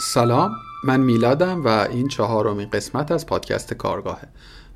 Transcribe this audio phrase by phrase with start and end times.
[0.00, 0.52] سلام
[0.84, 4.28] من میلادم و این چهارمین قسمت از پادکست کارگاهه.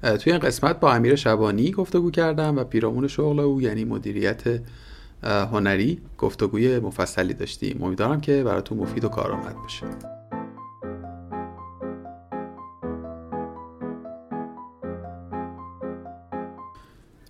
[0.02, 4.42] توی این قسمت با امیر شبانی گفتگو کردم و پیرامون شغل او یعنی مدیریت
[5.22, 7.82] هنری گفتگوی مفصلی داشتیم.
[7.82, 9.86] امیدوارم که براتون مفید و کارآمد باشه.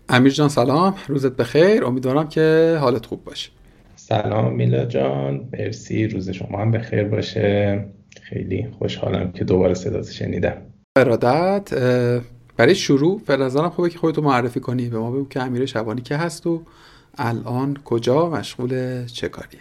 [0.09, 0.95] امیر جان سلام.
[1.09, 1.85] روزت بخیر.
[1.85, 3.51] امیدوارم که حالت خوب باشه.
[4.09, 5.49] سلام میلا جان.
[5.53, 7.85] مرسی روز شما هم بخیر باشه.
[8.23, 10.57] خیلی خوشحالم که دوباره صدات شنیدم.
[10.97, 11.75] ارادت
[12.57, 14.89] برای شروع فرزانم خوبه که خودتو معرفی کنی.
[14.89, 16.63] به ما بگو که امیر شبانی که هست و
[17.19, 19.61] الان کجا مشغول چه کاریه؟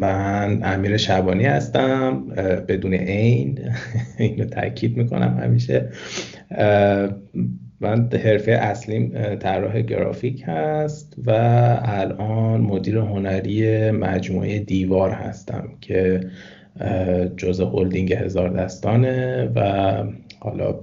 [0.00, 2.26] من امیر شبانی هستم.
[2.68, 3.58] بدون عین.
[4.18, 5.92] اینو تاکید می‌کنم همیشه.
[7.80, 11.30] من حرفه اصلیم طراح گرافیک هست و
[11.84, 16.30] الان مدیر هنری مجموعه دیوار هستم که
[17.36, 19.94] جزء هلدینگ هزار دستانه و
[20.40, 20.74] حالا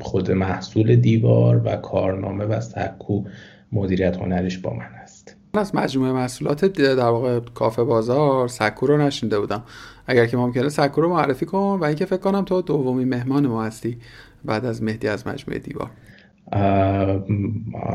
[0.00, 3.24] خود محصول دیوار و کارنامه و سکو
[3.72, 5.36] مدیریت هنریش با من هست.
[5.54, 9.62] من از مجموعه محصولات در واقع کافه بازار سکو رو نشینده بودم.
[10.06, 13.64] اگر که ممکنه سکو رو معرفی کن و اینکه فکر کنم تو دومی مهمان ما
[13.64, 13.98] هستی
[14.44, 15.90] بعد از مهدی از مجموعه دیوار.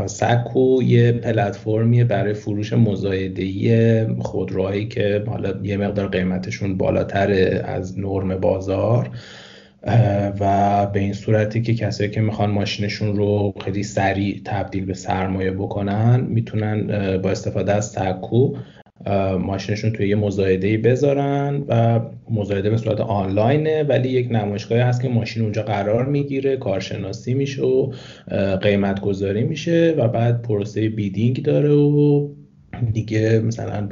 [0.05, 8.37] سکو یه پلتفرمیه برای فروش مزایدهی خودروهایی که حالا یه مقدار قیمتشون بالاتر از نرم
[8.37, 9.09] بازار
[10.39, 15.51] و به این صورتی که کسایی که می‌خوان ماشینشون رو خیلی سریع تبدیل به سرمایه
[15.51, 18.55] بکنن می‌تونن با استفاده از سکو
[19.39, 21.99] ماشینشون توی یه مزایده بذارن و
[22.29, 27.61] مزایده به صورت آنلاینه ولی یک نمایشگاهی هست که ماشین اونجا قرار می‌گیره کارشناسی میشه
[27.61, 27.91] و
[28.61, 32.29] قیمت گذاری میشه و بعد پروسه bidding داره و
[32.93, 33.89] دیگه مثلا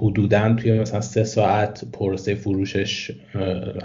[0.00, 3.10] حدودا توی مثلا سه ساعت پروسه فروشش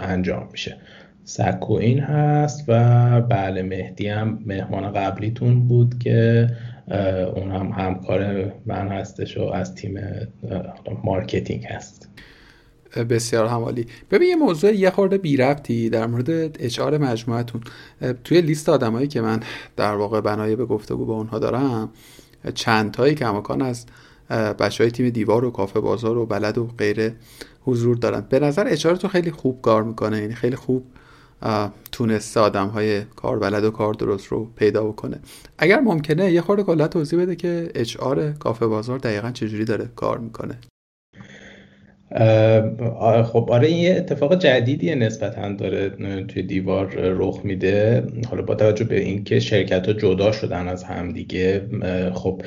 [0.00, 0.76] انجام میشه.
[1.24, 6.46] سکو این هست و بله مهدی هم مهمان قبلیتون بود که
[7.36, 10.00] اون هم همکار من هستش و از تیم
[11.04, 12.08] marketing هست.
[13.10, 16.30] بسیار هم عالی ببین یه موضوع یه خورده بی ربطی در مورد
[16.62, 17.60] اچار مجموعتون.
[18.24, 19.40] توی لیست آدمایی که من
[19.76, 21.90] در واقع بنای به گفتگو با اونها دارم
[22.54, 23.86] چند تایی کماکان از
[24.30, 27.14] بچه های تیم دیوار و کافه بازار و بلد و غیره
[27.60, 28.26] حضور دارن.
[28.28, 30.86] به نظر اچارتون خیلی خوب کار می‌کنه یعنی خیلی خوب
[31.92, 35.20] تونسته آدم های کار بلد و کار درست رو پیدا بکنه.
[35.58, 37.96] اگر ممکنه یه خورده کلا توضیح بده که اچ
[38.38, 40.58] کافه بازار دقیقا چجوری داره کار می‌کنه.
[43.24, 45.90] خب آره این یه اتفاق جدیدی نسبتا داره
[46.28, 48.04] توی دیوار رخ میده.
[48.30, 51.62] حالا با توجه به اینکه شرکت ها جدا شدن از همدیگه
[52.14, 52.42] خب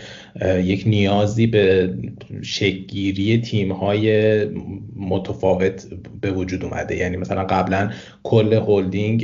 [0.64, 1.94] یک نیازی به
[2.42, 4.46] شکل‌گیری تیم های
[4.96, 5.86] متفاوت
[6.22, 6.96] به وجود اومده.
[6.96, 7.92] یعنی مثلا قبلا
[8.24, 9.22] کل هلدینگ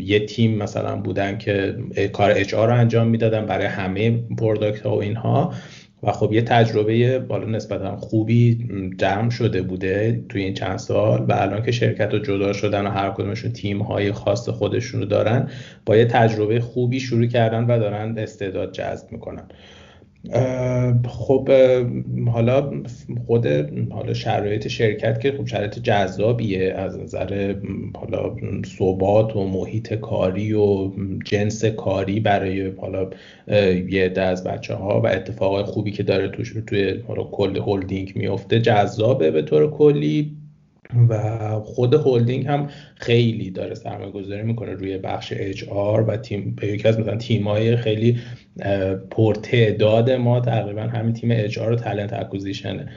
[0.00, 1.76] یه تیم مثلا بودن که
[2.12, 5.54] کار HR رو انجام می‌دادن برای همه product ها و اینها.
[6.02, 8.68] و خب یه تجربه بالا نسبتا خوبی
[8.98, 12.90] جمع شده بوده توی این چند سال و الان که شرکت رو جدا شدن و
[12.90, 15.50] هر کدومشون تیم های خاص خودشون رو دارن
[15.86, 19.44] با یه تجربه خوبی شروع کردن و دارن استعداد جذب می‌کنن.
[21.08, 21.50] خب
[22.26, 22.82] حالا
[23.26, 23.46] خود
[23.90, 27.54] حالا شرایط شرکت که خب شرایط جذابیه از نظر
[27.94, 28.36] حالا
[28.78, 30.90] ثبات و محیط کاری و
[31.24, 33.10] جنس کاری برای حالا
[33.88, 38.12] یه عده از بچه ها و اتفاقای خوبی که داره توش توی حالا کل هلدینگ
[38.16, 40.41] میفته جذابه به طور کلی.
[41.08, 45.32] و خود هلدینگ هم خیلی داره سرمایه گذاری می‌کنه روی بخش
[45.70, 48.18] HR و تیم یکی از مثلا تیمای خیلی
[49.10, 52.88] پرتعداد ما تقریبا همین تیم HR و talent acquisition ه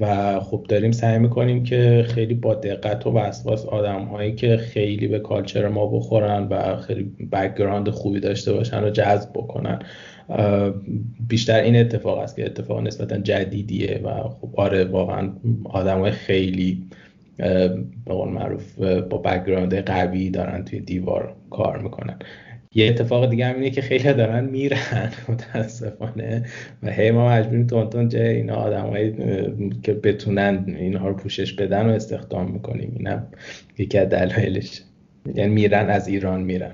[0.00, 5.08] و خب داریم سعی می‌کنیم که خیلی با دقت و وسواس آدم هایی که خیلی
[5.08, 9.78] به culture ما بخورن و خیلی background خوبی داشته باشن رو جذب بکنن.
[11.28, 15.30] بیشتر این اتفاق است که اتفاق نسبتا جدیدیه و خب آره واقعا
[15.64, 16.84] آدم های خیلی
[17.36, 22.18] به قول معروف با background قوی دارن توی دیوار کار می‌کنن.
[22.74, 26.44] یه اتفاق دیگه هم اینه که خیلی دارن میرن متاسفانه.
[26.82, 29.14] و هی ما مجبوریم تون جای اینا آدمایی
[29.82, 32.92] که بتونن اینها رو پوشش بدن و استخدام می‌کنیم.
[32.96, 33.26] اینم
[33.78, 34.82] یکی از دلایلش.
[35.34, 36.72] یعنی میرن از ایران میرن.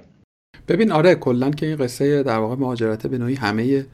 [0.69, 3.85] ببین آره کلا که این قصه در واقع مهاجرت به نوعی همه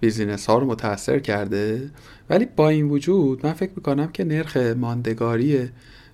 [0.00, 1.90] بیزینس ها رو متاثر کرده.
[2.30, 5.68] ولی با این وجود من فکر می‌کنم که نرخ ماندگاری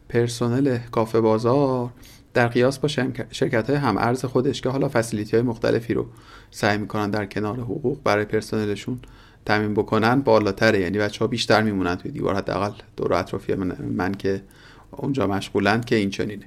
[0.08, 1.90] پرسنل کافه بازار
[2.34, 2.88] در قیاس با
[3.30, 6.06] شرکت های هم ارز خودش که حالا فسیلیتی های مختلفی رو
[6.50, 8.98] سعی می‌کنن در کنار حقوق برای پرسنلشون
[9.46, 10.80] تمیم بکنن بالاتره.
[10.80, 14.42] یعنی بچه ها بیشتر میمونن توی دیوار حداقل دور اطرافی من, من که
[14.90, 16.46] اونجا مشغولند که این چنینه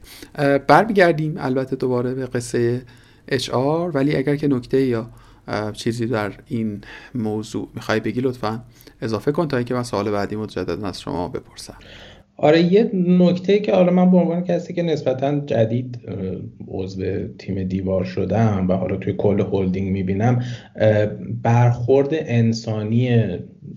[0.67, 2.81] برمیگردیم البته دوباره به قصه
[3.53, 5.09] آر ولی اگر که نکته یا
[5.73, 6.81] چیزی در این
[7.15, 8.63] موضوع می‌خوای بگی لطفا؟
[9.01, 11.77] اضافه کن تا اینکه من سوال بعدی مجددا از شما بپرسم.
[12.37, 15.99] آره یه نکته که حالا من به عنوان کسی که نسبتا جدید
[16.67, 20.43] عضو تیم دیوار شدم و حالا توی کل هلدینگ می‌بینم
[21.43, 23.27] برخورد انسانی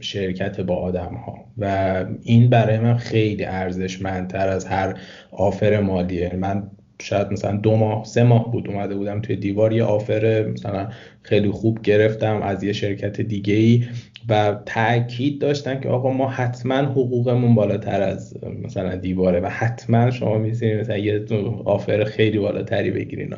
[0.01, 5.01] شرکت با آدم ها و این برای من خیلی ارزشمندتر از هر
[5.31, 6.71] آفر مالیه من
[7.03, 9.73] شاید مثلا دو ماه سه ماه بود اومده بودم توی دیوار.
[9.73, 10.89] یه آفر مثلا
[11.23, 13.85] خیلی خوب گرفتم از یه شرکت دیگه ای
[14.29, 18.35] و تاکید داشتن که آقا ما حتما حقوقمون بالاتر از
[18.65, 21.25] مثلا دیواره و حتما شما می‌تونید مثلا یه
[21.65, 23.35] آفر خیلی بالاتری بگیرین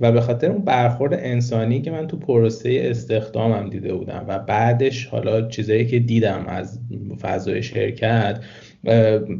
[0.00, 5.06] و به خاطر اون برخورد انسانی که من تو پروسه استخدامم دیده بودم و بعدش
[5.06, 6.80] حالا چیزایی که دیدم از
[7.20, 8.40] فضای شرکت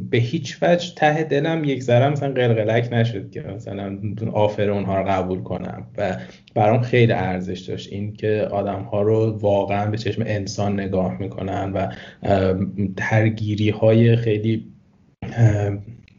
[0.09, 3.99] به هیچ وجه ته دلم یک ذره مثلا قلقلک نشد که مثلا
[4.33, 6.17] آفر اونها رو قبول کنم و
[6.55, 11.73] برام خیلی ارزش داشت این که آدم ها رو واقعا به چشم انسان نگاه می‌کنن
[11.73, 11.87] و
[12.97, 14.73] ترگیری های خیلی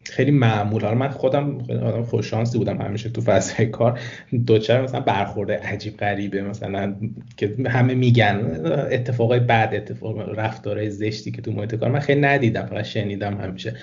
[0.05, 0.83] خیلی معمول.
[0.83, 4.01] حالا من خودم آدم خوش شانسی بودم همیشه تو فضای کار.
[4.47, 6.95] دوچار مثلا برخورده عجیب غریبه مثلا
[7.37, 8.61] که همه میگن
[8.91, 13.77] اتفاقای بعد اتفاق رفتارهای زشتی که تو محیط کار من خیلی ندیدم فقط شنیدم همیشه.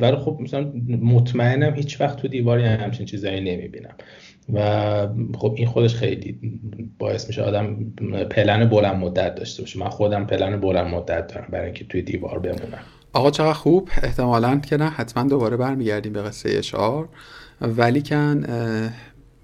[0.00, 3.94] ولی خب مثلا مطمئنم هیچ وقت تو دیواری همچین چیزایی نمی‌بینم.
[4.52, 5.08] و
[5.38, 6.38] خب این خودش خیلی
[6.98, 7.76] باعث میشه آدم
[8.30, 9.78] پلن بلند مدت داشته باشه.
[9.78, 12.84] من خودم پلن بلند مدت دارم برای اینکه توی دیوار بمونم.
[13.14, 14.88] آقا چقدر خوب؟ احتمالا که نه.
[14.88, 17.08] حتما دوباره برمیگردیم به قصه اشعار
[17.60, 18.44] ولی کن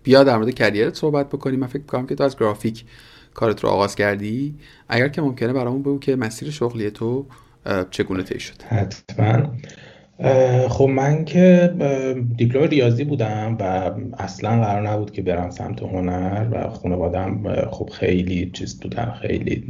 [0.03, 1.61] بیا در مورد کریرت صحبت بکنیم.
[1.61, 2.85] من فکر کنم که تو از گرافیک
[3.35, 4.55] کارت رو آغاز کردی.
[4.89, 7.27] اگر که ممکنه برامون بگو که مسیر شغلی تو
[7.91, 9.51] چگونه طی شد حتما.
[10.69, 11.71] خب من که
[12.37, 18.51] دیپلم ریاضی بودم و اصلا قرار نبود که برم سمت هنر و خانوادم خب خیلی
[18.53, 19.65] چیز بودن خیلی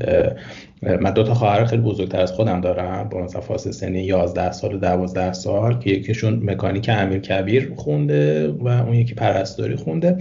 [1.00, 4.74] من دو تا خواهر خیلی بزرگتر از خودم دارم با مثلا فاصله سنی 11 سال
[4.74, 10.16] و 12 سال که یکیشون مکانیک امیر کبیر خونده و اون یکی پرستاری خونده.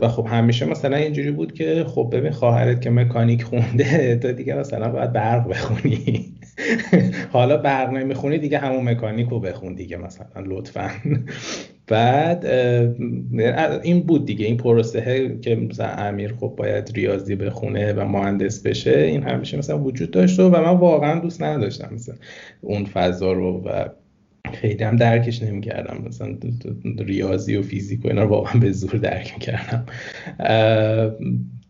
[0.00, 4.54] و خب همیشه مثلا اینجوری بود که خب ببین خواهرت که مکانیک خونده تو دیگه
[4.54, 6.37] مثلا باید برق بخونی.
[7.32, 10.90] حالا برق نمی‌خونی دیگه همون مکانیک رو بخون دیگه مثلا لطفا.
[11.86, 12.46] بعد
[13.82, 18.98] این بود دیگه این پروسه که مثلا امیر خب باید ریاضی بخونه و مهندس بشه
[18.98, 22.14] این همیشه مثلا وجود داشت و من واقعا دوست نداشتم مثلا
[22.60, 23.88] اون فضا رو و
[24.52, 26.04] خیلی هم درکش نمی‌کردم.
[26.06, 26.36] مثلا
[26.98, 29.86] ریاضی و فیزیک و اینا رو واقعا به زور درک می‌کردم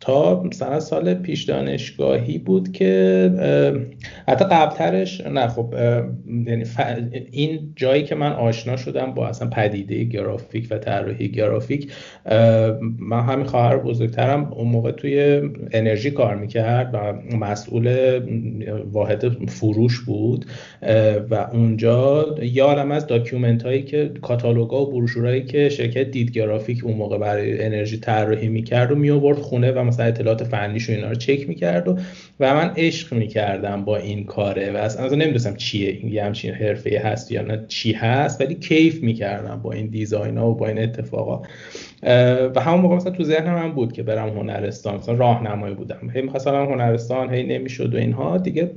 [0.01, 3.31] تا مثلا سال پیش دانشگاهی بود که
[4.29, 5.75] حتی قبلترش نه خب
[6.47, 6.65] یعنی
[7.31, 11.93] این جایی که من آشنا شدم با اصلا پدیده گرافیک و طراحی گرافیک
[12.99, 15.43] من همین خواهر بزرگترم اون موقع توی
[15.73, 18.19] انرژی کار می‌کرد و مسئول
[18.93, 20.45] واحد فروش بود
[21.31, 26.97] و اونجا یادم از document هایی که کاتالوگا و بروشورایی که شرکت دید گرافیک اون
[26.97, 31.15] موقع برای انرژی طراحی می‌کرد و میآورد خونه و مثلا اطلاعات فنیش و اینا رو
[31.15, 31.97] چک می‌کرد و
[32.41, 37.33] و من عشق می‌کردم با این کاره و اصلا نمی‌دونستم چیه یه همچین حرفه هست
[37.33, 41.43] یا نه چی هست ولی کیف می‌کردم با این design ها و با این اتفاقا.
[42.55, 46.11] و همون موقع مثلا تو ذهنم هم بود که برم هنرستان مثلا راهنمایی بودم.
[46.15, 48.39] هی می‌خواستم هنرستان هی نمی‌شد و اینها.
[48.39, 48.71] دیگه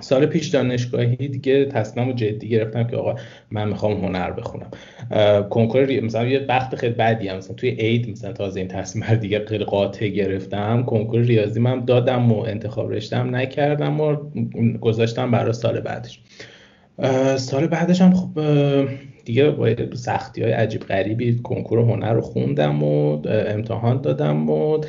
[0.00, 3.14] سال پیش دانشگاهی دیگه تصمیم جدی گرفتم که آقا
[3.50, 4.70] من می‌خوام هنر بخونم.
[5.50, 9.44] کنکور مثلا یه وقت خیلی بعدی هم مثلا توی عید مثلا تازه این تصمیم دیگه
[9.46, 10.82] خیلی قاطع گرفتم.
[10.82, 14.16] کنکور ریاضی من دادم و انتخاب رشتم نکردم و
[14.80, 16.20] گذاشتم برای سال بعدش.
[17.36, 18.28] سال بعدش هم خب
[19.26, 24.80] دیگه با سختی های عجیب غریبی کنکور هنر رو خوندم و امتحان دادم و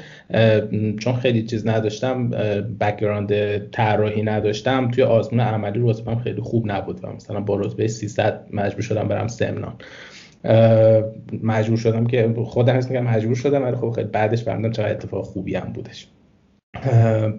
[0.99, 2.29] چون خیلی چیز نداشتم
[2.79, 8.45] بکگراند طراحی نداشتم توی آزمون عملی رتبم خیلی خوب نبود و مثلا با رتبه 300
[8.53, 9.73] مجبور شدم برم سمنان.
[11.43, 15.25] مجبور شدم که خودم هست میگم مجبور شدم ولی خب خیلی بعدش فهمیدم چقدر اتفاق
[15.25, 16.07] خوبی هم بودش.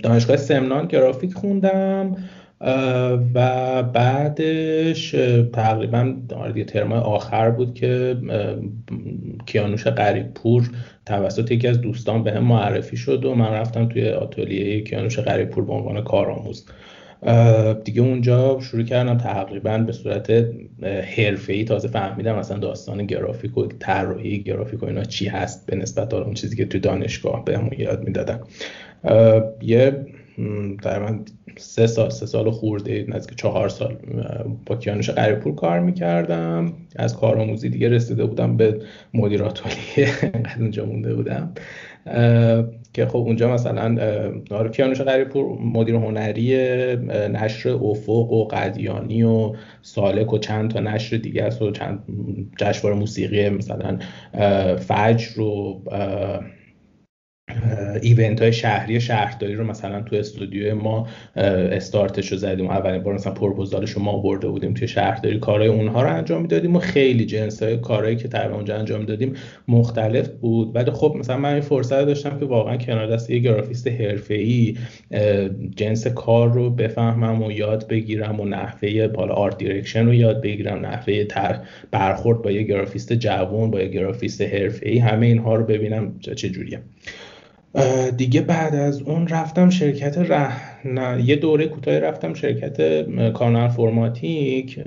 [0.02, 2.16] دانشگاه سمنان گرافیک خوندم.
[3.34, 5.10] و بعدش
[5.52, 6.14] تقریبا
[6.52, 8.16] دیگه ترم آخر بود که
[9.46, 10.70] کیانوش قریب پور
[11.06, 15.48] توسط یکی از دوستان به هم معرفی شد و من رفتم توی آتلیه کیانوش قریب
[15.48, 16.66] پور به عنوان کارآموز.
[17.84, 20.46] دیگه اونجا شروع کردم تقریبا به صورت
[21.48, 26.14] ای تازه فهمیدم مثلا داستان گرافیک و طراحی گرافیک و اینا چی هست به نسبت
[26.14, 28.40] اون چیزی که توی دانشگاه بهمون یاد می‌دادن.
[29.62, 30.06] یه
[30.84, 31.20] من
[31.56, 33.96] سه سال سه سال خورده نزدیک چهار سال.
[34.66, 36.72] با کیانوش قریپور کار می‌کردم.
[36.96, 38.80] از کارآموزی دیگه رسیده بودم به
[39.14, 39.62] مدیرات
[40.22, 41.52] انقدر اونجا مونده بودم.
[42.92, 43.96] که خب اونجا مثلا
[44.50, 46.56] آره کیانوش قریپور مدیر هنری
[47.32, 49.52] نشر افق و قدیانی و
[49.82, 52.02] سالک و چند تا نشر دیگه است و چند
[52.58, 53.98] جشنواره موسیقی مثلا
[54.76, 55.82] فجر و
[58.02, 62.70] ایونت های شهری شهرداری رو مثلا تو استودیو ما استارتش رو زدیم.
[62.70, 65.38] اولین بار مثلا پروپوزالش رو ما برده بودیم توی شهرداری.
[65.38, 69.32] کارهای اونها رو انجام می‌دادیم و خیلی جنس های کارهایی که تقریبا اونجا انجام دادیم
[69.68, 70.76] مختلف بود.
[70.76, 74.76] ولی خب مثلا من این فرصت داشتم که واقعا کنار دست یه گرافیست حرفه‌ای
[75.76, 80.86] جنس کار رو بفهمم و یاد بگیرم و نحوه حالا art direction رو یاد بگیرم
[80.86, 81.24] نحوه
[81.90, 84.98] برخورد با یه گرافیست جوان با یه گرافیست حرفه‌ای.
[84.98, 86.80] همه اینها رو ببینم چه جوریه.
[88.16, 91.24] دیگه بعد از اون رفتم شرکت ره...
[91.24, 94.80] یه دوره کوتاه رفتم شرکت کارنر فرماتیک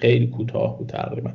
[0.00, 1.30] خیلی کوتاه بود تقریبا.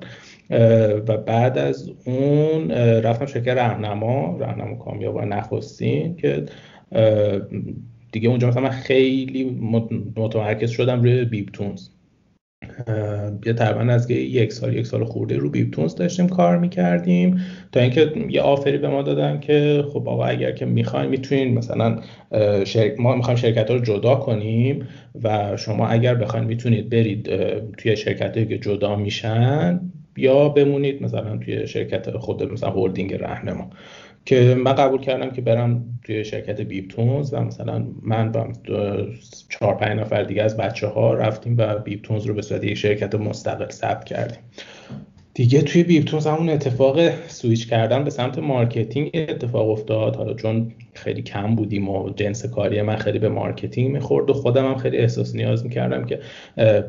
[1.08, 6.46] و بعد از اون رفتم شرکت رهنما رهنما کامیاب و نخستین که
[8.12, 9.44] دیگه اونجا مثلا من خیلی
[10.16, 11.90] متمرکز شدم روی بیبتونز
[13.46, 17.42] یه تقریبا از یک سال یک سال خورده رو بیبتونز داشتیم کار می‌کردیم.
[17.72, 22.00] تا اینکه یه آفری به ما دادن که خب آقا اگر که می‌خواین می‌تونین مثلا
[22.98, 24.88] ما می‌خوایم شرکت ها رو جدا کنیم
[25.24, 27.30] و شما اگر بخواین می‌تونید برید
[27.78, 29.80] توی شرکت که جدا میشن
[30.18, 33.70] یا بمونید مثلا توی شرکت خود مثلا هولدینگ رهنما.
[34.26, 38.48] که من قبول کردم که برم توی شرکت بیبتونز و مثلا من با
[39.50, 43.16] چهار پنج نفر دیگه از بچه ها رفتیم و بیبتونز رو به صورت یک شرکت
[43.16, 44.40] مستقل ثبت کردیم.
[45.34, 50.16] دیگه توی Beeptunes همون اتفاق سویچ کردن به سمت marketing اتفاق افتاد.
[50.16, 54.66] حالا چون خیلی کم بودیم و جنس کاری من خیلی به marketing می‌خورد و خودم
[54.66, 56.20] هم خیلی احساس نیاز می‌کردم که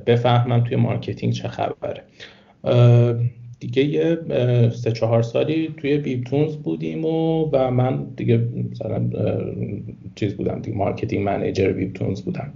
[0.07, 2.03] بفهمم توی marketing چه خبره.
[3.67, 4.19] دیگه یه
[4.71, 9.11] سه چهار سالی توی Beeptunes بودیم و و من دیگه مثلا
[10.15, 12.53] چیز بودم دیگه marketing manager Beeptunes بودم.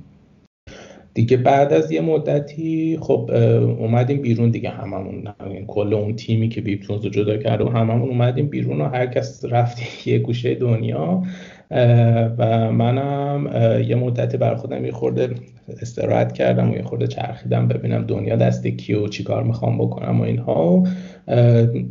[1.14, 3.30] دیگه بعد از یه مدتی خب
[3.78, 5.24] اومدیم بیرون دیگه هممون
[5.66, 9.44] کل اون تیمی که Beeptunes رو جدا کرده و هممون اومدیم بیرون و هر کس
[9.44, 11.22] رفتیم یه گوشه دنیا.
[11.70, 13.50] و منم
[13.88, 15.34] یه مدتی بر خودم یه خورده
[15.82, 20.24] استراحت کردم و یه خورده چرخیدم ببینم دنیا دست کیه و چیکار می‌خوام بکنم و
[20.24, 20.84] اینها.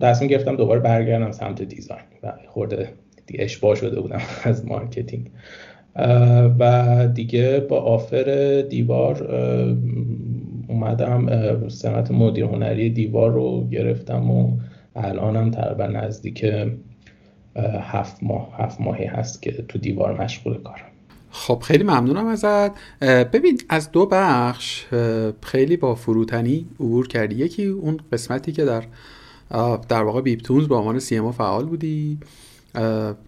[0.02, 2.90] تصمیم گرفتم دوباره برگردم سمت design و خورده
[3.28, 5.30] دیگه اشباع شده بودم از marketing.
[6.60, 9.28] و دیگه با آفر دیوار
[10.68, 14.58] اومدم سمت مدیر هنری دیوار رو گرفتم و
[14.96, 16.46] الانم تقریبا نزدیک
[17.82, 20.86] هفت ماه هفت ماهی هست که تو دیوار مشغول کارم.
[21.30, 22.72] خب خیلی ممنونم ازت.
[23.02, 24.86] ببین از دو بخش
[25.44, 27.36] خیلی با فروتنی عبور کردی.
[27.36, 28.84] یکی اون قسمتی که در
[29.90, 32.18] در واقع بیپتونز به عنوان سی فعال بودی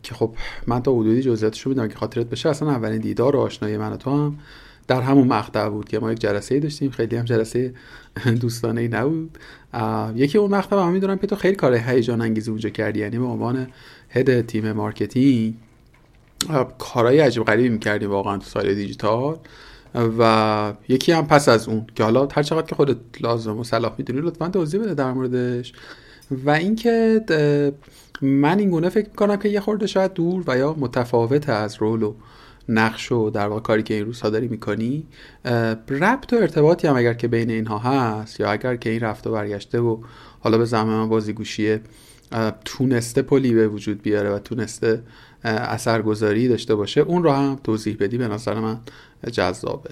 [0.03, 0.31] که خب
[0.67, 3.97] من تا حدودی جزئیاتش رو که خاطرت بشه اصلا اولین دیدار و آشنایی من و
[3.97, 4.39] تو هم
[4.87, 6.91] در همون مقطع بود که ما یک جلسه داشتیم.
[6.91, 7.73] خیلی هم جلسه
[8.41, 9.37] دوستانه ای نبود
[10.15, 12.99] یکی اون مقطع هم می‌دونم که تو خیلی کار هیجان انگیز اونجا کردی.
[12.99, 13.67] یعنی به عنوان
[14.09, 15.53] head تیم marketing
[16.77, 19.37] کارهای عجیب غریبی می‌کردیم واقعا تو سایت دیجیتال.
[20.19, 23.95] و یکی هم پس از اون که حالا هر چقدر که خودت لازم و صلاح
[23.97, 25.73] می‌دونی لطفا توضیح بده در موردش.
[26.31, 27.21] و اینکه
[28.21, 32.03] من این گونه فکر می‌کنم که یه خورده شاید دور و یا متفاوت از رول
[32.03, 32.13] و
[32.69, 35.03] نقش و در واقع کاری که این روزها داری می‌کنی.
[35.89, 39.33] ربط و ارتباطی هم اگر که بین اینها هست یا اگر که این رفته و
[39.33, 39.97] برگشته و
[40.39, 41.81] حالا به زمان من بازیگوشیه
[42.65, 45.01] تونسته پلی به وجود بیاره و تونسته
[45.43, 47.01] اثرگذاری داشته باشه.
[47.01, 48.77] اون رو هم توضیح بدی به نظر من
[49.31, 49.89] جذابه.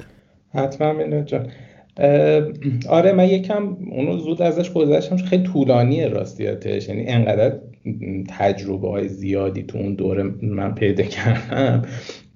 [0.53, 1.47] حتما اینو جان.
[2.89, 7.59] آره من یکم اونو زود ازش گذشتم خیلی طولانیه راستیاتش یعنی انقدر
[8.37, 11.81] تجربه های زیادی تو اون دوره من پیدا کردم.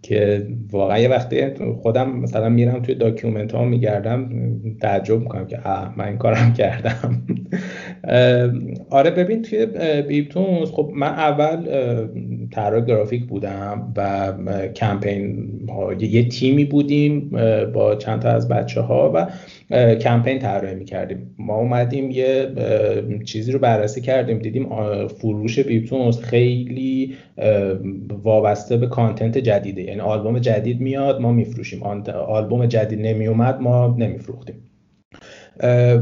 [0.01, 1.47] که واقعا یه وقتی
[1.81, 4.29] خودم مثلا میرم توی document ها میگردم
[4.81, 7.21] تعجب می‌کنم که اه من این کارم کردم.
[8.89, 9.65] آره ببین توی
[10.07, 11.67] Beeptunes خب من اول
[12.51, 14.33] طراح گرافیک بودم و
[14.67, 17.29] کمپین ها یه تیمی بودیم
[17.73, 19.27] با چند تا از بچه ها و
[20.01, 21.35] کمپین طراحی می‌کردیم.
[21.39, 22.47] ما اومدیم یه
[23.25, 24.69] چیزی رو بررسی کردیم دیدیم
[25.07, 27.15] فروش بیبتونز خیلی
[28.23, 29.81] وابسته به کانتنت جدیده.
[29.81, 31.83] یعنی آلبوم جدید میاد ما میفروشیم.
[32.27, 34.55] آلبوم جدید نمیومد ما نمیفروختیم.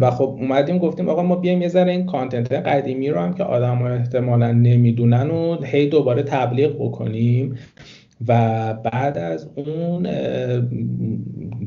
[0.02, 3.44] و خب اومدیم گفتیم آقا ما بیایم یه ذره این کانتنت قدیمی رو هم که
[3.44, 7.56] آدم احتمالا نمی‌دونن و هی دوباره تبلیغ بکنیم.
[8.28, 10.08] و بعد از اون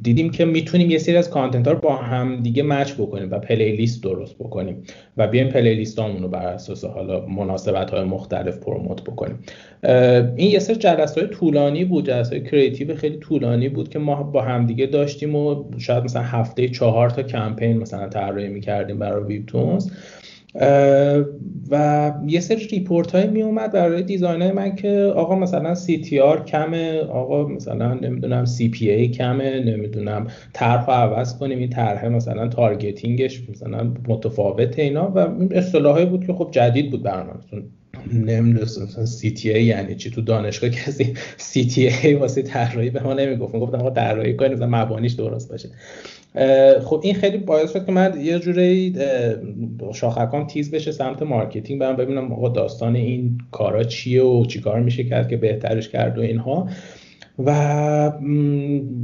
[0.02, 3.38] دیدیم که می‌تونیم یه سری از content ها رو با هم دیگه match بکنیم و
[3.38, 4.82] playlist درست بکنیم
[5.16, 9.38] و بیایم playlist رو بر اساس حالا مناسبت های مختلف promote بکنیم.
[10.36, 14.22] این یه سری جلسه های طولانی بود جلسه های creative خیلی طولانی بود که ما
[14.22, 19.90] با همدیگه داشتیم و شاید مثلا هفته چهار تا کمپین مثلا طراحی می‌کردیم برای ویبتونز
[21.70, 27.00] و یه سری report های می اومد برای designer من که آقا مثلا CTR کمه
[27.00, 33.92] آقا مثلا نمی‌دونم CPA کمه نمی‌دونم طرح عوض کنیم این طرح مثلا targeting ش مثلا
[34.08, 37.62] متفاوته اینا و این اصطلاحی بود که خب جدید بود برای من
[38.12, 38.66] نمی‌دونم
[39.04, 43.56] CTA یعنی چی؟ تو دانشگاه کسی CTA واسه طراحی به ما نمی‌گفت.
[43.56, 45.68] گفتم آقا طراحی کنیم مثلا مبانیش درست باشه.
[46.84, 48.94] خب این خیلی باعث شد که من یه جوری
[49.94, 51.80] شاخکام تیز بشه سمت marketing.
[51.80, 56.20] برم ببینم آقا داستان این کارا چیه و چیکار میشه کرد که بهترش کرد و
[56.20, 56.68] اینها.
[57.46, 58.12] و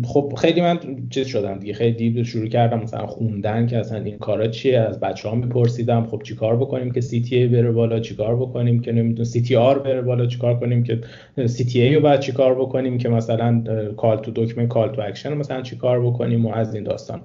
[0.04, 0.78] خب خیلی من
[1.10, 5.00] چیز شدم دیگه خیلی دید شروع کردم مثلا خوندن که اصلا این کارا چیه از
[5.00, 9.78] بچه ها میپرسیدم خب چیکار بکنیم که CT بره بالا چیکار بکنیم که نمی‌دونم CTR
[9.78, 11.00] بره بالا چیکار کنیم که
[11.46, 13.62] CTA رو بعد چیکار بکنیم که مثلا
[13.96, 17.20] call to دکمه call to action مثلا چیکار بکنیم و از این داستان.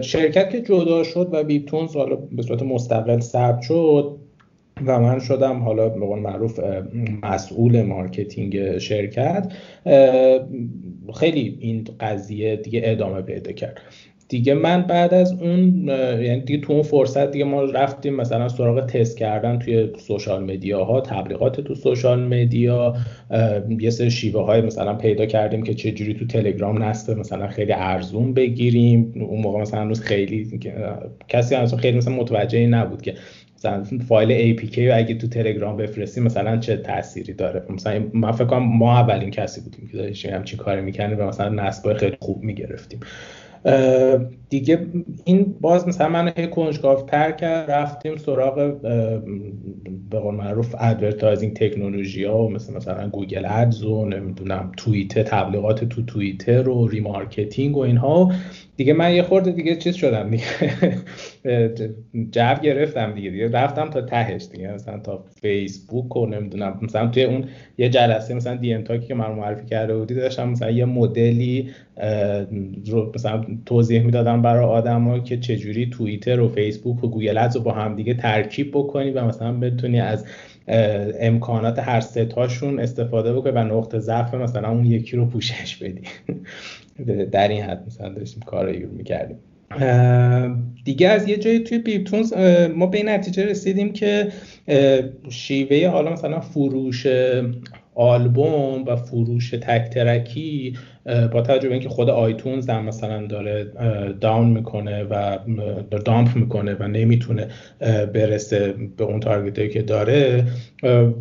[0.00, 4.19] شرکت که جدا شد و بیپتونز حالا به صورت مستقل ثبت شد
[4.86, 6.60] و من شدم حالا به قول معروف
[7.22, 9.52] مسئول marketing شرکت.
[11.14, 13.80] خیلی این قضیه دیگه ادامه پیدا کرد.
[14.28, 15.88] دیگه من بعد از اون
[16.22, 20.84] یعنی دیگه تو اون فرصت دیگه ما رفتیم مثلا سراغ تست کردن توی social media
[20.84, 22.94] ها تبلیغات تو social media.
[23.80, 27.72] یه سری شیوه های مثلا پیدا کردیم که چه جوری تو تلگرام نصب مثلا خیلی
[27.72, 29.12] ارزون بگیریم.
[29.16, 30.60] اون موقع مثلا هنوز خیلی
[31.28, 33.14] کسی هنوز خیلی مثلا متوجه نبود که
[33.60, 38.44] مثلا فایل APK رو اگه تو تلگرام بفرستیم مثلا چه تأثیری داره؟ مثلا من فکر
[38.44, 42.42] کنم ما اولین کسی بودیم که داشتیم همچین کاری می‌کنیم و مثلا نصب خیلی خوب
[42.42, 43.00] می‌گرفتیم.
[44.48, 44.86] دیگه
[45.24, 48.80] این باز مثلا من کنجکاو تر کرد رفتیم سراغ
[50.10, 56.02] به قول معروف advertising technology ها مثل مثلا Google Ads و نمی‌دونم توییتر تبلیغات تو
[56.02, 58.32] توییتر و remarketing و اینها.
[58.80, 60.44] دیگه من یه خورده دیگه چیز شدم دیگه.
[62.36, 67.24] جو گرفتم دیگه دیگه رفتم تا تهش دیگه مثلا تا فیسبوک و نمی‌دونم مثلا توی
[67.24, 67.44] اون
[67.78, 71.70] یه جلسه مثلا DM Talk ی که من معرفی کرده بودی داشتم مثلا یه مدلی
[72.86, 77.62] رو مثلا توضیح می‌دادم برای آدما که چجوری توییتر و فیسبوک و Google Ads رو
[77.62, 80.24] با هم دیگه ترکیب بکنی و مثلا بتونی از
[81.20, 86.02] امکانات هر ستاشون استفاده بکنی و نقطه ضعف مثلا اون یکی رو پوشش بدی.
[87.32, 89.38] در این حد مثلا داشتیم کارایی رو می‌کردیم.
[90.84, 92.32] دیگه از یه جایی توی بیپتونز
[92.74, 94.32] ما به نتیجه رسیدیم که
[95.28, 97.06] شیوه حالا مثلا فروش
[97.94, 100.78] آلبوم و فروش تک ترکی
[101.32, 103.64] با توجه به اینکه خود آیتونز هم مثلا داره
[104.20, 105.38] داون می‌کنه و
[106.04, 107.48] دامپ می‌کنه و نمی‌تونه
[108.14, 110.44] برسه به اون target که داره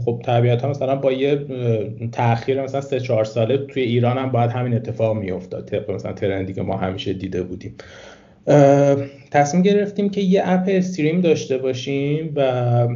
[0.06, 1.46] خب طبیعتا مثلا با یه
[2.12, 6.47] تاخیر مثلا سه چهار ساله توی ایران هم باید همین اتفاق میافتاد طبق مثلا trend
[6.47, 7.76] ی که ما همیشه دیده بودیم.
[9.32, 12.88] تصمیم گرفتیم که یه app stream داشته باشیم و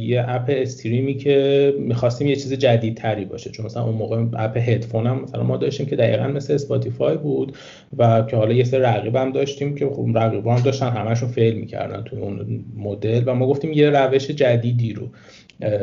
[0.00, 3.50] یه app stream ی که می‌خواستیم یه چیز جدیدتری باشه.
[3.50, 7.56] چون مثلا اون موقع app هدفون هم مثلا ما داشتیم که دقیقا مثل Spotify بود
[7.96, 11.54] و که حالا یه سری رقیب هم داشتیم که خب رقیب هم داشتن همشون fail
[11.54, 15.08] می‌کردن توی اون مدل و ما گفتیم یه روش جدیدی رو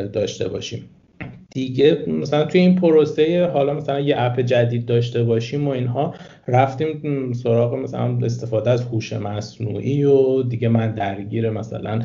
[0.08, 0.90] داشته باشیم.
[1.54, 6.14] دیگه مثلا توی این پروسه حالا مثلا یه اپ جدید داشته باشیم و اینها
[6.48, 12.02] رفتیم سراغ مثلا استفاده از هوش مصنوعی و دیگه من درگیر مثلا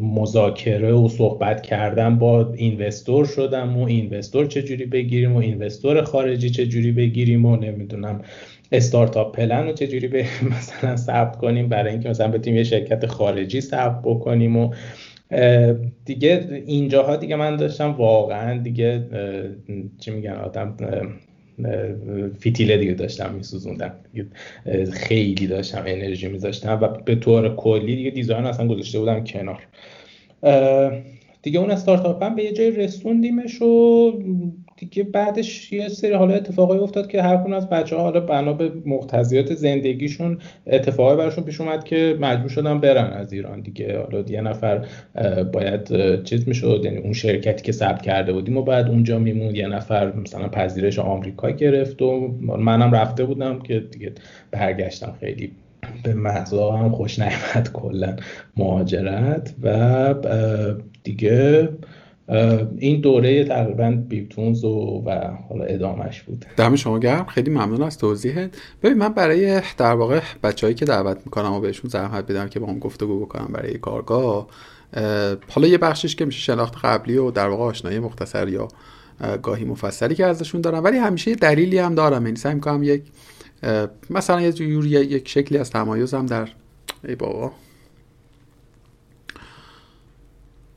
[0.00, 6.92] مذاکره و صحبت کردم با اینوستور شدم و اینوستور چجوری بگیریم و اینوستور خارجی چجوری
[6.92, 8.22] بگیریم و نمی‌دونم
[8.72, 10.26] استارتاپ پلن رو چجوری به
[10.58, 14.70] مثلا ثبت کنیم برای اینکه مثلا بتونیم یه شرکت خارجی ثبت بکنیم و
[16.04, 19.04] دیگه اینجاها دیگه من داشتم واقعا دیگه
[19.98, 20.76] چی میگن آدم
[22.38, 23.92] فیتیله دیگه داشتم میسوزوندم.
[24.92, 29.66] خیلی داشتم انرژی میذاشتم و به طور کلی دیگه دیزاین اصلا گذاشته بودم کنار.
[31.42, 34.12] دیگه اون استارتاپ هم به یه جای رسوندیمش و
[34.76, 38.72] دیگه بعدش یه سری حالا اتفاقایی افتاد که هر از بچه ها حالا بنا به
[38.86, 43.98] مقتضیات زندگیشون اتفاقی براشون پیش اومد که مجبور شدن برن از ایران دیگه.
[43.98, 44.86] حالا یه نفر
[45.52, 49.66] باید چیز می‌شد یعنی اون شرکتی که ثبت کرده بودیم و بعد اونجا میمون یه
[49.66, 54.12] نفر مثلا پذیرش آمریکا گرفت و منم رفته بودم که دیگه
[54.50, 55.52] برگشتم خیلی
[56.02, 58.16] به مغزا خوش نیامد کلا
[58.56, 60.14] مهاجرت و
[61.04, 61.68] دیگه
[62.78, 65.10] این دوره تقریبا بیپتونز و, و
[65.48, 66.44] حالا ادامش بود.
[66.56, 67.26] دم شما گرم.
[67.26, 68.50] خیلی ممنون از توضیحت.
[68.82, 72.66] ببین من برای در واقع بچههایی که دعوت می‌کنم و بهشون زحمت بدم که با
[72.66, 74.46] هم گفتگو بکنم برای کارگاه
[75.48, 78.68] حالا یه بخشش که میشه شناخت قبلی و در واقع آشنایی مختصر یا
[79.42, 82.26] گاهی مفصلی که ازشون دارم ولی همیشه یه دلیلی هم دارم.
[82.26, 83.02] یعنی سعی می‌کنم یک
[84.10, 86.48] مثلا یه جوری یک شکلی از تمایزم در
[87.08, 87.52] ای بابا.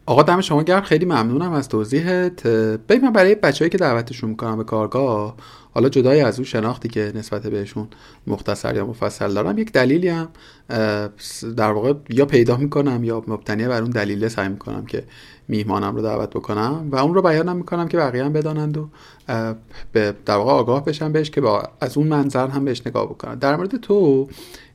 [0.10, 0.82] آقا دم شما گرم.
[0.82, 2.48] خیلی ممنونم از توضیحت.
[2.48, 5.36] ببین من برای بچههایی که دعوتشون می‌کنم به کارگاه.
[5.74, 7.88] حالا جدای از اون شناختی که نسبت بهشون
[8.28, 10.30] مختصر یا مفصل دارم یک دلیلی هم
[11.58, 15.04] در واقع یا پیدا می‌کنم یا مبتنی بر اون دلیله سعی می‌کنم که
[15.48, 18.86] میهمانم رو دعوت بکنم و اون رو بیان می‌کنم که بقیه هم بدانند و
[20.26, 23.56] در واقع آگاه بشن بهش که با از اون منظر هم بهش نگاه بکنن در
[23.56, 24.28] مورد تو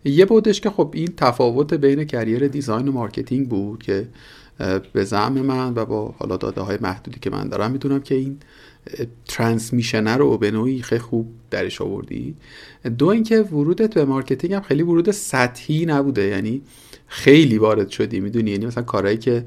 [0.05, 4.09] یه بودش که خب این تفاوت بین career design و marketing بود که
[4.93, 8.39] به زعم من و با حالا داده های محدودی که من دارم می‌دونم که این
[9.29, 12.37] transition رو به نوعی خیلی خوب درش آوردی.
[12.99, 16.63] دو اینکه ورودت به marketing هم خیلی ورود سطحی نبوده یعنی
[17.07, 19.45] خیلی وارد شدی می‌دونی؟ یعنی مثلا کارهایی که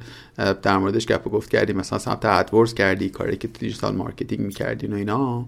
[0.62, 4.88] در موردش گپ و گفت کردی مثلا سمت AdWords کردی کاری که digital marketing می‌کردی
[4.88, 5.46] و اینا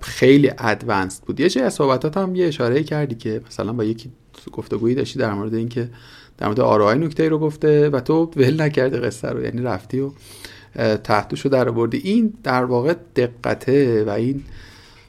[0.00, 1.40] خیلی advanced بود.
[1.40, 4.10] یه از صحبتات هم یه اشاره کردی که مثلا با یکی
[4.52, 5.88] گفتگویی داشتی در مورد اینکه
[6.40, 10.10] در مورد ROI نکته رو گفته و تو ول نکردی قصه رو یعنی رفتی و
[10.96, 14.42] تهشو در آوردی این در واقع دقته و این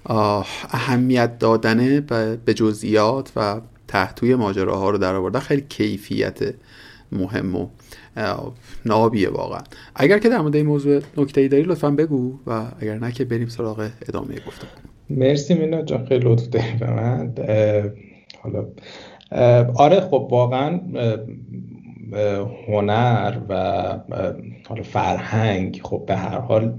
[0.05, 2.01] اهمیت دادنه
[2.45, 6.39] به جزئیات و تحتوی ماجراها رو در آوردن خیلی کیفیت
[7.11, 7.67] مهم و
[8.85, 9.61] نابیه واقعا.
[9.95, 13.25] اگر که در مورد این موضوع نکته ای داری لطفا بگو و اگر نه که
[13.25, 14.67] بریم سراغ ادامه گفتم
[15.09, 17.33] مرسی مینا جان خیلی لطف به من.
[18.41, 18.65] حالا
[19.75, 20.79] آره خب واقعا
[22.67, 23.53] هنر و
[24.69, 26.73] حالا فرهنگ خب به هر حال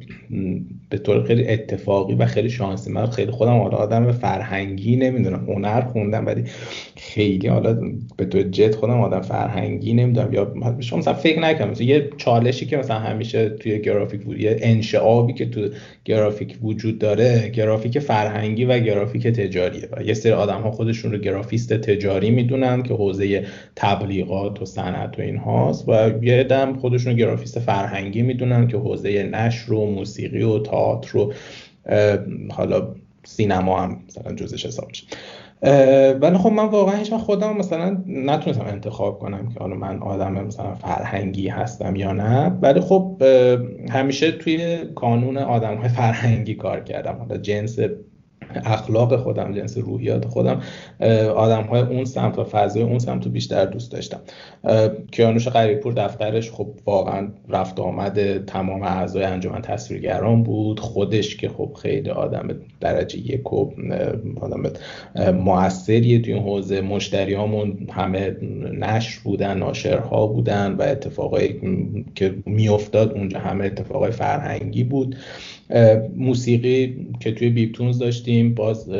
[0.90, 5.44] به طور خیلی اتفاقی و خیلی شانسی من خیلی خودم حالا آدم فرهنگی نمی‌دونم.
[5.48, 6.44] هنر خوندم ولی
[6.96, 7.78] خیلی حالا
[8.16, 10.32] به طور جد خودم آدم فرهنگی نمی‌دونم.
[10.32, 14.56] یا شما مثلا فکر نکنم مثلا یه چالشی که مثلا همیشه توی گرافیک بود یه
[14.60, 15.68] انشعابی که تو
[16.04, 21.18] گرافیک وجود داره گرافیک فرهنگی و گرافیک تجاریه و یه سری آدم ها خودشون رو
[21.18, 27.60] گرافیست تجاری می‌دونن که حوزه تبلیغات و صنعت و اینهاست و یه دم خودشون گرافیست
[27.60, 31.32] فرهنگی می‌دونن که حوزه نشر و موسیقی و تئاتر و
[32.50, 35.06] حالا سینما هم مثلا جزش حساب میشه.
[36.20, 40.74] ولی خب من واقعا هیچ خودم مثلا نتونستم انتخاب کنم که حالا من آدم مثلا
[40.74, 42.58] فرهنگی هستم یا نه.
[42.62, 43.22] ولی خب
[43.90, 47.16] همیشه توی کانون آدم های فرهنگی کار کردم.
[47.18, 47.78] حالا جنس
[48.64, 50.60] اخلاق خودم جنس روحیات خودم
[51.36, 54.20] آدم های اون سمت و فضای اون سمت رو بیشتر دوست داشتم.
[55.12, 60.80] کیانوش قریبپور دفترش خب واقعا رفت آمد تمام اعضای انجمن تصویرگران بود.
[60.80, 62.48] خودش که خب خیلی آدم
[62.80, 63.70] درجه یک و
[64.40, 64.62] آدم
[65.32, 66.80] موثریه توی این حوزه.
[66.80, 68.36] مشتریامون همه
[68.72, 71.60] نشر بودن ناشرها بودن و اتفاقایی
[72.14, 75.16] که میافتاد اونجا همه اتفاقای فرهنگی بود.
[76.16, 78.90] موسیقی که توی بیپتونز داشتیم باز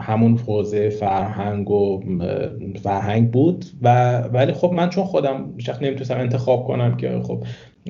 [0.00, 2.02] همون حوزه فرهنگ و
[2.82, 7.44] فرهنگ بود و ولی خب من چون خودم شخص نمی‌تونستم انتخاب کنم که خب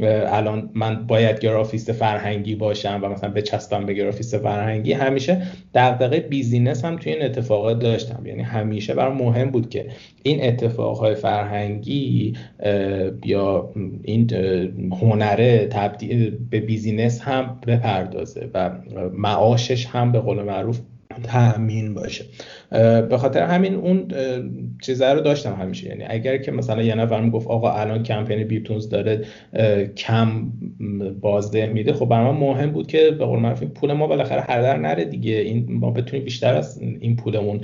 [0.08, 5.42] الان من باید گرافیست فرهنگی باشم و مثلا بچسبم به گرافیست فرهنگی همیشه
[5.74, 8.26] دغدغه business هم توی این اتفاقات داشتم.
[8.26, 9.86] یعنی همیشه برام مهم بود که
[10.22, 12.34] این اتفاقهای فرهنگی
[13.24, 14.30] یا این
[15.02, 18.70] هنره تبدیل به business هم بپردازه و
[19.12, 20.80] معاشش هم به قول معروف
[21.22, 22.24] تأمین باشه.
[23.10, 24.08] به خاطر همین اون
[24.82, 25.88] چیزه رو داشتم همیشه.
[25.88, 29.24] یعنی اگر که مثلا یه نفر گفت آقا الان کمپین بیپتونز داره
[29.96, 30.52] کم
[31.20, 35.04] بازده میده خب برای مهم بود که به قول معروف پول ما بالاخره هدر نره
[35.04, 35.32] دیگه.
[35.32, 37.60] این ما بتونیم بیشتر از این پولمون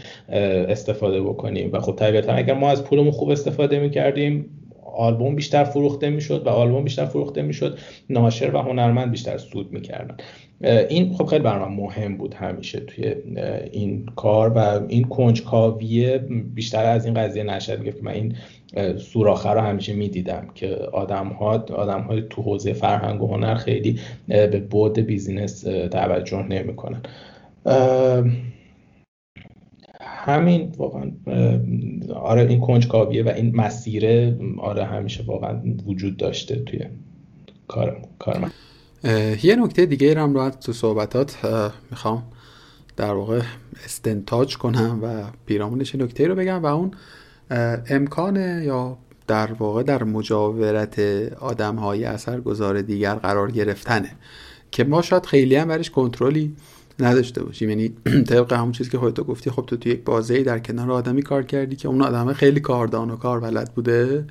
[0.68, 1.70] استفاده بکنیم.
[1.72, 4.50] و خب طبیعتا اگر ما از پولمون خوب استفاده می‌کردیم
[4.96, 7.78] آلبوم بیشتر فروخته می‌شد و آلبوم بیشتر فروخته می‌شد
[8.10, 10.16] ناشر و هنرمند بیشتر سود می‌کردن.
[10.60, 13.14] این خب خیلی برام مهم بود همیشه توی
[13.72, 16.18] این کار و این کنجکاویه
[16.54, 17.84] بیشتر از این قضیه نشد.
[17.84, 18.34] که من این
[18.98, 24.00] سوراخه رو همیشه می‌دیدم که آدم ها آدم های تو حوزه فرهنگ و هنر خیلی
[24.26, 27.02] به بود بیزینس توجه نمی‌کنن.
[30.00, 31.10] همین واقعا
[32.14, 36.80] آره این کنجکاویه و این مسیره آره همیشه واقعا وجود داشته توی
[37.68, 38.50] کار کار من.
[39.42, 41.36] یه نکته دیگه هم رو تو صحبتات
[41.90, 42.22] می‌خوام
[42.96, 43.40] در واقع
[43.84, 46.90] استنتاج کنم و پیرامونش نکته رو بگم و اون
[47.90, 50.98] امکان یا در واقع در مجاورت
[51.40, 54.10] آدم های اثرگذار دیگر قرار گرفتنه
[54.70, 56.56] که ما شاید خیلی هم برش کنترلی
[57.00, 57.68] نداشته باشیم.
[57.68, 57.88] یعنی
[58.28, 61.42] طبق همون چیزی که خودتو گفتی خب تو توی یک بازه در کنار آدمی کار
[61.42, 64.24] کردی که اون آدم خیلی کاردان و کار بلد بوده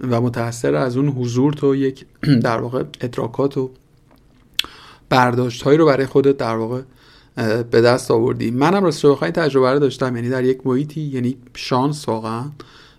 [0.00, 2.06] و متأثر از اون حضور تو یک
[2.42, 3.70] در واقع ادراکات و
[5.08, 6.82] برداشت هایی رو برای خودت در واقع
[7.62, 8.50] به دست آوردی.
[8.50, 12.44] منم راست رو تجربه رو داشتم یعنی در یک محیطی یعنی شانس واقعا.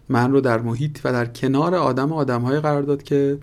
[0.09, 3.37] من رو در محیط و در کنار آدم آدم های قرار داد که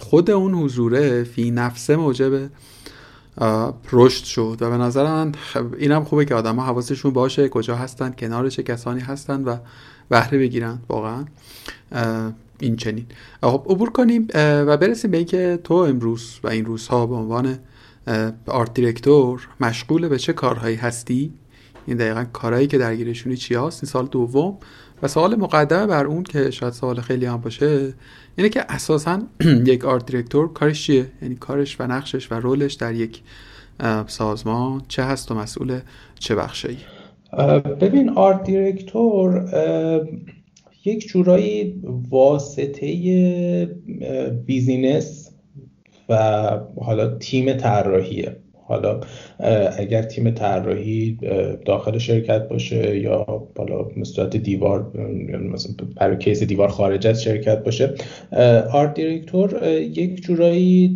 [0.00, 2.50] خود اون حضوره فی نفسه موجب
[3.92, 4.56] رشد شد.
[4.60, 5.32] و به نظر من
[5.78, 9.56] اینم خوبه که آدم ها حواسشون باشه کجا هستن کنار چه کسانی هستن و
[10.08, 11.24] بهره بگیرن واقعا.
[12.60, 13.06] این چنین
[13.42, 17.58] خب عبور کنیم و برسیم به اینکه تو امروز و این روزها به عنوان
[18.46, 21.32] آرت دیرکتور مشغول به چه کارهایی هستی؟
[21.86, 24.58] این دقیقا کارهایی که درگیرشونی چی هست؟ این سوال دوم.
[25.02, 27.94] و سوال مقدمه بر اون که شاید سوال خیلی هم باشه
[28.36, 29.22] اینه که اساسا
[29.66, 33.22] یک art director کارش چیه؟ یعنی کارش و نقشش و role ش در یک
[34.06, 35.80] سازمان چه هست و مسئول
[36.18, 36.78] چه بخشی؟
[37.80, 39.44] ببین art director
[40.84, 42.86] یک جورایی واسطه
[44.46, 45.23] business
[46.08, 46.14] و
[46.80, 48.36] حالا تیم طراحیه.
[48.66, 49.00] حالا
[49.78, 51.18] اگر تیم طراحی
[51.64, 53.26] داخل شرکت باشه یا
[53.58, 54.90] حالا مستویات دیوار
[55.52, 57.94] مثلا برای case دیوار خارج از شرکت باشه
[58.72, 60.94] art director یک جورایی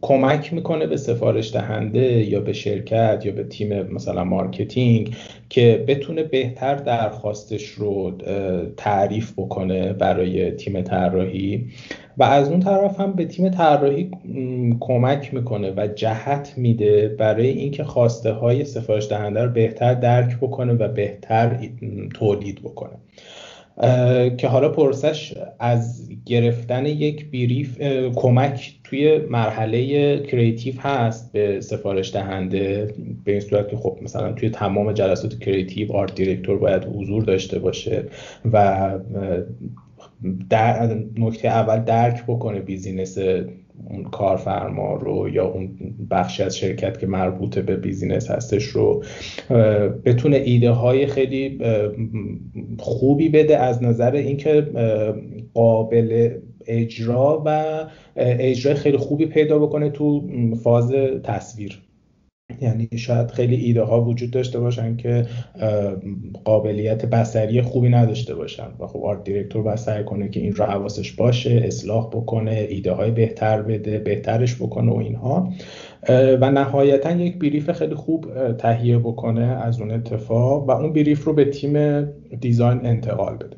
[0.00, 5.14] کمک می‌کنه به سفارش دهنده یا به شرکت یا به تیم مثلا marketing
[5.48, 8.12] که بتونه بهتر درخواستش رو
[8.76, 11.66] تعریف بکنه برای تیم طراحی.
[12.20, 14.10] و از اون طرف هم به تیم طراحی
[14.80, 20.72] کمک می‌کنه و جهت میده برای اینکه خواسته های سفارش دهنده رو بهتر درک بکنه
[20.72, 21.58] و بهتر
[22.14, 22.92] تولید بکنه.
[24.36, 27.80] که حالا پرسش از گرفتن یک brief
[28.14, 34.50] کمک توی مرحله creative هست به سفارش دهنده به این صورت که خب مثلا توی
[34.50, 38.04] تمام جلسات creative art director باید حضور داشته باشه
[38.52, 38.88] و
[40.50, 43.18] در نکته اول درک بکنه business
[43.88, 45.76] اون کارفرما رو یا اون
[46.10, 49.04] بخشی از شرکت که مربوط به business هستش رو
[50.04, 51.58] بتونه ایده های خیلی
[52.78, 54.66] خوبی بده از نظر اینکه
[55.54, 56.30] قابل
[56.66, 57.64] اجرا و
[58.16, 60.28] اجرای خیلی خوبی پیدا بکنه تو
[60.62, 61.82] فاز تصویر.
[62.60, 65.26] یعنی شاید خیلی ایده ها وجود داشته باشن که
[66.44, 68.68] قابلیت بصری خوبی نداشته باشن.
[68.80, 73.10] و خب art director باید کنه که این رو حواسش باشه اصلاح بکنه ایده های
[73.10, 75.52] بهتر بده بهترش بکنه و اینها.
[76.40, 81.32] و نهایتا یک brief خیلی خوب تهیه بکنه از اون اتفاق و اون brief رو
[81.32, 82.02] به تیم
[82.40, 83.56] design انتقال بده.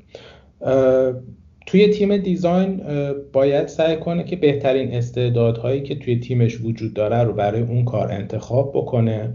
[1.73, 2.83] توی تیم design
[3.33, 8.13] باید سعی کنه که بهترین استعدادهایی که توی تیمش وجود داره رو برای اون کار
[8.13, 9.35] انتخاب بکنه.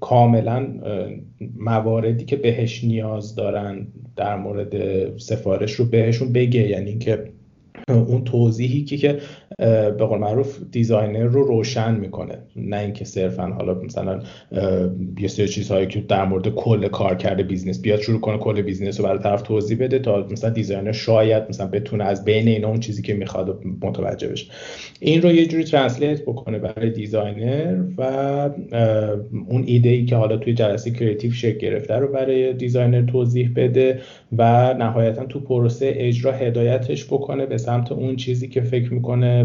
[0.00, 0.66] کاملا
[1.56, 3.86] مواردی که بهش نیاز دارن
[4.16, 4.74] در مورد
[5.18, 6.68] سفارش رو بهشون بگه.
[6.68, 7.24] یعنی اینکه
[7.88, 9.18] اون توضیحی که که
[9.58, 12.38] به قول معروف designer رو روشن می‌کنه.
[12.56, 14.22] نه اینکه صرفا حالا مثلا
[15.18, 19.06] یه سری چیزهایی که در مورد کل کارکرد business بیاد شروع کنه کل business رو
[19.06, 23.02] برای طرف توضیح بده تا مثلا designer شاید مثلا بتونه از بین اینا اون چیزی
[23.02, 24.46] که می‌خواد متوجه بشه.
[25.00, 28.02] این رو یه جوری translate بکنه برای designer و
[29.48, 34.00] اون ایده ای که حالا توی جلسه creative شکل گرفته رو برای designer توضیح بده
[34.38, 39.44] و نهایتا تو پروسه اجرا هدایتش بکنه به سمت اون چیزی که فکر می‌کنه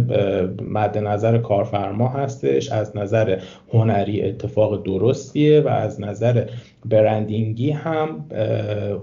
[0.70, 2.72] مد نظر کارفرما هستش.
[2.72, 3.40] از نظر
[3.74, 6.50] هنری اتفاق درستیه و از نظر
[6.86, 8.26] branding ی هم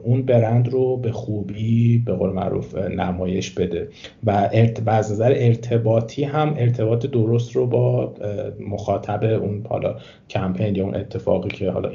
[0.05, 3.88] اون برند رو به خوبی به قول معروف نمایش بده.
[4.24, 4.50] و
[4.87, 8.14] از نظر ارتباطی هم ارتباط درست رو با
[8.61, 9.96] مخاطب اون حالا
[10.31, 11.90] کمپین یا اون اتفاقی که حالا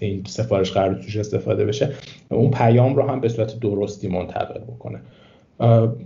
[0.00, 1.88] این سفارش قراره توش استفاده بشه
[2.30, 5.00] اون پیام رو هم به صورت درستی منتقل بکنه.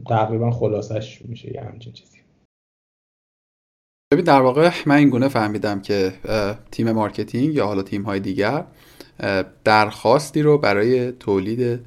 [0.09, 2.19] تقریبا خلاصش میشه یه همچین چیزی.
[4.13, 6.13] ببین در واقع من این گونه فهمیدم که
[6.71, 8.65] تیم marketing یا حالا تیم های دیگر
[9.65, 11.81] درخواستی رو برای تولید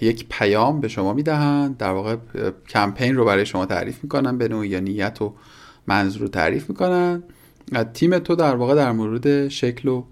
[0.00, 1.76] یک پیام به شما می‌دهند.
[1.76, 2.16] در واقع
[2.68, 5.34] کمپین رو برای شما تعریف می‌کنن به نوعی یا نیت و
[5.86, 7.22] منظور رو تعریف می‌کنن.
[7.94, 10.04] تیم تو در واقع در مورد شکل و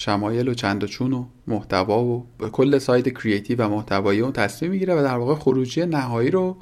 [0.00, 4.70] شمایل و چند و چون و محتوا و کل side creative و محتوایی اون تصمیم
[4.70, 6.56] می‌گیره و در واقع خروجی نهایی رو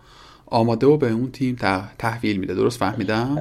[0.47, 1.57] آماده و به اون تیم
[1.99, 2.55] تحویل میده.
[2.55, 3.39] درست فهمیدم؟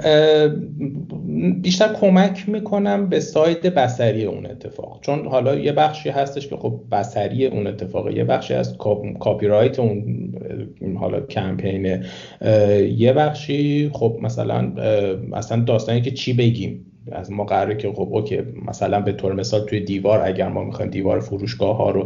[1.61, 4.99] بیشتر کمک می‌کنم به side بصری اون اتفاق.
[5.01, 8.13] چون حالا یه بخشی هستش که خب بصری اون اتفاقه.
[8.13, 8.77] یه بخشی از
[9.19, 12.05] copywrite اون حالا کمپینه
[12.97, 14.73] یه بخشی خب مثلا
[15.33, 16.85] اصلا داستانی که چی بگیم.
[17.11, 20.91] از ما قراره که خب OK مثلا به طور مثال توی دیوار اگر ما می‌خوایم
[20.91, 22.05] دیوار فروشگاه ها رو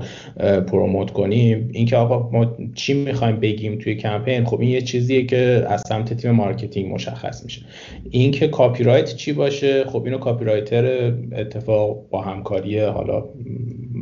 [0.62, 5.66] promote کنیم اینکه آقا ما چی می‌خوایم بگیم توی کمپین؟ خب این یه چیزیه که
[5.70, 7.62] از سمت تیم marketing مشخص میشه.
[8.10, 13.24] اینکه copywrite چی باشه؟ خب اینو copywriter اتفاق با همکاری حالا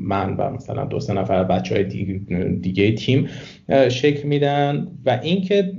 [0.08, 1.84] من و مثلا دو سه نفر بچه های
[2.62, 3.30] دیگه, تیم
[3.90, 5.74] شکل میدن و اینکه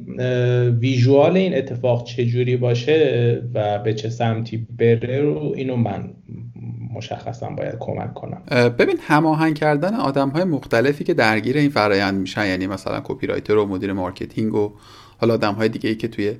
[0.80, 6.10] visual این اتفاق چجوری باشه و به چه سمتی بره رو اینو من
[6.94, 8.42] مشخصا باید کمک کنم.
[8.78, 13.66] ببین هماهنگ کردن آدم های مختلفی که درگیر این فرایند میشن یعنی مثلا copywriter و
[13.66, 14.72] مدیر marketing و
[15.18, 16.32] حالا آدم های دیگه ای که توی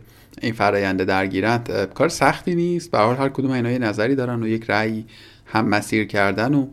[0.42, 2.90] این فرایند درگیرند کار سختی نیست.
[2.90, 5.04] به هر کدوم اینا یه نظری دارن و یک رأی
[5.46, 6.66] هم مسیر کردن و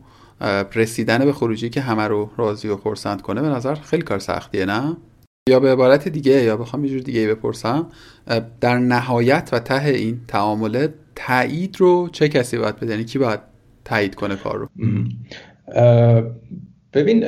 [0.75, 4.65] رسیدن به خروجی که همه رو راضی و خرسند کنه به نظر خیلی کار سختیه
[4.65, 4.97] نه؟
[5.49, 7.87] یا به عبارت دیگه یا بخوام یه جور دیگه بپرسم.
[8.61, 13.39] در نهایت و ته این تعامله تایید رو چه کسی باید بده؟ یعنی کی باید
[13.85, 14.69] تایید کنه کار رو؟
[16.93, 17.25] ببین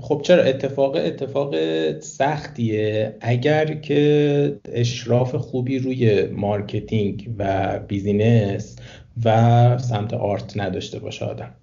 [0.00, 1.54] خب چرا اتفاق اتفاق
[2.00, 8.76] سختیه؟ اگر که اشراف خوبی روی marketing و business
[9.24, 11.54] و سمت art نداشته باشه آدم.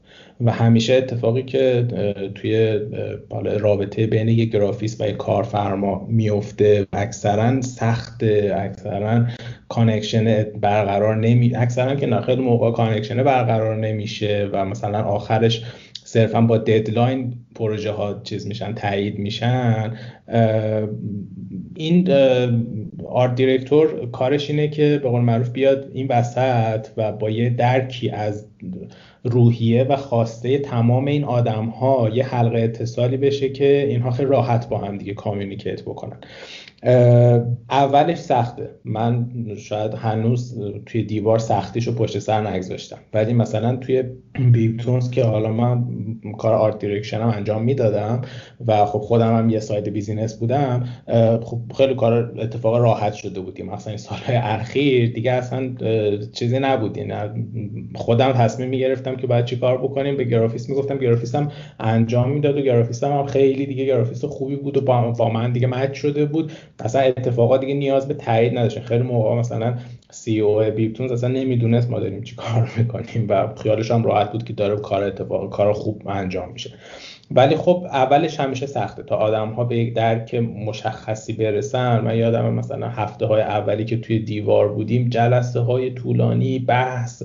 [0.42, 1.88] و همیشه اتفاقی که
[2.36, 2.80] توی
[3.60, 9.26] رابطه بین یک گرافیست و یک کارفرما میفته اکثرا سخت اکثرا
[9.70, 15.64] connection برقرار نمی اکثرا که خیلی موقع connection برقرار نمیشه و مثلا آخرش
[16.04, 19.98] صرفا با deadline پروژه ها چیز میشن تایید میشن.
[21.76, 22.12] این
[23.10, 28.10] art director کارش اینه که به قول معروف بیاد این وسط و با یه درکی
[28.10, 28.48] از
[29.26, 34.70] روحیه و خواسته تمام این آدم ها یه حلقه اتصالی بشه که اینها خیلی راحت
[34.70, 36.18] با هم دیگه communicate بکنن.
[37.70, 38.70] اولش سخته.
[38.86, 42.98] من شاید هنوز توی دیوار سختیشو پشت سر نگذاشتم.
[43.14, 44.04] ولی مثلا توی
[44.52, 45.86] بیپتونز که حالا من
[46.38, 48.22] کار art direction هم انجام می‌دادم
[48.68, 50.84] و خب خودم هم یه side business بودم
[51.44, 53.66] خب خیلی کار اتفاق راحت شده بودیم.
[53.66, 55.76] مثلا این سالهای اخیر دیگه اصلا
[56.34, 57.04] چیزی نبودی.
[57.04, 57.30] نه
[57.96, 60.18] خودم تصمیم می‌گرفتم که باید چی کار بکنیم.
[60.18, 60.98] به گرافیست می‌گفتم.
[60.98, 64.82] گرافیست هم انجام می‌داد و گرافیست هم, خیلی دیگه گرافیست خوبی بود و
[65.14, 66.52] با من دیگه match شده بود.
[66.80, 68.82] اصلا اتفاقات دیگه نیاز به تایید نداشتن.
[68.82, 69.78] خیلی موقع مثلا
[70.10, 74.54] CEO بیپتونز اصلا نمی‌دونست ما داریم چی کار می‌کنیم و خیالش هم راحت بود که
[74.54, 76.74] داره کار اتفاق کار خوب انجام میشه.
[77.32, 79.04] ولی خب اولش همیشه سخته.
[79.04, 83.98] تا آدم ها به یک درک مشخصی برسن من یادم مثلا هفته های اولی که
[83.98, 87.24] توی دیوار بودیم جلسه های طولانی بحث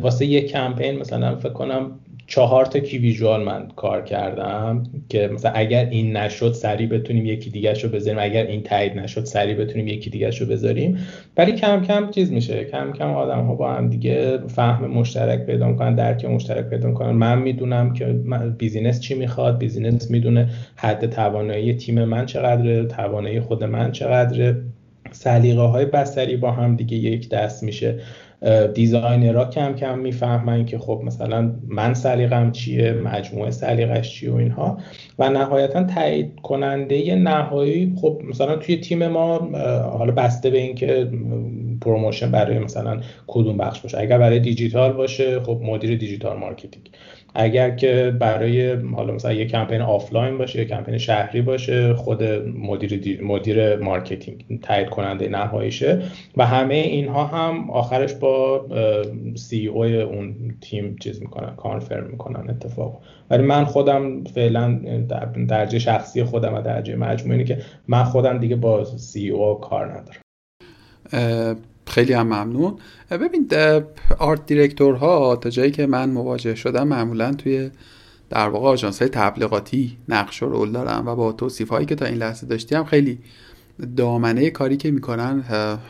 [0.00, 1.90] واسه یه کمپین مثلا فکر کنم
[2.26, 7.50] چهار تا کی ویژوال من کار کردم که مثلا اگر این نشد سریع بتونیم یکی
[7.50, 10.98] دیگه رو بذاریم اگر این تایید نشد سریع بتونیم یکی دیگه رو بذاریم.
[11.36, 15.68] ولی کم کم چیز میشه کم کم آدم ها با هم دیگه فهم مشترک پیدا
[15.68, 17.10] می‌کنن درک مشترک پیدا می‌کنن.
[17.10, 18.06] من می‌دونم که
[18.58, 24.56] business چی می‌خواد business می‌دونه حد توانایی تیم من چقدره توانایی خود من چقدره.
[25.12, 27.98] سلیقه های بصری با هم دیگه یک دست میشه.
[28.74, 34.34] designer ها کم کم می‌فهمن که خب مثلا من سلیقم چیه مجموعه سلیقش چیه و
[34.34, 34.78] اینها.
[35.18, 39.38] و نهایتا تایید کننده نهایی خب مثلا توی تیم ما
[39.98, 41.10] حالا بسته به اینکه
[41.80, 43.98] promotion برای مثلا کدوم بخش باشه.
[43.98, 46.90] اگر برای دیجیتال باشه خب مدیر digital marketing.
[47.38, 52.22] اگر که برای حالا مثلا یه کمپین آفلاین باشه یا کمپین شهری باشه خود
[52.58, 56.02] مدیر مدیر marketing تایید کننده نهاییشه
[56.36, 58.66] و همه اینها هم آخرش با
[59.34, 63.00] CEO اون تیم چیز می‌کنن confirm می‌کنن اتفاق.
[63.30, 64.80] ولی من خودم فعلا
[65.48, 70.20] درجه شخصی خودم و درجه مجموعی که من خودم دیگه با CEO کار ندارم.
[71.96, 72.78] خیلی هم ممنون.
[73.10, 73.48] ببین
[74.18, 77.70] آرت دیرکتورها تا جایی که من مواجه شدم معمولا توی
[78.30, 82.04] در واقع آژانس های تبلیغاتی نقش و رول دارم و با توصیف هایی که تا
[82.04, 83.18] این لحظه داشتیم خیلی
[83.96, 85.44] دامنه کاری که می‌کنن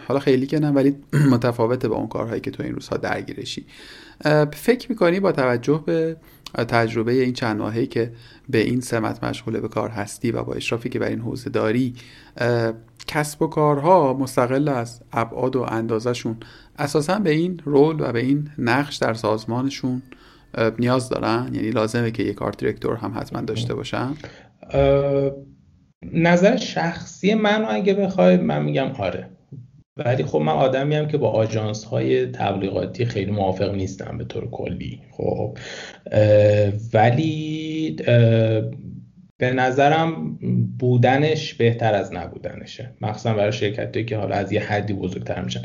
[0.08, 0.96] حالا خیلی که نه ولی
[1.32, 3.66] متفاوته با اون کارهایی که تو این روزها درگیرشی.
[4.52, 6.16] فکر می‌کنی با توجه به
[6.54, 8.12] تجربه این چند ماهی که
[8.48, 11.94] به این سمت مشغول به کار هستی و با اشرافی که بر این حوزه داری
[13.06, 16.36] کسب و کارها مستقل از ابعاد و اندازشون
[16.78, 20.02] اساسا به این رول و به این نقش در سازمانشون
[20.78, 21.50] نیاز دارن.
[21.52, 24.14] یعنی لازمه که یک آرت دیرکتور هم حتما داشته باشن.
[26.12, 29.30] نظر شخصی من اگه بخوای من میگم آره.
[29.96, 34.50] ولی خب من آدمی هم که با آژانس های تبلیغاتی خیلی موافق نیستم به طور
[34.50, 35.00] کلی.
[35.10, 35.58] خب
[36.94, 37.96] ولی
[39.38, 40.38] به نظرم
[40.78, 42.94] بودنش بهتر از نبودنشه.
[43.00, 45.62] مخصوصا برای شرکت که حالا از یه حدی بزرگتر میشن.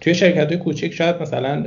[0.00, 1.64] توی شرکت های کوچک شاید مثلا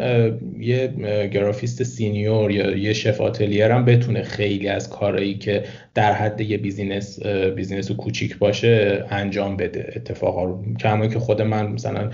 [0.59, 0.87] یه
[1.33, 5.63] گرافیست senior یا یه chef atelier هم بتونه خیلی از کارهایی که
[5.95, 7.25] در حد یه business
[7.55, 10.43] business کوچیک باشه انجام بده اتفاقا.
[10.43, 12.09] رو کما که خود من مثلا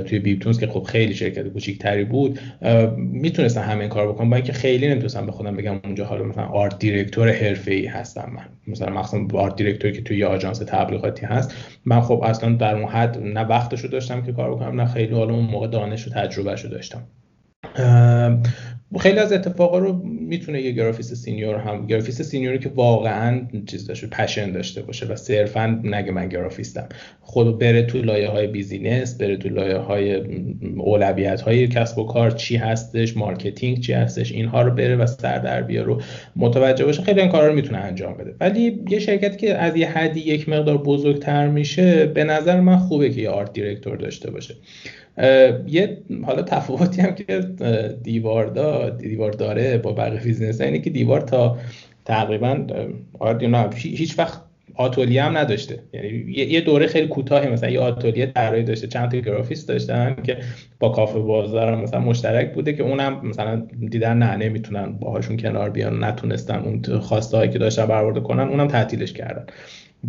[0.00, 2.38] توی بیبتونز که خب خیلی شرکت کوچیک تری بود
[2.96, 4.30] می‌تونستم همین کار بکنم.
[4.30, 8.72] با اینکه خیلی نمی‌تونستم به خودم بگم اونجا حالا مثلا art director حرفه‌ای هستم من.
[8.72, 11.54] مثلا مخصوصا art director ی که توی یه آژانس تبلیغاتی هست
[11.84, 15.34] من خب اصلا در اون حد نه وقتشو داشتم که کار بکنم نه خیلی حالا
[15.34, 17.02] اون موقع دانش و تجربهشو داشتم.
[19.00, 23.86] خیلی از اتفاقا رو می‌تونه یه گرافیست senior هم گرافیست senior ی که واقعا چیز
[23.86, 26.88] داشته passion داشته باشه و صرفا نگه من گرافیستم.
[27.20, 30.22] خود بره تو لایه های business بره تو لایه های
[30.76, 35.38] اولویت های کسب و کار چی هستش marketing چی هستش اینها رو بره و سر
[35.38, 35.96] در بیاره
[36.36, 37.02] متوجه باشه.
[37.02, 38.34] خیلی این کارا رو می‌تونه انجام بده.
[38.40, 43.10] ولی یه شرکتی که از یه حدی یک مقدار بزرگتر میشه به نظر من خوبه
[43.10, 44.54] که یه art director داشته باشه.
[45.66, 47.40] یه حالا تفاوتی هم که
[48.02, 51.58] دیوار دا دیوار داره با بقیه business اینه که دیوار تا
[52.04, 52.66] تقریبا
[53.74, 54.40] هیچ وقت
[54.74, 55.78] آتولیه هم نداشته.
[55.92, 60.38] یعنی یه دوره خیلی کوتاهی مثلا یه آتولیه طراحی داشته چند تا گرافیست داشتن که
[60.80, 66.04] با کافه بازار مثلا مشترک بوده که اونم مثلا دیدن نه نمی‌تونن باهاشون کنار بیان
[66.04, 69.46] نتونستن اون خواسته هایی که داشتن برآورده کنن اونم تعطیلش کردن.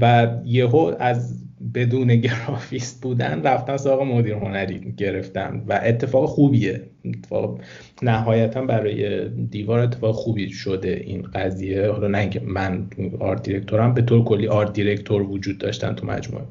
[0.01, 6.81] و یهو از بدون گرافیست بودن رفتن سراغ مدیر هنری گرفتن و اتفاق خوبیه.
[7.05, 7.59] اتفاق
[8.01, 11.91] نهایتا برای دیوار اتفاق خوبی شده این قضیه.
[11.91, 12.87] حالا نه اینکه من
[13.19, 16.45] آرت دیرکتورم به طور کلی آرت دیرکتور وجود داشتن تو مجموعه.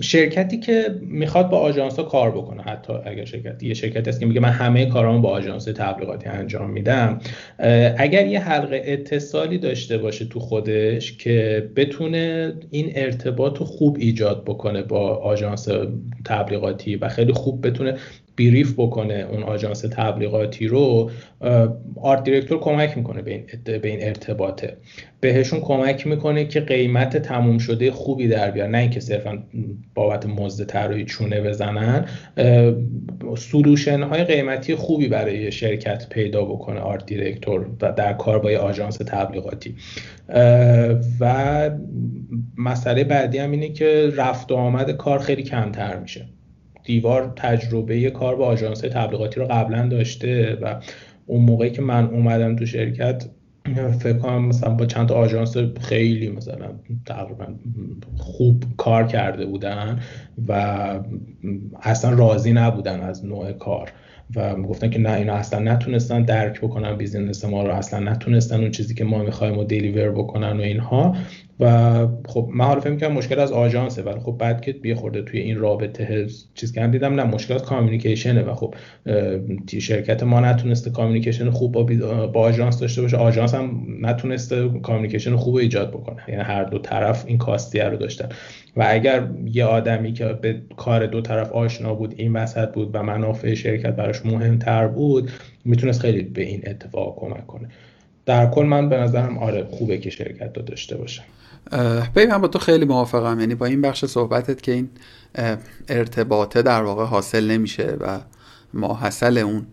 [0.00, 4.26] شرکتی که می‌خواد با آژانس ها کار بکنه حتی اگر شرکتی یه شرکتی هست که
[4.26, 7.20] میگه من همه کارامو با آژانس تبلیغاتی انجام میدم
[7.98, 14.82] اگر یه حلقه اتصالی داشته باشه تو خودش که بتونه این ارتباط خوب ایجاد بکنه
[14.82, 15.68] با آژانس
[16.24, 17.96] تبلیغاتی و خیلی خوب بتونه
[18.38, 21.10] brief بکنه اون آژانس تبلیغاتی رو
[22.02, 24.76] art director کمک می‌کنه به این, ارتباطه.
[25.20, 29.42] بهشون کمک می‌کنه که قیمت تموم شده خوبی در بیار نه اینکه صرفا
[29.94, 32.06] بابت مزد طراحی چونه بزنن
[33.36, 38.96] solution های قیمتی خوبی برای شرکت پیدا بکنه art director و در کار با آژانس
[38.96, 39.74] تبلیغاتی.
[41.20, 41.70] و
[42.58, 46.37] مسئله بعدی هم اینه که رفت و آمد کار خیلی کمتر میشه.
[46.88, 50.80] دیوار تجربه کار با آژانس تبلیغاتی رو قبلا داشته و
[51.26, 53.24] اون موقعی که من اومدم تو شرکت
[53.98, 56.70] فکر کنم مثلا با چند تا آژانس خیلی مثلا
[57.06, 57.46] تقریبا
[58.16, 60.00] خوب کار کرده بودن
[60.48, 60.52] و
[61.82, 63.92] اصلا راضی نبودن از نوع کار
[64.36, 68.70] و گفتن که نه اینا اصلا نتونستن درک بکنن business ما رو اصلا نتونستن اون
[68.70, 71.16] چیزی که ما می‌خوایم و deliver بکنن و اینها.
[71.60, 75.40] و خب من حالا فکر مشکل از آژانسه ولی خب بعد که یه خورده توی
[75.40, 78.74] این رابطه چیز که دیدم نه مشکل از communication ه و خب
[79.78, 81.82] شرکت ما نتونسته communication خوب با,
[82.26, 83.16] با آژانس داشته باشه.
[83.16, 86.22] آژانس هم نتونسته communication خوب ایجاد بکنه.
[86.28, 88.28] یعنی هر دو طرف این کاستیه رو داشتن.
[88.76, 93.02] و اگر یه آدمی که به کار دو طرف آشنا بود این وسط بود و
[93.02, 95.30] منافع شرکت براش مهمتر بود
[95.64, 97.68] می‌تونست خیلی به این اتفاق کمک کنه.
[98.26, 101.22] در کل من به نظرم آره خوبه که شرکت رو داشته باشه.
[102.14, 103.40] ببین من با تو خیلی موافقم.
[103.40, 104.88] یعنی با این بخش صحبتت که این
[105.88, 108.20] ارتباطه در واقع حاصل نمیشه و
[108.74, 109.66] ما حاصل اون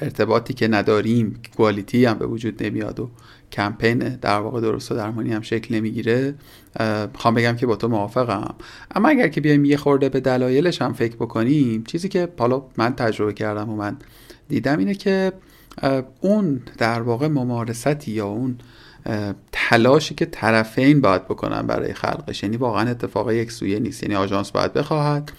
[0.00, 3.10] ارتباطی که نداریم کوالیتی هم به وجود نمیاد و
[3.52, 6.34] کمپین در واقع درست و درمانی هم شکل نمی‌گیره
[7.12, 8.54] می‌خوام بگم که با تو موافقم.
[8.94, 12.94] اما اگر که بیایم یه خورده به دلایلش هم فکر بکنیم چیزی که حالا من
[12.94, 13.96] تجربه کردم و من
[14.48, 15.32] دیدم اینه که
[16.20, 18.58] اون در واقع ممارستی یا اون
[19.52, 22.42] تلاشی که طرفین باید بکنن برای خلقش.
[22.42, 24.02] یعنی واقعا اتفاق یک سویه نیست.
[24.02, 25.32] یعنی آژانس باید بخواهد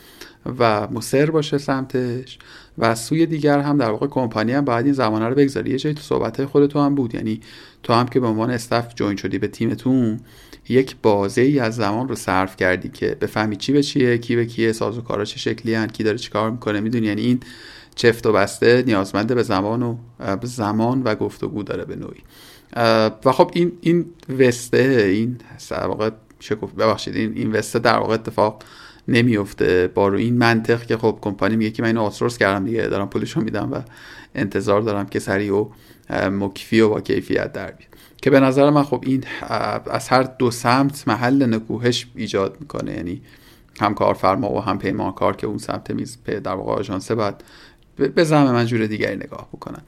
[0.60, 2.40] و مصر باشه سمتش
[2.78, 5.96] و سوی دیگر هم در واقع کمپانی هم باید این زمانه رو بگذاری یه جایی
[5.96, 7.16] تو صحبت خودتو هم بود.
[7.16, 7.42] یعنی
[7.84, 10.20] تو هم که به عنوان استف جوین شدی به تیمتون
[10.70, 14.46] یک بازه ای از زمان رو صرف کردی که بفهمی چی به چیه کی به
[14.46, 17.40] کیه سازوکارا چه شکلی هن کی داره چیکار می‌کنه می‌دونی؟ یعنی این
[17.96, 19.96] چفت و بسته نیازمنده به زمان و
[20.44, 22.22] زمان و گفتگو داره به نوعی.
[23.26, 24.06] و خب این این
[24.40, 24.78] وسته
[25.12, 25.38] این
[25.70, 26.10] در واقع
[26.78, 28.64] ببخشید این این وسته در واقع اتفاق
[29.08, 29.88] نمیفته.
[29.88, 33.10] با رو این منطق که خب کمپانی میگه که من اینو آوتسورس کردم دیگه دارم
[33.10, 33.82] پولشو میدم و
[34.36, 35.70] انتظار دارم که سریع و
[36.12, 37.90] مکفی و با کیفیت در بیاد.
[38.22, 39.24] که به نظر من خب این
[39.92, 42.94] از هر دو سمت محل نکوهش ایجاد می‌کنه.
[42.94, 43.22] یعنی
[43.80, 47.36] هم کارفرما و هم پیمانکار که اون سمت میز در واقع آژانسه باید
[48.16, 49.82] به زعم من جور دیگری نگاه بکنن.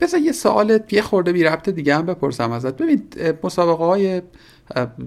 [0.00, 2.76] بذار یه سوال یه خورده بی ربط دیگه هم بپرسم ازت.
[2.76, 3.02] ببین
[3.42, 4.22] مسابقه های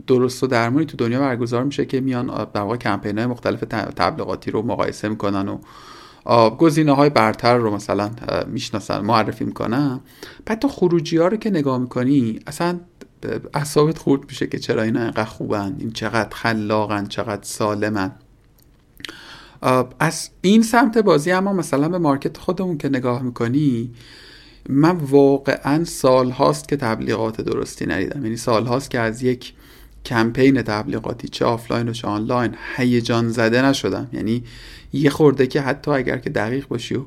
[0.08, 3.60] درست و درمونی تو دنیا برگزار میشه که میان در واقع کمپین های مختلف
[3.96, 5.60] تبلیغاتی رو مقایسه می‌کنن و
[6.50, 8.12] گزینه های برتر رو مثلا
[8.48, 10.00] می‌شناسن معرفی می‌کنن.
[10.46, 12.80] بعد تو خروجی ها رو که نگاه می‌کنی اصلا
[13.54, 18.12] اعصابت خورد میشه که چرا اینا اینقدر خوبن این چقدر خلاقن چقدر سالمن.
[20.00, 23.92] از این سمت بازی اما مثلا به market خودمون که نگاه می‌کنی
[24.70, 28.24] من واقعا سال هاست که تبلیغات درستی ندیدم.
[28.26, 29.54] یعنی سال هاست که از یک
[30.06, 34.08] کمپین تبلیغاتی چه آفلاین و چه آنلاین هیجان زده نشدم.
[34.14, 34.44] یعنی
[34.94, 37.06] یه خورده که حتی اگر که دقیق باشی و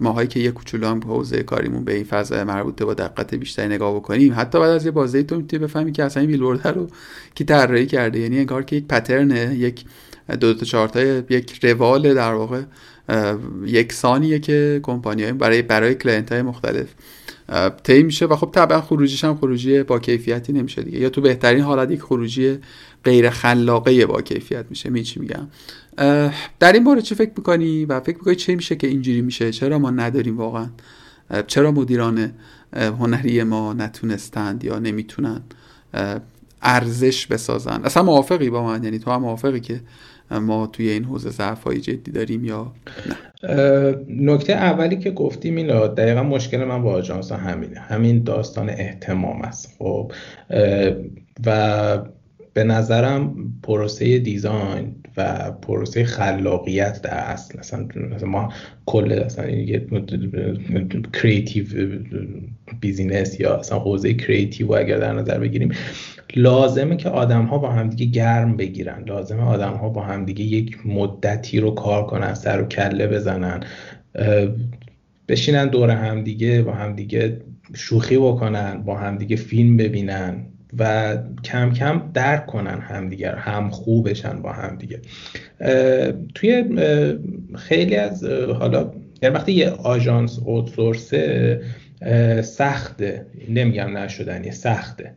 [0.00, 3.94] ماهایی که یه کوچولو هم حوزه کاریمون به این فضا مربوطه با دقت بیشتری نگاه
[3.94, 6.88] بکنیم حتی بعد از یه بازی تو می‌تونی بفهمی که اصلا این بیلبورد رو
[7.34, 8.18] کی طراحی کرده.
[8.18, 9.84] یعنی انگار که یک pattern ه یک
[10.40, 12.62] دو تا چهار تا یک روال در واقع
[13.66, 16.86] یکسانیه که کمپانی برای برای client های مختلف
[17.82, 20.98] طی میشه و خب طبعا خروجیش هم خروجی با کیفیتی نمیشه دیگه.
[20.98, 22.58] یا تو بهترین حالت یک خروجی
[23.04, 24.90] غیر خلاقه با کیفیت میشه.
[24.90, 25.48] می چی میگم؟
[26.58, 29.78] در این باره چه فکر می‌کنی و فکر می‌کنی چه میشه که اینجوری میشه؟ چرا
[29.78, 30.66] ما نداریم واقعا؟
[31.46, 32.32] چرا مدیران
[32.72, 35.42] هنری ما نتونستند یا نمی‌تونن
[36.62, 39.80] ارزش بسازن؟ اصلا موافقی با من؟ یعنی تو هم موافقی که
[40.30, 42.72] ما توی این حوزه ضعف های جدی داریم یا
[43.06, 47.80] نه؟ نکته اولی که گفتیم میلاد دقیقا مشکل من با آژانس همینه.
[47.80, 49.76] همین داستان احتمام است.
[49.78, 50.12] خب
[51.46, 51.98] و
[52.56, 57.88] به نظرم پروسه دیزاین و پروسه خلاقیت در اصل مثلا
[58.26, 58.52] ما
[58.86, 59.86] کل اصلا یه
[61.12, 61.64] creative
[62.80, 65.72] business یا اصلا حوزه creative اگر در نظر بگیریم
[66.36, 69.04] لازمه که آدم ها با همدیگه گرم بگیرن.
[69.06, 73.60] لازمه آدم ها با همدیگه یک مدتی رو کار کنن سر و کله بزنن
[75.28, 77.40] بشینن دور همدیگه با همدیگه
[77.74, 80.46] شوخی بکنن با همدیگه فیلم ببینن.
[80.78, 85.00] و کم کم درک کنن همدیگر هم خو بشن با همدیگه
[86.34, 86.64] توی
[87.56, 88.92] خیلی از حالا
[89.22, 91.60] یعنی وقتی یه آژانس اوتسورسه
[92.42, 95.12] سخته نمیگم نشدنی سخته.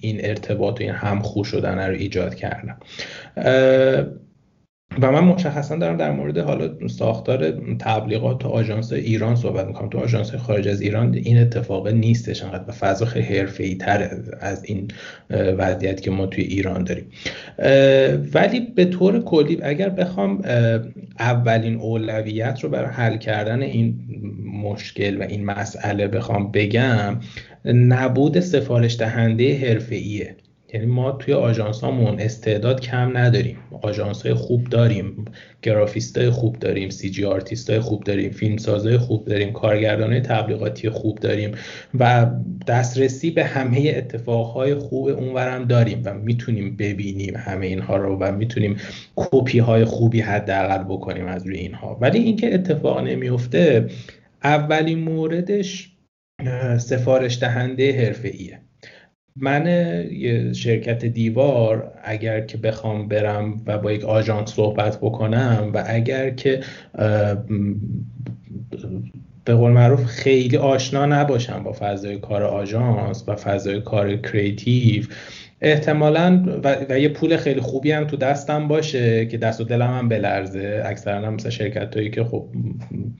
[0.00, 2.76] این ارتباط و این همخو شدن رو ایجاد کردن.
[5.00, 9.88] و من مشخصا دارم در مورد حالا ساختار تبلیغات تو آژانس ایران صحبت می‌کنم.
[9.88, 14.88] تو آژانس خارج از ایران این اتفاق نیستش انقدر و فضا خیلی تر از این
[15.30, 17.06] وضعیت که ما توی ایران داریم.
[18.34, 20.42] ولی به طور کلی اگر بخوام
[21.18, 23.94] اولین اولویت رو برای حل کردن این
[24.64, 27.20] مشکل و این مسئله بخوام بگم
[27.64, 30.36] نبود سفارش دهنده حرفه‌ایه.
[30.74, 33.56] یعنی ما توی آژانس هامون استعداد کم نداریم.
[33.82, 35.24] آژانس های خوب داریم
[35.62, 40.20] گرافیست های خوب داریم CG artist های خوب داریم فیلم های خوب داریم کارگردان های
[40.20, 41.52] تبلیغاتی خوب داریم
[41.98, 42.30] و
[42.66, 48.76] دسترسی به همه اتفاقهای خوب اونورم داریم و می‌تونیم ببینیم همه اینها رو و می‌تونیم
[49.16, 51.98] کپی های خوبی حداقل بکنیم از روی اینها.
[52.00, 53.86] ولی اینکه اتفاق نمیفته
[54.44, 55.90] اولین موردش
[56.78, 58.63] سفارش دهنده حرفه ایه
[59.36, 59.66] من
[60.12, 66.30] یه شرکت دیوار اگر که بخوام برم و با یک آژانس صحبت بکنم و اگر
[66.30, 66.60] که
[69.44, 75.04] به قول معروف خیلی آشنا نباشم با فضای کار آژانس و فضای کار creative
[75.64, 76.60] احتمالا
[76.90, 80.82] و, یه پول خیلی خوبی هم تو دستم باشه که دست و دلم هم بلرزه.
[80.84, 82.46] اکثرا هم مثل شرکت هایی که خب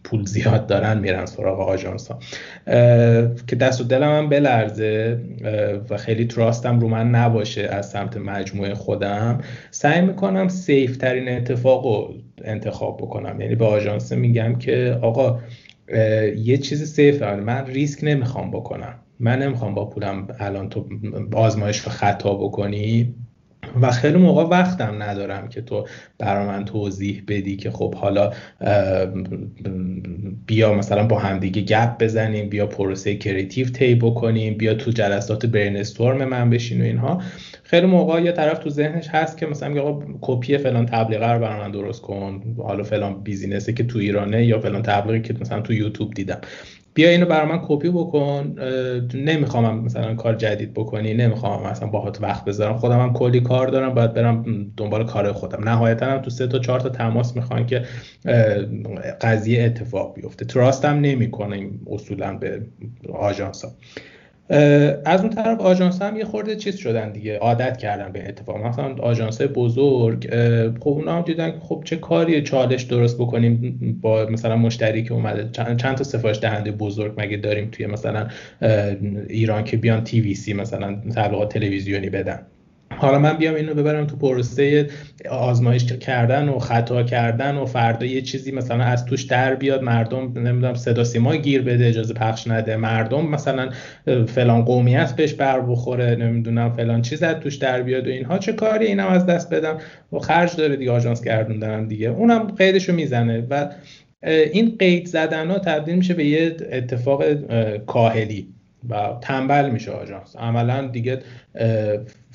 [0.04, 2.18] پول زیاد دارن میرن سراغ آژانس ها
[3.46, 5.20] که دست و دلم هم بلرزه
[5.90, 9.38] و خیلی تراستم رو من نباشه از سمت مجموعه خودم
[9.70, 12.14] سعی می‌کنم سیف ترین اتفاق رو
[12.44, 13.40] انتخاب بکنم.
[13.40, 15.40] یعنی به آژانس میگم که آقا
[16.36, 18.94] یه چیز سیف من ریسک نمی‌خوام بکنم.
[19.20, 20.88] من نمی‌خوام با پولم الان تو
[21.32, 23.14] آزمایش و خطا بکنی.
[23.80, 25.86] و خیلی موقع وقتم ندارم که تو
[26.18, 28.32] برا من توضیح بدی که خب حالا
[30.46, 36.24] بیا مثلا با همدیگه گپ بزنیم بیا پروسه creative طی بکنیم بیا تو جلسات brainstorm
[36.24, 37.22] من بشین و اینها.
[37.62, 41.60] خیلی موقع یه طرف تو ذهنش هست که مثلا آقا کپی فلان تبلیغه رو برای
[41.60, 42.42] من درست کن.
[42.58, 46.40] حالا فلان business ه که تو ایرانه یا فلان تبلیغی که مثلا تو یوتیوب دیدم.
[46.94, 48.56] بیا اینو برای من کپی بکن
[49.14, 52.76] نمی‌خوام مثلا کار جدید بکنی نمی‌خوام مثلا باهات وقت بذارم.
[52.76, 55.68] خودم هم کلی کار دارم باید برم دنبال کار خودم.
[55.68, 57.84] نهایتا هم تو سه تا چهار تا تماس می‌خوان که
[59.20, 60.44] قضیه اتفاق بیفته.
[60.44, 62.62] تراست هم نمی‌کنیم اصولا به
[63.12, 63.70] آژانس ها
[65.04, 67.38] از اون طرف آژانس هم یه خورده چیز شدن دیگه.
[67.38, 68.56] عادت کردن به اتفاق.
[68.66, 70.28] مثلا آژانس بزرگ
[70.80, 75.14] خب اونا هم دیدن که خب چه کاری چالش درست بکنیم با مثلا مشتری که
[75.14, 75.48] اومده.
[75.52, 78.28] چند, چند تا سفارش دهنده بزرگ مگه داریم توی مثلا
[79.28, 82.46] ایران که بیان تی وی سی مثلا تبلیغات تلویزیونی بدن.
[82.98, 84.86] حالا من بیام اینو ببرم تو پروسه
[85.30, 90.32] آزمایش کردن و خطا کردن و فردا یه چیزی مثلا از توش در بیاد مردم
[90.38, 92.76] نمی‌دونم صدا سیما گیر بده اجازه پخش نده.
[92.76, 93.70] مردم مثلا
[94.26, 98.38] فلان قومیت بهش بر بخوره نمی‌دونم فلان چیز از توش در بیاد و اینها.
[98.38, 99.78] چه کاری اینم از دست بدم؟
[100.12, 102.08] و خرج داره دیگه آژانس گردوندن دیگه.
[102.08, 103.68] اونم قیدشو می‌زنه و
[104.22, 107.24] این قید زدن ها تبدیل میشه به یه اتفاق
[107.86, 108.48] کاهلی
[108.88, 110.36] و تنبل میشه آژانس.
[110.36, 111.18] عملا دیگه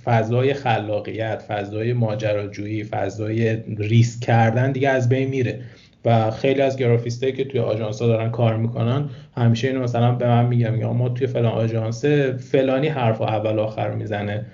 [0.10, 5.62] فضای خلاقیت فضای ماجراجویی فضای ریسک کردن دیگه از بین میره.
[6.06, 10.28] و خیلی از گرافیستایی که توی آژانس ها دارن کار می‌کنن همیشه اینو مثلا به
[10.28, 12.06] من میگم یا ما توی فلان آژانس
[12.52, 14.46] فلانی حرف اول آخر می‌زنه.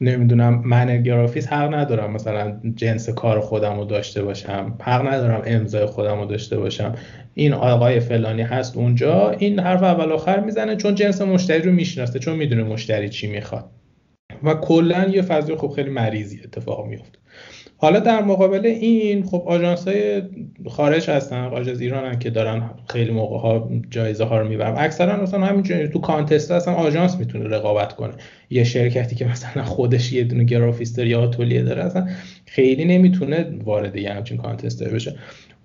[0.00, 5.86] نمی‌دونم من گرافیست حق ندارم مثلا جنس کار خودم رو داشته باشم حق ندارم امضای
[5.86, 6.94] خودم رو داشته باشم.
[7.34, 12.18] این آقای فلانی هست اونجا این حرف اول آخر می‌زنه چون جنس مشتری رو می‌شناسه
[12.18, 13.64] چون می‌دونه مشتری چی می‌خواد.
[14.44, 17.18] و کلا یه فضای خب خیلی مریضی اتفاق میفته
[17.76, 20.22] حالا در مقابل این خب آژانس های
[20.68, 24.74] خارج هستن آژانس ایران که دارن خیلی موقع ها جایزه ها رو می‌برن.
[24.78, 28.12] اکثرا مثلا همینجوری تو کانتست اصلا آژانس می‌تونه رقابت کنه.
[28.50, 32.08] یه شرکتی که مثلا خودش یه دونه گرافیستر یا آتلیه داره اصلا
[32.46, 35.14] خیلی نمی‌تونه وارد یه همچین context بشه.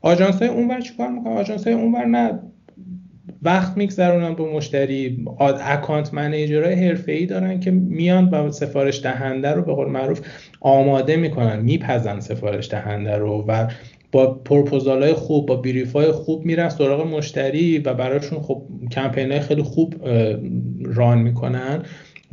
[0.01, 2.39] آژانس های اونور چیکار می‌کنن؟ آژانس های اونور نه.
[3.44, 5.26] وقت میگذرونن با مشتری
[5.62, 10.22] account manager های حرفه‌ای دارن که میان و سفارش دهنده رو به قول معروف
[10.60, 13.68] آماده می‌کنن میپزن سفارش دهنده رو و
[14.12, 19.32] با پروپوزال های خوب با brief های خوب میرن سراغ مشتری و براشون خب کمپین
[19.32, 19.96] های خیلی خوب
[20.84, 21.84] run می‌کنن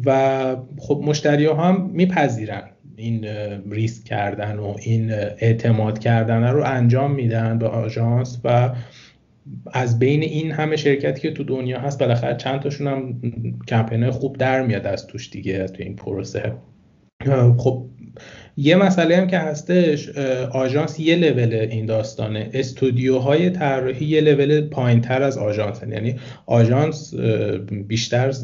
[0.05, 2.63] و خب مشتری ها هم میپذیرن
[2.97, 3.25] این
[3.71, 8.71] ریسک کردن و این اعتماد کردن رو انجام میدن به آژانس و
[9.72, 13.20] از بین این همه شرکتی که تو دنیا هست بالاخره چند تاشون هم
[13.68, 16.53] کمپین خوب در میاد از توش دیگه تو این پروسه.
[17.59, 17.86] خب
[18.59, 20.09] یه مسئله هم که هستش
[20.53, 22.51] آژانس یه لول این داستانه.
[22.53, 27.15] استودیوهای طراحی یه لول پایین تر از آژانس یعنی آژانس
[27.89, 28.35] بیشتر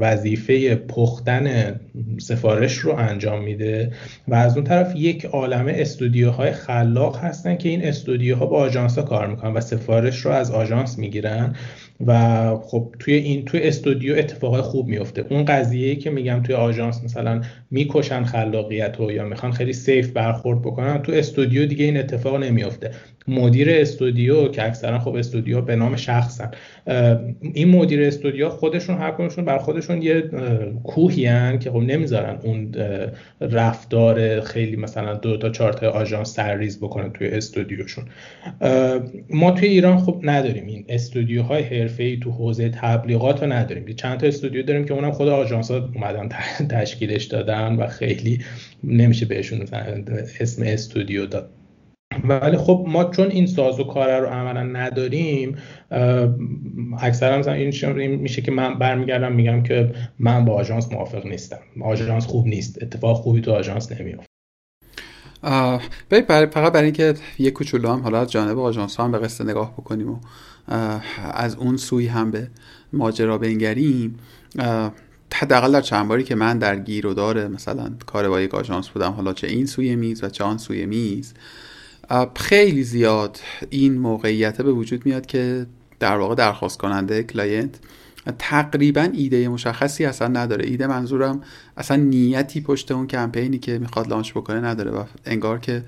[0.00, 1.80] وظیفه پختن
[2.18, 3.92] سفارش رو انجام میده
[4.28, 9.04] و از اون طرف یک عالمه استودیوهای خلاق هستن که این استودیوها با آژانس ها
[9.04, 11.56] کار می‌کنن و سفارش رو از آژانس می‌گیرن.
[12.06, 17.04] و خب توی این توی استودیو اتفاقای خوب میفته اون قضیه که میگم توی آژانس
[17.04, 17.40] مثلا
[17.70, 22.90] می‌کشن خلاقیت رو یا می‌خوان خیلی سیف برخورد بکنن تو استودیو دیگه این اتفاق نمیفته
[23.28, 26.50] مدیر استودیو که اکثرا خب استودیو به نام شخصن
[27.40, 30.30] این مدیر استودیو خودشون هر کنشون بر خودشون یه
[30.84, 32.74] کوهی هن که خب نمی‌ذارن اون
[33.40, 38.04] رفتار خیلی مثلا دو تا چهار تا آژانس سرریز بکنن توی استودیوشون.
[39.30, 40.66] ما توی ایران خب نداریم.
[40.66, 43.86] این استودیوهای حرفه‌ای تو حوزه تبلیغات رو نداریم.
[43.86, 46.28] چند تا استودیو داریم که اونم خود آژانس ها اومدن
[46.68, 48.38] تشکیلش دادن و خیلی
[48.84, 49.66] نمیشه بهشون
[50.40, 51.57] اسم استودیو داد.
[52.24, 55.56] ولی خب ما چون این ساز و کار رو عملا نداریم
[57.00, 61.60] اکثرا مثلا این میشه که من برمیگردم میگم که من با آژانس موافق نیستم.
[61.82, 62.82] آژانس خوب نیست.
[62.82, 64.28] اتفاق خوبی تو آژانس نمیافته
[66.50, 69.72] فقط برای اینکه یه کوچولو هم حالا از جانب آژانس ها هم به قصه نگاه
[69.72, 70.18] بکنیم و
[71.32, 72.48] از اون سوی هم به
[72.92, 74.18] ماجرا بنگریم
[75.34, 78.88] حداقل در چند باری که من در گیر و داره مثلا کار با یک آژانس
[78.88, 81.34] بودم حالا چه این سوی میز و چه آن سوی میز
[82.36, 83.40] خیلی زیاد
[83.70, 85.66] این موقعیت به وجود میاد که
[86.00, 87.78] در واقع درخواست کننده client
[88.38, 90.66] تقریبا ایده مشخصی اصلا نداره.
[90.66, 91.42] ایده منظورم
[91.76, 95.84] اصلا نیتی پشت اون کمپینی که می‌خواد launch بکنه نداره و انگار که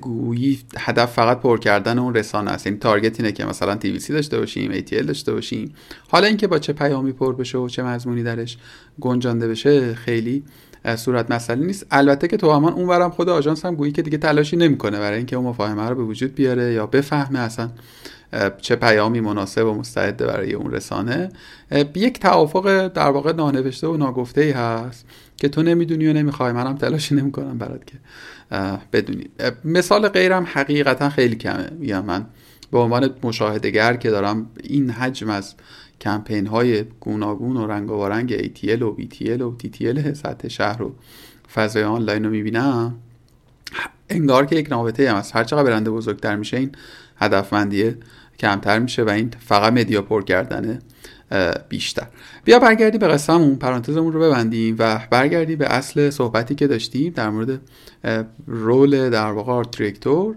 [0.00, 2.66] گویی هدف فقط پر کردن اون رسانه است.
[2.66, 5.74] این target اینه که مثلا TVC داشته باشیم ATL داشته باشیم.
[6.08, 8.58] حالا اینکه با چه پیامی پر بشه و چه مضمونی درش
[9.00, 10.42] گنجانده بشه خیلی
[10.96, 11.86] صورت مسئله نیست.
[11.90, 15.36] البته که تو همان اونورم خود آژانس هم گویی که دیگه تلاشی نمی‌کنه برای اینکه
[15.36, 17.70] اون مفاهمه رو به وجود بیاره یا بفهمه اصلا
[18.58, 21.28] چه پیامی مناسب و مستعده برای اون رسانه.
[21.94, 25.06] یک توافق در واقع نانوشته و ناگفته ای هست
[25.36, 26.52] که تو نمی‌دونی و نمی‌خوای.
[26.52, 27.96] منم تلاشی نمی‌کنم برات که
[28.92, 29.26] بدونی.
[29.64, 31.70] مثال غیرم حقیقتا خیلی کمه.
[31.78, 32.26] میگم من
[32.72, 35.54] به عنوان مشاهدگر که دارم این حجم از
[36.04, 40.94] کمپین های گوناگون و رنگ و رنگ ATL و BTL و TTL سطح شهر و
[41.54, 42.94] فضای آنلاین رو می‌بینم.
[44.08, 45.36] انگار که یک رابطه هم هست.
[45.36, 46.72] هر چقدر برنده بزرگتر میشه این
[47.16, 47.98] هدفمندیه
[48.38, 50.78] کمتر میشه و این فقط مدیا پر کردنه.
[51.68, 52.06] بیشتر.
[52.44, 57.30] بیا برگردیم به قصهمون پرانتزمون رو ببندیم و برگردیم به اصل صحبتی که داشتیم در
[57.30, 57.60] مورد
[58.46, 60.36] رول در واقع آرت دیرکتور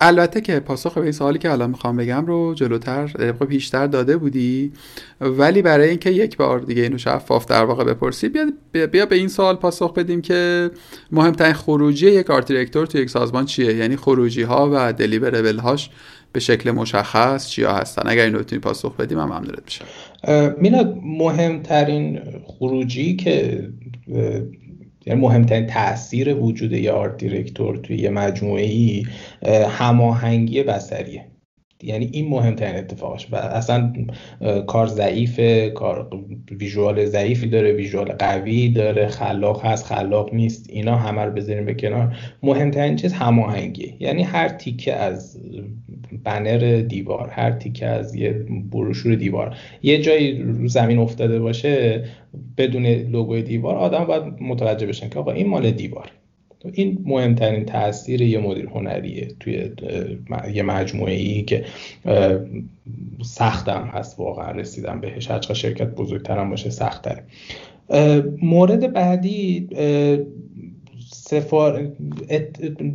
[0.00, 4.16] البته که پاسخ به این سوالی که الان می‌خوام بگم رو جلوتر طبق پیشتر داده
[4.16, 4.72] بودی.
[5.20, 9.28] ولی برای اینکه یک بار دیگه اینو شفاف در واقع بپرسی بیا, بیا به این
[9.28, 10.70] سوال پاسخ بدیم که
[11.12, 15.90] مهمترین خروجی یک آرت دیرکتور تو یک سازمان چیه؟ یعنی خروجی ها و دلیوربل هاش
[16.32, 18.02] به شکل مشخص چیا هستن.
[18.06, 19.84] اگر این رو پاسخ بدیم هم ممنونت میشم.
[20.58, 23.68] میلاد مهمترین خروجی که
[25.06, 29.06] یعنی مهمترین تاثیر وجود یه آرت دیرکتور توی یه مجموعه ای
[29.68, 31.31] هماهنگی بسریه
[31.82, 33.92] یعنی این مهمترین اتفاقش و اصلا
[34.66, 36.10] کار ضعیفه کار
[36.50, 41.74] ویژوال ضعیفی داره ویژوال قوی داره خلاق هست خلاق نیست اینا همه رو بذاریم به
[41.74, 42.16] کنار.
[42.42, 45.40] مهمترین چیز هماهنگی یعنی هر تیکه از
[46.24, 48.32] بنر دیوار هر تیکه از یه
[48.70, 49.56] بروشور دیوار.
[49.82, 52.04] یه جایی رو زمین افتاده باشه
[52.56, 56.10] بدون لوگوی دیوار آدم باید متوجه بشن که آقا این مال دیوار
[56.72, 59.70] این مهمترین تاثیر یه مدیر هنریه توی
[60.52, 61.64] یه مجموعه ای که
[63.22, 65.30] سختم هست واقعا رسیدم بهش.
[65.30, 67.24] هرچقدر شرکت بزرگترم باشه سختتره.
[68.42, 69.68] مورد بعدی
[71.10, 71.92] سفار...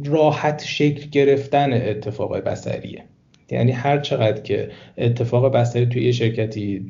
[0.05, 3.03] راحت شکل گرفتن اتفاق بسریه
[3.51, 6.89] یعنی هر چقدر که اتفاق بستری توی یه شرکتی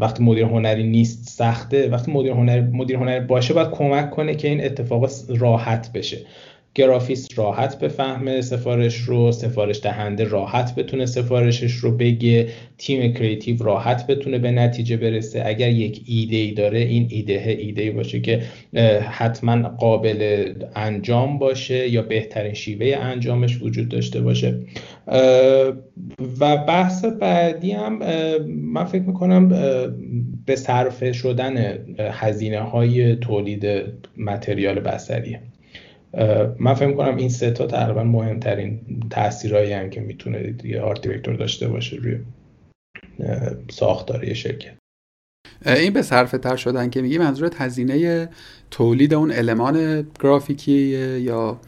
[0.00, 1.88] وقتی مدیر هنری نیست سخته.
[1.88, 6.18] وقتی مدیر هنری مدیر هنری باشه باید کمک کنه که این اتفاق راحت بشه.
[6.74, 12.48] گرافیست راحت بفهمه سفارش رو سفارش دهنده راحت بتونه سفارشش رو بگه
[12.78, 15.42] تیم کریتیو راحت بتونه به نتیجه برسه.
[15.46, 18.42] اگر یک ایده ای داره این ایده ایده ای باشه که
[19.10, 24.58] حتما قابل انجام باشه یا بهترین شیوه انجامش وجود داشته باشه.
[26.40, 27.98] و بحث بعدی هم
[28.46, 29.48] من فکر می‌کنم
[30.46, 33.66] به صرفه شدن هزینه های تولید
[34.16, 35.40] متریال بسریه
[36.58, 41.34] من فکر کنم این سه تا تقریبا مهمترین تاثیرایی هم که می‌تونه یه آرت دیرکتور
[41.34, 42.18] داشته باشه روی
[43.70, 44.74] ساختار شرکت.
[45.66, 48.28] این به صرفه تر شدن که میگی منظورت هزینه
[48.70, 50.72] تولید اون المان گرافیکی
[51.20, 51.60] یا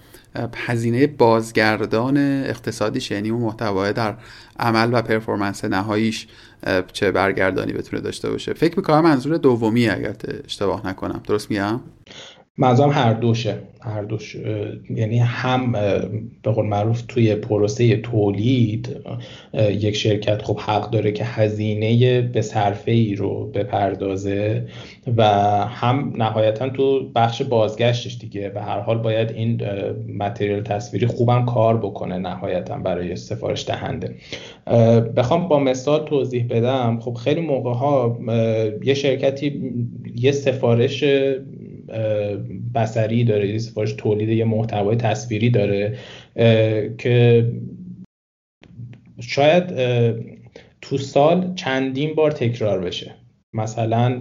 [0.54, 4.16] هزینه بازگردان اقتصادیش یعنی اون محتوای در
[4.58, 6.26] عمل و پرفورمنس نهاییش
[6.92, 10.14] چه برگردانی بتونه داشته باشه؟ فکر می‌کنم منظور دومی اگر
[10.44, 11.22] اشتباه نکنم.
[11.28, 11.80] درست میگم؟
[12.58, 13.58] منظورم هر دوشه.
[13.80, 14.36] هر دوش
[14.90, 15.72] یعنی هم
[16.42, 18.96] به قول معروف توی پروسه تولید
[19.70, 24.66] یک شرکت خب حق داره که هزینه به صرفه ای رو بپردازه
[25.16, 25.24] و
[25.66, 28.48] هم نهایتا تو بخش بازگشتش دیگه.
[28.48, 29.60] به هر حال باید این
[30.18, 34.14] متریال تصویری خوبم کار بکنه نهایتا برای سفارش دهنده.
[35.16, 36.98] بخوام با مثال توضیح بدم.
[37.00, 38.18] خب خیلی موقع ها
[38.84, 39.62] یه شرکتی
[40.16, 41.04] یه سفارش
[42.74, 45.98] بسری داره یه سفارش تولید یه محتوای تصویری داره
[46.98, 47.46] که
[49.20, 49.74] شاید
[50.80, 53.14] تو سال چندین بار تکرار بشه.
[53.52, 54.20] مثلا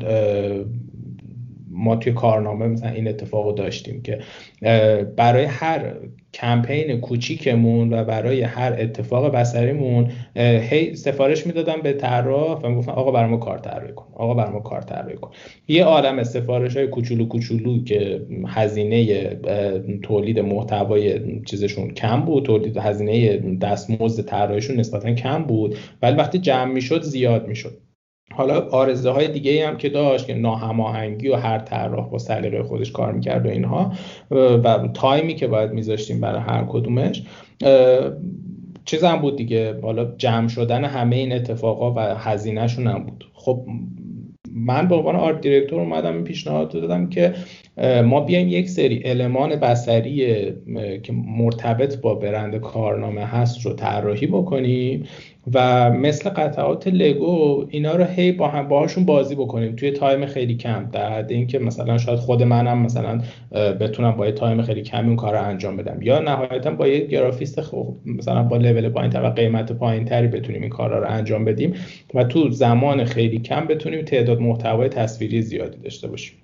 [1.74, 4.20] ما توی کارنامه مثلا این اتفاق داشتیم که
[5.16, 5.94] برای هر
[6.34, 13.12] کمپین کوچیکمون و برای هر اتفاق بسریمون هی سفارش می‌دادم به طراح و می‌گفتن آقا
[13.12, 15.32] برای کار طراحی کن آقا برای کار طراحی کن.
[15.68, 19.30] یه عالم سفارش های کوچولو کوچولو که هزینه
[20.04, 26.74] تولید محتوای چیزشون کم بود تولید هزینه دستمزد طراحیشون نسبتا کم بود ولی وقتی جمع
[26.74, 27.78] می‌شد زیاد می‌شد.
[28.32, 32.92] حالا آرزه های دیگه هم که داشت که ناهماهنگی و هر طراح با سلیقه خودش
[32.92, 33.94] کار می‌کرد و اینها
[34.32, 37.24] و تایمی که باید میذاشتیم برای هر کدومش
[38.86, 39.80] چیز هم بود دیگه.
[39.82, 43.26] حالا جمع شدن همه این اتفاقا و هزینهشون هم بود.
[43.34, 43.66] خب
[44.56, 47.34] من به عنوان آرت دیرکتور اومدم این پیشنهاد دادم که
[48.06, 50.18] ما بیایم یک سری المان بسری
[51.04, 55.04] که مرتبط با برند کارنامه هست رو طراحی بکنیم.
[55.54, 59.76] و مثل قطعات لگو اینا رو هی با هم باهاشون بازی بکنیم.
[59.76, 60.90] توی time خیلی کم.
[60.92, 63.22] در حد اینکه مثلا شاید خود منم مثلا
[63.52, 66.02] بتونم با یه time خیلی کمی اون کار رو انجام بدم.
[66.02, 70.70] یا نهایتا با یه گرافیست خوب مثلا با لول پایینتر و قیمت پایینتری بتونیم این
[70.70, 71.74] کارا رو انجام بدیم
[72.14, 76.38] و تو زمان خیلی کم بتونیم تعداد محتوای تصویری زیادی داشته باشیم.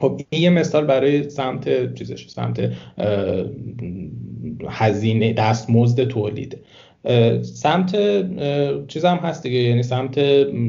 [0.00, 2.70] خب این یه مثال برای سمت چیزش سمت
[4.68, 6.58] هزینه دستمزد تولید.
[7.42, 7.96] سمت
[8.86, 10.18] چیز هم هست دیگه یعنی سمت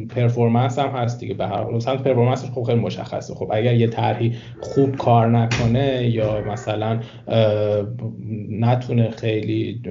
[0.09, 3.35] پرفورمنس هم هست دیگه به هر سمت پرفورمنس خب خیلی مشخصه.
[3.35, 6.99] خب اگر یه طرحی خوب کار نکنه یا مثلا
[8.49, 9.81] نتونه خیلی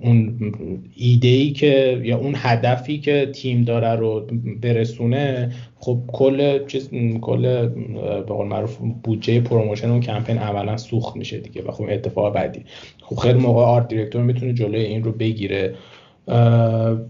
[0.00, 0.52] اون
[0.96, 4.26] ایده ای که یا اون هدفی که تیم داره رو
[4.62, 7.68] برسونه خب کل چیز کل
[7.98, 12.64] به قول معروف بودجه promotion اون کمپین اولا سوخت میشه دیگه و خب اتفاق بعدی.
[13.02, 15.74] خب خیلی موقع art director می‌تونه جلوی این رو بگیره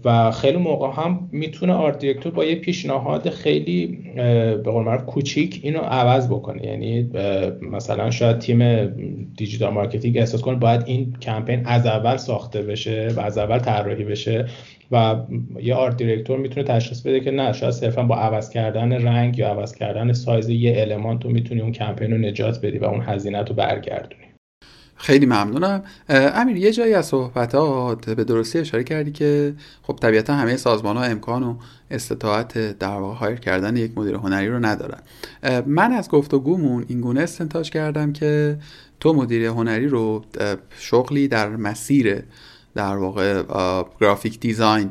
[0.05, 3.87] و خیلی موقع هم می‌تونه art director با یه پیشنهاد خیلی
[4.63, 6.65] به قول معروف کوچیک اینو عوض بکنه.
[6.65, 7.09] یعنی
[7.71, 8.85] مثلا شاید تیم
[9.37, 14.03] digital marketing احساس کنه باید این کمپین از اول ساخته بشه و از اول طراحی
[14.03, 14.45] بشه.
[14.91, 15.15] و
[15.61, 19.49] یه art director می‌تونه تشخیص بده که نه شاید صرفا با عوض کردن رنگ یا
[19.49, 23.43] عوض کردن سایز یه element رو می‌تونی اون کمپین رو نجات بدی و اون هزینه
[23.43, 24.23] رو برگردونی.
[24.99, 25.83] خیلی ممنونم.
[26.09, 31.03] امیر یه جایی از صحبتات به درستی اشاره کردی که خب طبیعتا همه سازمان ها
[31.03, 31.55] امکان و
[31.91, 34.99] استطاعت در واقع هایر کردن یک مدیر هنری رو ندارن.
[35.65, 38.57] من از گفتگومون این گونه استنتاج کردم که
[38.99, 40.23] تو مدیر هنری رو
[40.79, 42.23] شغلی در مسیر
[42.77, 43.43] در واقع
[44.01, 44.89] گرافیک دیزاین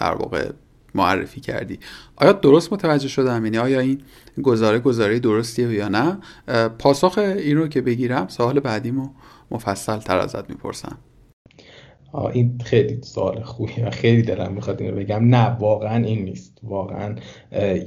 [0.00, 0.50] در واقع
[0.94, 1.78] معرفی کردی.
[2.16, 4.00] آیا درست متوجه شدم؟ یعنی آیا این
[4.42, 6.18] گزاره گزاره درستیه یا نه؟
[6.78, 9.08] پاسخ این رو که بگیرم سوال بعدیمو
[9.50, 10.98] مفصل تر ازت می‌پرسم.
[12.32, 15.24] این خیلی سوال خوبی و خیلی دلم می‌خواد اینو بگم.
[15.24, 16.58] نه واقعا این نیست.
[16.62, 17.14] واقعا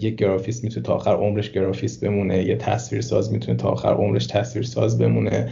[0.02, 4.28] یک گرافیست می‌تونه تا آخر عمرش گرافیست بمونه یه تصویر ساز می‌تونه تا آخر عمرش
[4.28, 5.52] تصویر ساز بمونه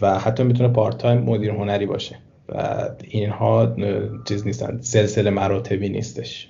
[0.00, 2.18] و حتی می‌تونه پارت تایم مدیر هنری باشه.
[2.54, 3.76] و اینها
[4.24, 6.48] چیز نیستن سلسله مراتبی نیستش.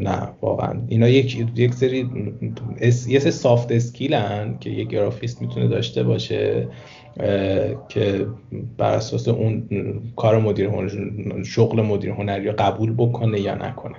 [0.00, 0.80] نه واقعا.
[0.88, 2.10] اینا یک یک سری
[3.08, 6.68] یه سری سافت اسکیلن که یک گرافیست می‌تونه داشته باشه
[7.88, 8.26] که
[8.78, 9.68] بر اساس اون
[10.16, 10.70] کار مدیر
[11.44, 13.94] شغل مدیر هنری قبول بکنه یا نکنه.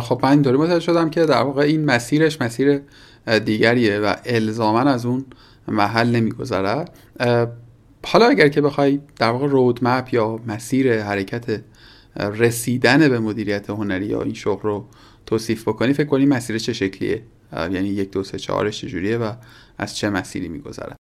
[0.00, 2.80] خب من اینطوری متوجه شدم که در واقع این مسیرش مسیر
[3.44, 5.24] دیگریه و الزاما از اون
[5.68, 6.84] محل نمیگذره.
[8.06, 11.62] حالا اگر که بخوای در واقع رودمپ یا مسیر حرکت
[12.16, 14.86] رسیدن به مدیریت هنری یا این شغل رو
[15.26, 17.22] توصیف بکنی فکر کنی مسیر چه شکلیه؟
[17.52, 19.32] یعنی یک دو سه چهارش چجوریه و
[19.78, 20.96] از چه مسیری میگذره؟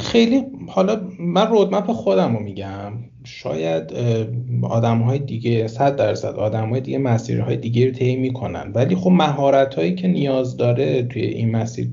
[0.00, 2.92] خیلی حالا من رودمپ خودم رو میگم
[3.24, 3.92] شاید
[4.62, 8.72] آدم های دیگه صد درصد آدم های دیگه مسیرهای دیگه رو طی می‌کنن.
[8.74, 11.88] ولی خب مهارت هایی که نیاز داره توی این مسیر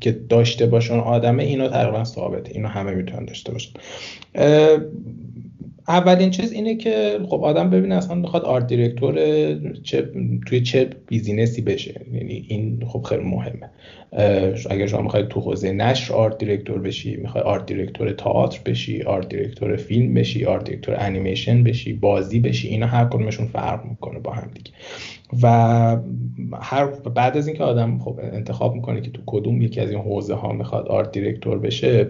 [0.00, 2.50] که داشته باشن آدمه اینو تقریبا ثابته.
[2.54, 3.72] اینو همه می‌تونن داشته باشن.
[5.88, 9.14] اولین چیز اینه که خب آدم ببینه اصلا می‌خواد art director
[9.82, 10.10] چه
[10.46, 12.00] توی چه business ی بشه.
[12.12, 13.70] یعنی این خب خیلی مهمه.
[14.70, 19.28] اگر شما می‌خواید تو حوزه نشر art director بشی می‌خوای art director تئاتر بشی art
[19.28, 24.32] director فیلم بشی art director انیمیشن بشی بازی بشی اینا هر کدومشون فرق می‌کنه با
[24.32, 24.70] هم دیگه.
[25.42, 25.46] و
[26.60, 30.34] هر بعد از اینکه آدم خب انتخاب می‌کنه که تو کدوم یکی از این حوزه
[30.34, 32.08] ها می‌خواد art director بشه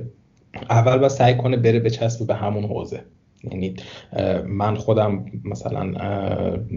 [0.70, 3.01] اول باید سعی کنه بره بچسبه به همون حوزه.
[3.45, 3.74] یعنی
[4.47, 5.84] من خودم مثلا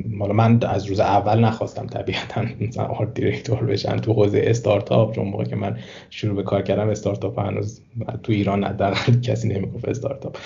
[0.09, 3.97] مالا من از روز اول نخواستم طبیعتا مثلا art director بشم.
[3.97, 5.77] تو حوزه استارتاپ چون موقع که من
[6.09, 7.81] شروع به کار کردم استارتاپ هنوز
[8.23, 10.37] تو ایران حداقل کسی نمی‌گفت استارتاپ.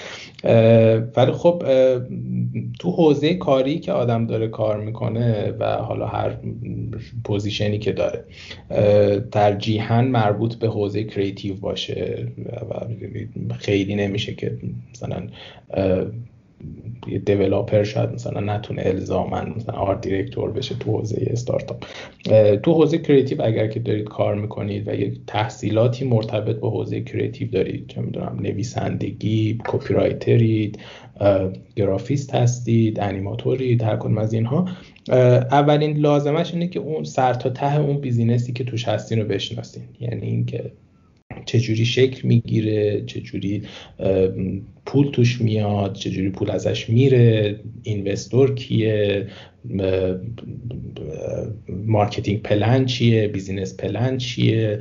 [1.17, 1.63] ولی خب
[2.79, 6.37] تو حوزه کاری که آدم داره کار می‌کنه و حالا هر
[7.23, 8.23] position ی که داره
[9.31, 12.27] ترجیحاً مربوط به حوزه creative باشه.
[13.49, 14.57] و خیلی نمیشه که
[14.91, 15.27] مثلا
[17.07, 21.83] یه developer شاید مثلا نتونه الزاماً مثلا art director بشه تو حوزه استارتاپ.
[22.63, 27.47] تو حوزه creative اگر که دارید کار می‌کنید و یک تحصیلاتی مرتبط با حوزه creative
[27.51, 30.79] دارید چه می‌دونم نویسندگی copywriter ید
[31.75, 34.67] گرافیست هستید انیماتورید هر کدوم از اینها
[35.51, 39.27] اولین لازمش اینه که اون سر تا ته اون business ی که توش هستین رو
[39.27, 39.83] بشناسین.
[39.99, 40.71] یعنی اینکه
[41.45, 43.61] چجوری شکل می‌گیره چجوری
[44.85, 49.27] پول توش میاد چجوری پول ازش میره investor کیه
[51.69, 54.79] marketing plan چیه business plan چیه؟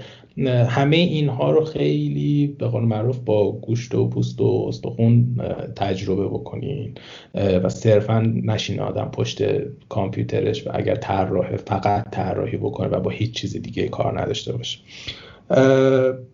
[0.69, 5.41] همه اینها رو خیلی به قول معروف با گوشت و پوست و استخون
[5.77, 6.95] تجربه بکنین.
[7.35, 9.43] و صرفا نشین آدم پشت
[9.89, 14.79] کامپیوترش و اگر طراح فقط طراحی بکنه و با هیچ چیز دیگه کار نداشته باشه.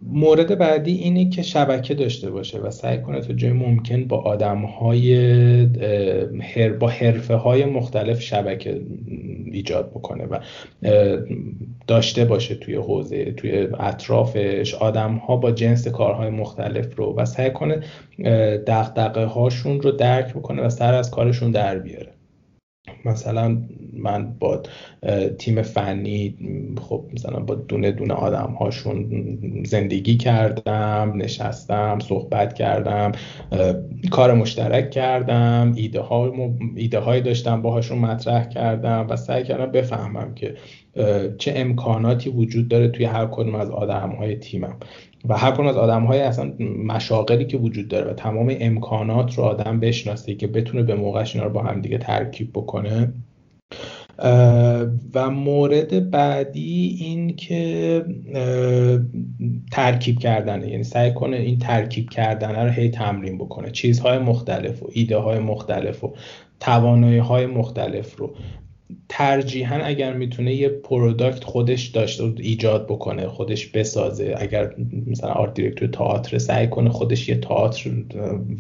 [0.03, 4.59] مورد بعدی اینه که شبکه داشته باشه و سعی کنه تا جای ممکن با آدم
[4.65, 5.15] های
[6.55, 8.81] هر با حرفه های مختلف شبکه
[9.53, 10.39] ایجاد بکنه و
[11.87, 14.75] داشته باشه توی حوزه توی اطرافش.
[14.75, 17.81] آدم ها با جنس کارهای مختلف رو و سعی کنه
[18.67, 22.18] دقدقه هاشون رو درک بکنه و سر از کارشون در بیاره.
[23.05, 23.59] مثلا
[23.93, 24.63] من با
[25.39, 26.35] تیم فنی
[26.81, 29.09] خب مثلا با دونه دونه آدم هاشون
[29.65, 33.13] زندگی کردم نشستم صحبت کردم
[34.11, 36.33] کار مشترک کردم ایده, ها
[36.77, 40.55] ایده هایی داشتم باهاشون مطرح کردم و سعی کردم بفهمم که
[41.39, 44.77] چه امکاناتی وجود داره توی هر کدوم از آدم های تیمم.
[45.29, 46.53] و هر کدوم از آدم های اصلا
[46.85, 51.47] مشاغلی که وجود داره و تمام امکانات رو آدم بشناسه که بتونه به موقعش اینا
[51.47, 53.13] رو با هم دیگه ترکیب بکنه.
[55.15, 58.05] و مورد بعدی این که
[59.73, 60.69] ترکیب کردنه.
[60.69, 63.71] یعنی سعی کنه این ترکیب کردنه رو هی تمرین بکنه.
[63.71, 66.15] چیزهای مختلف و ایده های مختلف و
[66.61, 68.35] توانایی های مختلف رو.
[69.09, 74.75] ترجیحا اگر می‌تونه یه پروداکت خودش داشته ایجاد بکنه خودش بسازه اگر
[75.07, 77.91] مثلا art director تئاتر سعی کنه خودش یه تئاتر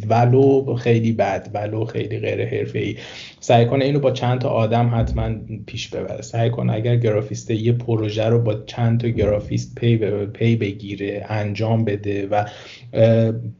[0.09, 2.97] ولو خیلی بد ولو خیلی غیر حرفه‌ای
[3.40, 5.30] سعی کنه اینو با چند تا آدم حتما
[5.66, 6.22] پیش ببره.
[6.22, 9.96] سعی کنه اگر گرافیست یه پروژه رو با چند تا گرافیست پی,
[10.26, 12.44] پی بگیره انجام بده و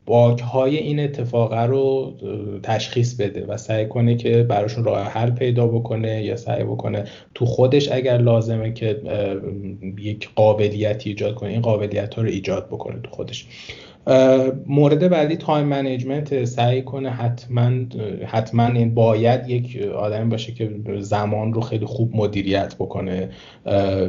[0.07, 2.15] bug های این اتفاقه رو
[2.63, 6.65] تشخیص بده و سعی کنه که براشون راه حل پیدا بکنه یا سعی
[7.35, 9.01] تو خودش اگر لازمه که
[9.99, 13.47] یک قابلیتی ایجاد کنه این قابلیت ها رو ایجاد بکنه تو خودش.
[14.67, 17.71] مورد بعدی time management سعی کنه حتما
[18.27, 20.71] حتما این باید یک آدمی باشه که
[21.01, 23.29] زمان رو خیلی خوب مدیریت بکنه.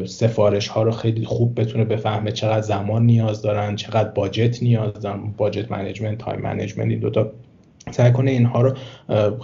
[0.05, 5.33] سفارش ها رو خیلی خوب بتونه بفهمه چقدر زمان نیاز دارن چقدر budget نیاز دارن.
[5.37, 7.31] budget management time management این دوتا
[7.91, 8.73] سعی کنه اینها رو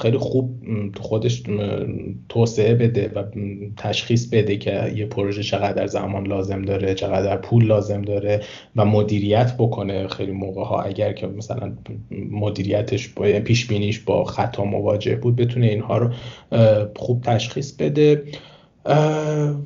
[0.01, 0.55] خیلی خوب
[0.95, 1.43] تو خودش
[2.29, 3.23] توسعه بده و
[3.77, 8.41] تشخیص بده که یه پروژه چقدر زمان لازم داره چقدر پول لازم داره
[8.75, 11.73] و مدیریت بکنه خیلی موقع ها اگر که مثلا
[12.31, 16.09] مدیریتش با پیش بینیش با خطا مواجه بود بتونه اینها رو
[16.95, 18.23] خوب تشخیص بده.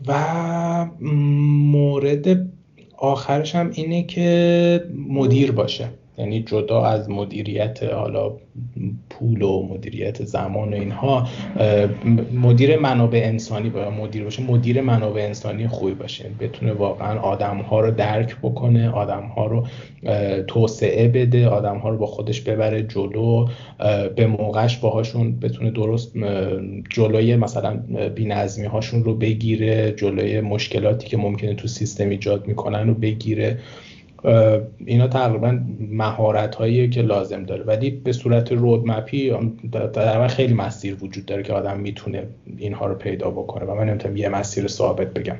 [0.07, 2.49] و مورد
[2.97, 5.89] آخرش هم اینه که مدیر باشه.
[6.19, 8.31] یعنی جدا از مدیریت حالا
[9.09, 11.27] پول و مدیریت زمان و اینها
[12.33, 16.29] مدیر منابع انسانی باید مدیر باشه مدیر منابع انسانی خوبی باشه.
[16.39, 19.67] بتونه واقعا آدم ها رو درک بکنه آدم ها رو
[20.47, 23.47] توسعه بده آدم ها رو با خودش ببره جلو
[24.15, 26.13] به موقعش باهاشون بتونه درست
[26.89, 27.79] جلوی مثلا
[28.15, 33.59] بینظمی هاشون رو بگیره جلوی مشکلاتی که ممکنه تو سیستم ایجاد می‌کنن رو بگیره.
[34.85, 36.57] اینا تقریبا مهارت
[36.91, 37.63] که لازم داره.
[37.63, 39.33] ولی به صورت roadmap ی
[39.93, 42.23] در خیلی مسیر وجود داره که آدم می‌تونه
[42.57, 43.65] اینها رو پیدا بکنه.
[43.65, 45.37] و من نمی‌تونم یه مسیر ثابت بگم.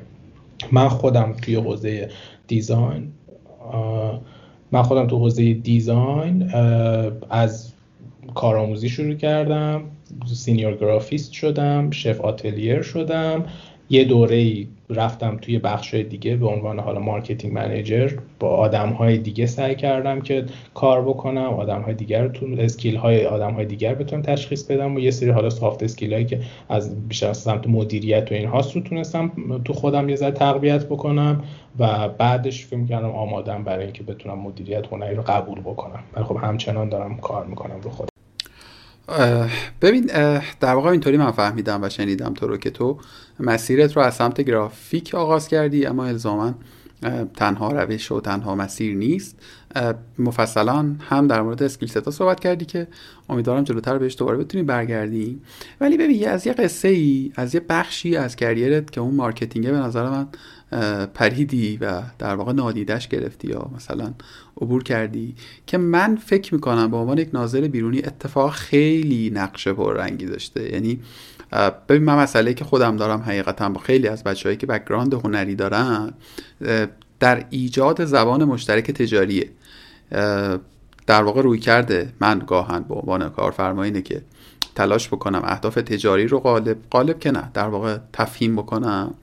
[0.72, 2.08] من خودم توی حوزه
[2.46, 3.12] design
[4.72, 6.50] من خودم تو حوزه design
[7.30, 7.72] از
[8.34, 9.82] کارآموزی شروع کردم.
[10.26, 13.44] senior گرافیست شدم chef atelier شدم.
[13.90, 19.46] یه دوره رفتم توی بخش دیگه به عنوان حالا marketing manager با آدم های دیگه
[19.46, 24.22] سعی کردم که کار بکنم آدم های دیگر تو skill های آدم های دیگر بتونم
[24.22, 28.34] تشخیص بدم و یه سری حالا soft skill هایی که از بیشتر سمت مدیریت و
[28.34, 29.32] اینها رو تونستم
[29.64, 31.44] تو خودم یه ذره تقویت بکنم
[31.78, 36.00] و بعدش فکر کردم آمادم برای اینکه بتونم مدیریت هنری رو قبول بکنم.
[36.14, 38.09] ولی خب همچنان دارم کار می‌کنم رو خودم.
[39.82, 40.10] ببین
[40.60, 42.98] در واقع اینطوری من فهمیدم و شنیدم تو رو که تو
[43.40, 46.54] مسیرت رو از سمت گرافیک آغاز کردی اما الزاما
[47.36, 49.36] تنها روش و تنها مسیر نیست.
[50.18, 52.88] مفصلا هم در مورد skill set ا صحبت کردی که
[53.28, 55.40] امیدوارم جلوتر بهش دوباره بتونی برگردی.
[55.80, 59.64] ولی ببین از یه قصه ای از یه بخشی از career ت که اون marketing
[59.64, 60.26] ه به نظر من
[61.14, 64.12] پریدی و در واقع نادیدش گرفتی یا مثلا
[64.60, 65.34] عبور کردی
[65.66, 70.72] که من فکر می‌کنم به عنوان یک ناظر بیرونی اتفاق خیلی نقشه پررنگی داشته.
[70.72, 71.00] یعنی
[71.88, 76.12] ببین من مسئله که خودم دارم حقیقتا با خیلی از بچههایی که background هنری دارن
[77.20, 79.50] در ایجاد زبان مشترک تجاریه.
[81.06, 82.12] در واقع رویکرده.
[82.20, 84.22] من گاهن به عنوان کارفرما اینه که
[84.74, 89.14] تلاش بکنم اهداف تجاری رو غالب غالب که نه در واقع تفهیم بکنم.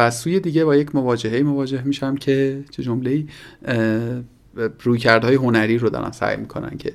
[0.00, 3.24] از سوی دیگه با یک مواجهه مواجه میشم که چه جمله
[4.80, 6.92] رویکردهای هنری رو دارن سعی می‌کنن که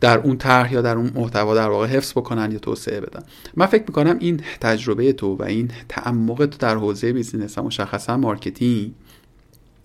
[0.00, 3.22] در اون طرح یا در اون محتوا در واقع حفظ بکنن یا توسعه بدن.
[3.56, 8.16] من فکر می‌کنم این تجربه تو و این تعمق تو در حوزه business و مشخصا
[8.16, 8.92] marketing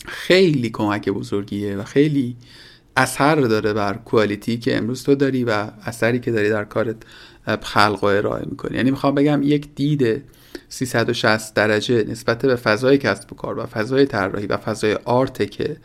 [0.06, 2.36] خیلی کمک بزرگیه و خیلی
[2.96, 6.96] اثر داره بر کوالیتی که امروز تو داری و اثری که داری در کارت
[7.62, 8.76] خلق و ارائه می‌کنی.
[8.76, 10.22] یعنی می‌خوام بگم یک دید
[10.68, 15.76] 360 درجه نسبت به فضای کسب و کار و فضای طراحی و فضای آرت که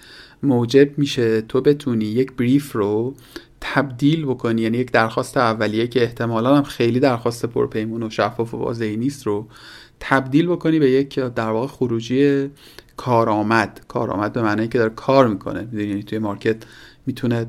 [0.43, 3.15] موجب میشه تو بتونی یک بریف رو
[3.61, 8.57] تبدیل بکنی یعنی یک درخواست اولیه که احتمالا هم خیلی درخواست پرپیمون و شفاف و
[8.57, 9.47] واضحی نیست رو
[9.99, 12.49] تبدیل بکنی به یک در واقع خروجی
[12.97, 13.81] کارآمد.
[13.87, 15.61] کارآمد به معنی که داره کار می‌کنه.
[15.61, 16.57] می‌دونی یعنی توی market
[17.07, 17.45] می‌تونه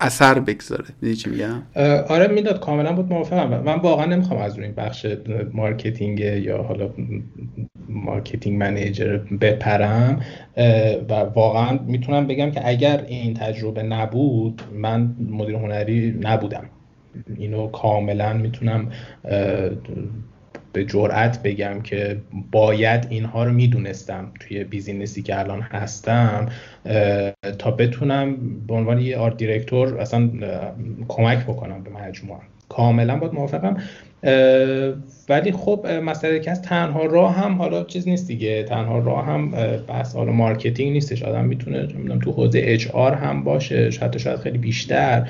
[0.00, 0.84] اثر بگذاره.
[1.00, 1.62] می‌دونی چی میگم؟
[2.08, 3.62] آره مهداد کاملا بات موافقم.
[3.62, 5.06] من واقعا نمی‌خوام از این بخش
[5.52, 6.90] marketing یا حالا
[7.88, 10.20] marketing manager بپرم.
[11.08, 16.64] و واقعا می‌تونم بگم که اگر این تجربه نبود من مدیر هنری نبودم.
[17.36, 18.90] اینو کاملا می‌تونم
[20.78, 22.16] به جرأت بگم که
[22.50, 26.48] باید اینها رو می‌دونستم توی business ی که الان هستم
[27.58, 30.30] تا بتونم به عنوان یه art director اصلا
[31.08, 33.76] کمک بکنم به مجموعه کاملا بات موافقم.
[35.28, 38.62] ولی خب مسئله که از تنها راه هم حالا چیز نیست دیگه.
[38.62, 39.50] تنها راه هم
[39.88, 41.22] بحث حالا marketing نیستش.
[41.22, 41.86] آدم می‌تونه
[42.22, 43.90] تو حوزه HR هم باشه.
[44.00, 45.28] حتی شاید خیلی بیشتر.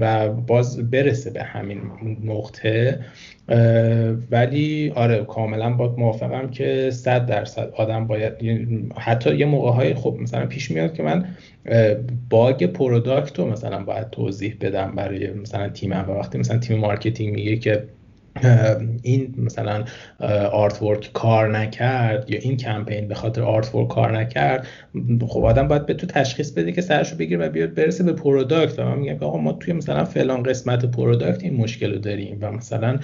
[0.00, 1.80] و باز برسه به همین
[2.24, 3.00] نقطه.
[4.30, 8.32] ولی آره کاملا بات موافقم که صد درصد آدم باید
[8.96, 11.24] حتی یه موقع های خب مثلا پیش میاد که من
[12.30, 17.34] bug product رو مثلا باید توضیح بدم برای مثلا تیمم و وقتی مثلا تیم marketing
[17.34, 17.84] میگه که
[19.02, 19.84] این مثلا
[20.52, 24.66] artwork کار نکرد یا این کمپین به خاطر artwork کار نکرد
[25.28, 28.78] خب آدم باید بتونه تشخیص بده که سرشو بگیر و بیاد برسه به product.
[28.78, 32.52] و من میگم آقا ما توی مثلا فلان قسمت product این مشکل رو داریم و
[32.52, 32.98] مثلا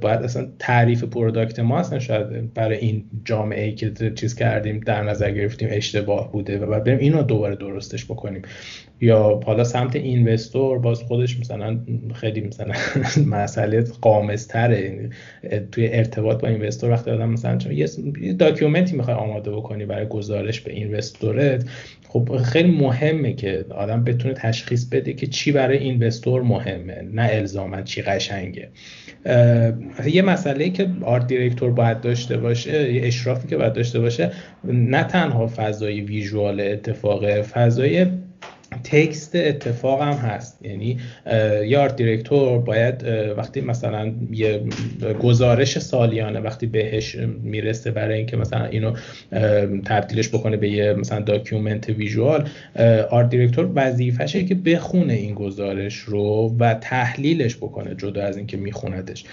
[0.00, 5.02] باید اصلا تعریف product ما اصلا شاید برای این جامعه ای که چیز کردیم در
[5.02, 8.42] نظر گرفتیم اشتباه بوده و بعد بریم اینو دوباره درستش بکنیم.
[9.02, 11.78] یا حالا سمت investor باز خودش مثلا
[12.14, 12.74] خیلی مثلا
[13.38, 15.08] مسئله غامض‌تره.
[15.72, 17.88] توی ارتباط با investor وقتی آدم مثلا یه
[18.38, 21.64] document ی می‌خوای آماده بکنی برای گزارش به investor ت
[22.08, 27.82] خب خیلی مهمه که آدم بتونه تشخیص بده که چی برای investor مهمه نه الزاما
[27.82, 28.68] چی قشنگه.
[30.06, 34.32] یه مسئله که art director باید داشته باشه یه اشرافی که باید داشته باشه
[34.64, 38.06] نه تنها فضای visual اتفاقه فضای
[38.84, 40.58] text اتفاق هم هست.
[40.62, 40.98] یعنی
[41.78, 43.04] art director باید
[43.36, 44.62] وقتی مثلا یه
[45.22, 48.92] گزارش سالیانه وقتی بهش می‌رسه برای اینکه مثلا اینو
[49.84, 52.48] تبدیلش بکنه به یه مثلا document visual
[53.10, 59.24] art director وظیفشه که بخونه این گزارش رو و تحلیلش بکنه جدا از اینکه میخوندش.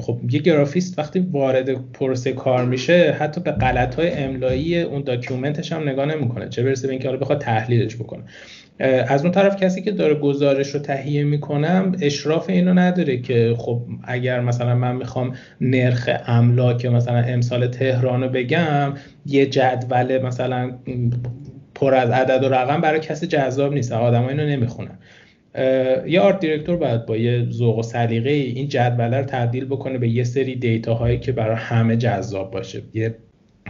[0.00, 5.58] خب یه گرافیست وقتی وارد پروسه کار میشه حتی به غلط های املایی اون document
[5.58, 6.48] ش هم نگاه نمی‌کنه.
[6.48, 8.22] چه برسه به اینکه حالا بخواد تحلیلش بکنه.
[9.08, 13.82] از اون طرف کسی که داره گزارش رو تهیه می‌کنم اشراف اینو نداره که خب
[14.04, 18.92] اگر مثلا من می‌خوام نرخ املاک مثلا امسال تهران رو بگم
[19.26, 20.72] یه جدول مثلا
[21.74, 23.92] پر از عدد و رقم برای کسی جذاب نیست.
[23.92, 24.98] آدم اینو نمی‌خونن.
[26.06, 30.08] یه art director باید با یه ذوق و سلیقه این جدول رو تبدیل بکنه به
[30.08, 32.82] یه سری data هایی که برای همه جذاب باشه.
[32.94, 33.14] یه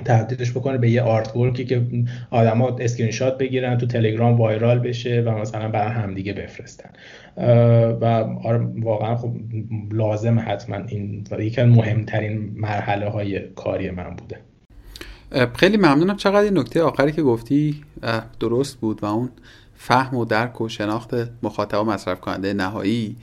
[0.05, 1.83] تبدیلش بکنه به یه artwork ی که
[2.30, 6.91] آدما اسکرین شات بگیرن تو تلگرام viral بشه و مثلا برای همدیگه بفرستن.
[8.01, 8.05] و
[8.45, 9.33] آره واقعا خب
[9.93, 14.39] لازم حتما این یکی از مهمترین مرحله های کاری من بوده.
[15.57, 16.16] خیلی ممنونم.
[16.16, 17.74] چقدر این نکته آخری که گفتی
[18.41, 19.28] درست بود و اون
[19.85, 23.16] فهم و درک و شناخت مخاطب و مصرف کننده نهایی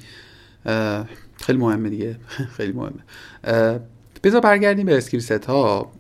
[1.36, 2.18] خیلی مهمه دیگه.
[2.58, 3.04] خیلی مهمه.
[4.24, 5.92] بذار برگردیم به اسکیل ها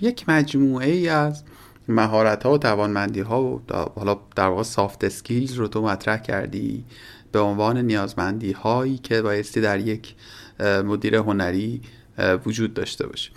[0.00, 1.42] یک مجموعه ای از
[1.88, 3.60] مهارت ها و توانمندی ها و
[3.96, 6.84] حالا در واقع soft skills رو تو مطرح کردی
[7.32, 10.14] به عنوان نیازمندی هایی که بایستی در یک
[10.60, 11.80] مدیر هنری
[12.46, 13.30] وجود داشته باشه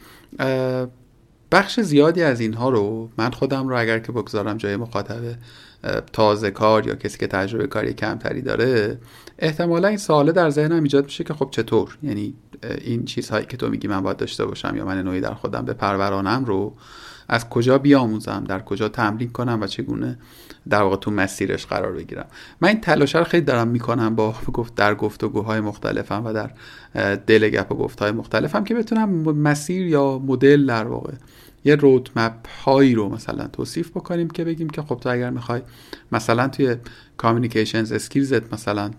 [1.51, 5.21] بخش زیادی از اینها رو من خودم رو اگر که بگذارم جای مخاطب
[6.13, 8.97] تازه کار یا کسی که تجربه کاری کمتری داره
[9.39, 12.33] احتمالا این سواله در ذهنم ایجاد میشه که خب چطور؟ یعنی
[12.81, 15.73] این چیزهایی که تو میگی من باید داشته باشم یا من نوعی در خودم به
[15.73, 16.73] پرورانم رو
[17.29, 20.17] از کجا بیاموزم؟ در کجا تمرین کنم و چگونه
[20.69, 22.25] در واقع تو مسیرش قرار بگیرم؟
[22.61, 26.51] من این تلاش رو خیلی دارم می‌کنم با گفت در گفتگوهای مختلفم و در
[27.15, 31.13] دل گپ و گفتهای مختلفم که بتونم مسیر یا مدل در واقع
[31.63, 35.61] یه roadmap هایی رو مثلا توصیف بکنیم که بگیم که خب تو اگر می‌خوای
[36.11, 36.75] مثلا توی
[37.17, 38.91] communications skills ت مثلا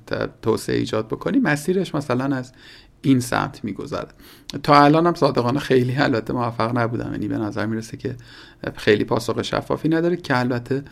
[0.43, 2.53] توسعه ایجاد بکنی مسیرش مثلا از
[3.03, 4.09] این سمت میگذره.
[4.63, 7.13] تا الان هم صادقانه خیلی البته موفق نبودم.
[7.13, 8.17] یعنی به نظر می‌رسه که
[8.77, 10.83] خیلی پاسخ شفافی نداره که البته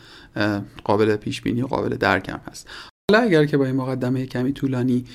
[0.83, 2.67] قابل پیش بینی و قابل درکم هست.
[3.11, 5.05] حالا اگر که با این مقدمه کمی طولانی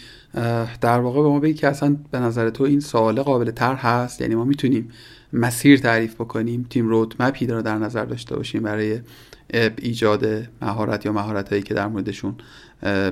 [0.81, 4.21] در واقع به ما بگی که اصلا به نظر تو این سوال قابل تر هست؟
[4.21, 4.89] یعنی ما می‌تونیم
[5.33, 9.01] مسیر تعریف بکنیم تیم رود مپی رو در نظر داشته باشیم برای
[9.83, 10.27] ایجاد
[10.63, 12.35] مهارت یا مهارت هایی که در موردشون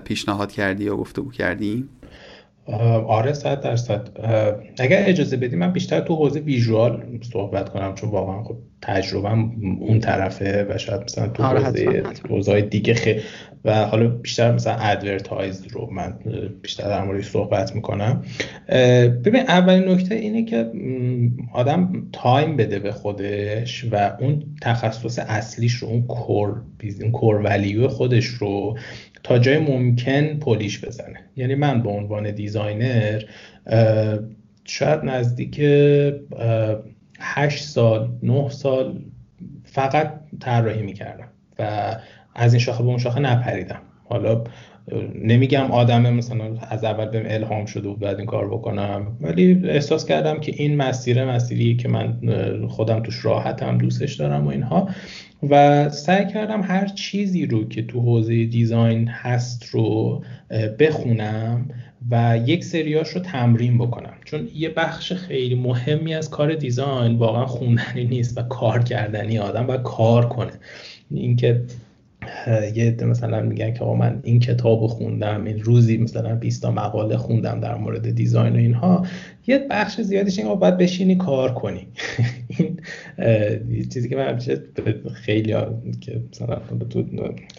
[0.05, 1.89] پیشنهاد کردی یا گفتگو کردیم
[3.09, 4.09] آره صد درصد.
[4.79, 10.01] اگر اجازه بدی من بیشتر تو حوزه visual صحبت کنم چون واقعا خب تجربم اون
[10.01, 13.21] طرفه و شاید مثلا تو آره حوزه دیگه خیلی
[13.65, 16.19] و حالا بیشتر مثلا advertise رو من
[16.63, 18.25] بیشتر در موردش صحبت می‌کنم.
[19.25, 20.71] ببین اولین نکته اینه که
[21.53, 26.63] آدم time بده به خودش و اون تخصص اصلیش رو اون core
[27.03, 28.79] اون core value خودش رو
[29.23, 31.21] تا جای ممکن پولیش بزنه.
[31.37, 33.23] یعنی من به عنوان دیزاینر
[34.65, 35.61] شاید نزدیک
[37.21, 39.03] هشت سال نه سال
[39.65, 41.29] فقط طراحی می‌کردم
[41.59, 41.95] و
[42.35, 43.81] از این شاخه به اون شاخه نپریدم.
[44.05, 44.45] حالا
[45.23, 50.05] نمیگم آدم مثلا از اول بهم الهام شده بود بعد این کار بکنم ولی احساس
[50.05, 52.19] کردم که این مسیر مسیری که من
[52.69, 54.89] خودم توش راحتم دوستش دارم و اینها.
[55.51, 60.23] و سعی کردم هر چیزی رو که تو حوزه دیزاین هست رو
[60.79, 61.69] بخونم
[62.11, 64.15] و یک سریاش رو تمرین بکنم.
[64.25, 69.69] چون یه بخش خیلی مهمی از کار دیزاین واقعا خوندنی نیست و کار کردنی آدم
[69.69, 70.53] و کار کنه.
[71.11, 71.63] اینکه
[72.75, 77.17] یه عده مثلا میگن که من این کتاب خوندم این روزی مثلا 20 تا مقاله
[77.17, 79.07] خوندم در مورد دیزاین و اینها.
[79.47, 81.87] یه بخش زیادیش این باید بشینی کار کنی.
[83.69, 84.39] این چیزی که من
[85.15, 86.61] خیلی ها که مثلا
[86.91, 87.05] تو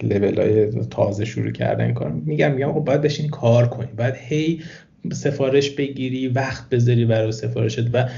[0.04, 3.88] لول های تازه شروع کردن کار میگم میگم خب باید بشینی کار کنی.
[3.98, 4.62] باید هی
[5.14, 8.10] سفارش بگیری وقت بذاری برای سفارشت و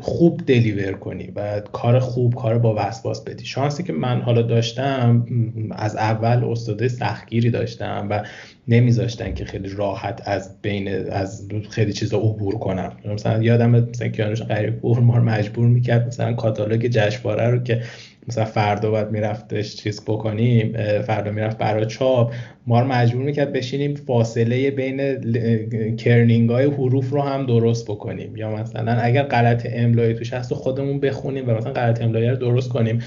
[0.00, 3.44] خوب دلیور کنی و کار خوب کار با وسواس بدی.
[3.44, 5.26] شانسی که من حالا داشتم
[5.70, 8.24] از اول استاده سختگیری داشتم و
[8.68, 12.92] نمیذاشتن که خیلی راحت از بین از خیلی چیزا عبور کنم.
[13.04, 17.82] مثلا یادم مثلا کیانوش غریب مجبور می‌کرد مثلا کاتالوگ جشنواره رو که
[18.28, 20.72] مثلا فردا باید میرفتش چیز بکنیم
[21.02, 22.32] فردا می‌رفت برای چاپ.
[22.66, 28.36] ما رو مجبور می‌کرد بشینیم فاصله بین کرنینگ های حروف رو هم درست بکنیم.
[28.36, 32.68] یا مثلا اگر غلط املایی توش هست خودمون بخونیم و مثلا غلط املایی رو درست
[32.68, 32.98] کنیم.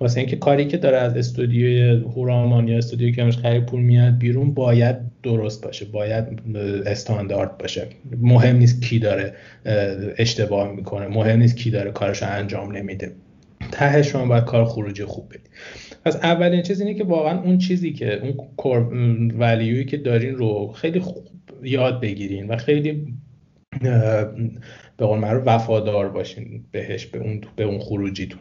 [0.00, 4.54] واسه اینکه کاری که داره از استودیوی هورامان یا استودیوی که خرید پول میاد بیرون
[4.54, 6.24] باید درست باشه باید
[6.86, 7.86] استاندارد باشه.
[8.20, 9.34] مهم نیست کی داره
[10.18, 13.12] اشتباه می‌کنه مهم نیست کی داره کارش انجام نمیده.
[13.72, 15.50] ته شما باید کار خروجی خوب بدید
[16.04, 21.00] پس اولین چیز اینه که واقعا اون چیزی که اون ولیوی که دارین رو خیلی
[21.00, 21.24] خوب
[21.62, 23.14] یاد بگیرین و خیلی
[24.96, 28.40] به قول معروف وفادار باشین بهش به اون به اون خروجیتون.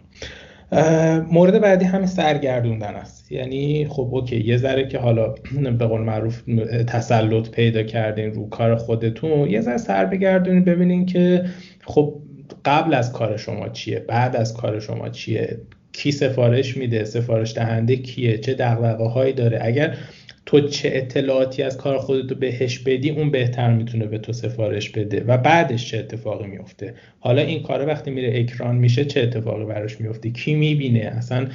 [1.32, 3.32] مورد بعدی همین سرگردوندن است.
[3.32, 5.36] یعنی خب اوکی یه ذره که حالا
[5.80, 6.42] به قول معروف
[6.88, 11.46] تسلط پیدا کردین رو کار خودتون یه ذره سر بگردونین ببینین که
[11.86, 12.22] خب
[12.66, 15.58] قبل از کار شما چیه؟ بعد از کار شما چیه؟
[15.92, 19.98] کی سفارش میده؟ سفارش دهنده کیه؟ چه دغدغه هایی داره؟ اگر
[20.46, 25.24] تو چه اطلاعاتی از کار خودتو بهش بدی اون بهتر می‌تونه به تو سفارش بده
[25.28, 30.02] و بعدش چه اتفاقی میفته حالا این کار وقتی میره اکران میشه چه اتفاقی براش
[30.02, 31.48] میفته کی می‌بینه؟ اصلا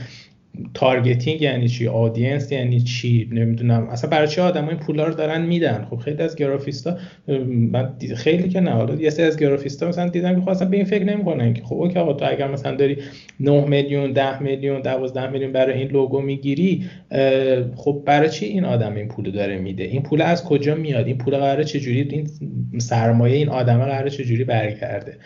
[0.74, 3.88] targeting یعنی چی؟ audience یعنی چی؟ نمی‌دونم.
[3.88, 6.96] اصلا برای چه آدم این پولا رو دارن میدن؟ خب خیلی از گرافیستا
[7.72, 8.70] من خیلی که نه.
[8.70, 11.62] حالا یه سری از گرافیستا مثلا دیدم که خب اصلا به این فکر نمی‌کنن که
[11.62, 12.96] خب okay آقا تو اگر مثلا داری
[13.40, 16.84] 9 میلیون 10 میلیون 12 میلیون برای این لوگو می‌گیری
[17.76, 21.18] خب برای چی این آدم این پول داره میده؟ این پول از کجا میاد؟ این
[21.18, 22.28] پول قراره چجوری؟ این
[22.78, 25.16] سرمایه این آدمه قراره چجوری برگرده؟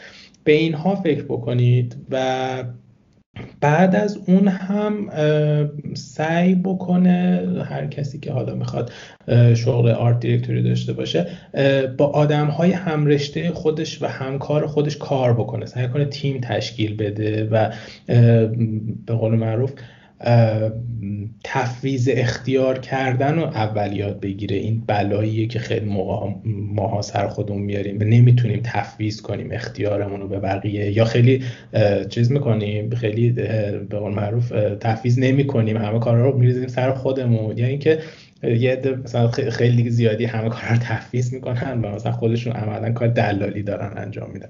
[0.45, 2.65] به اینها فکر بکنید و
[3.61, 5.11] بعد از اون هم
[5.95, 8.93] سعی بکنه هر کسی که حالا می‌خواد
[9.55, 11.27] شغل آرت دیرکتوری داشته باشه
[11.97, 15.67] با آدم های همرشته خودش و همکار خودش کار بکنه.
[15.67, 17.73] سعی کنه تیم تشکیل بده و
[19.07, 19.73] به قول معروف
[21.45, 24.57] تفویض اختیار کردن و اول یاد بگیره.
[24.57, 25.87] این بلاییه که خیلی
[26.75, 31.43] ماها سر خودمون میاریم و نمی‌تونیم تفویض کنیم اختیارمون رو به بقیه یا خیلی
[32.09, 35.77] چیز می‌کنیم خیلی به قول معروف تفویض نمی‌کنیم.
[35.77, 37.59] همه کارا رو میریزیم سر خودمون.
[37.59, 37.99] یا اینکه
[38.43, 43.63] یه مثلا خیلی زیادی همه کارا رو تفویض می‌کنن و مثلا خودشون عملا کار دلالی
[43.63, 44.49] دارن انجام میدن.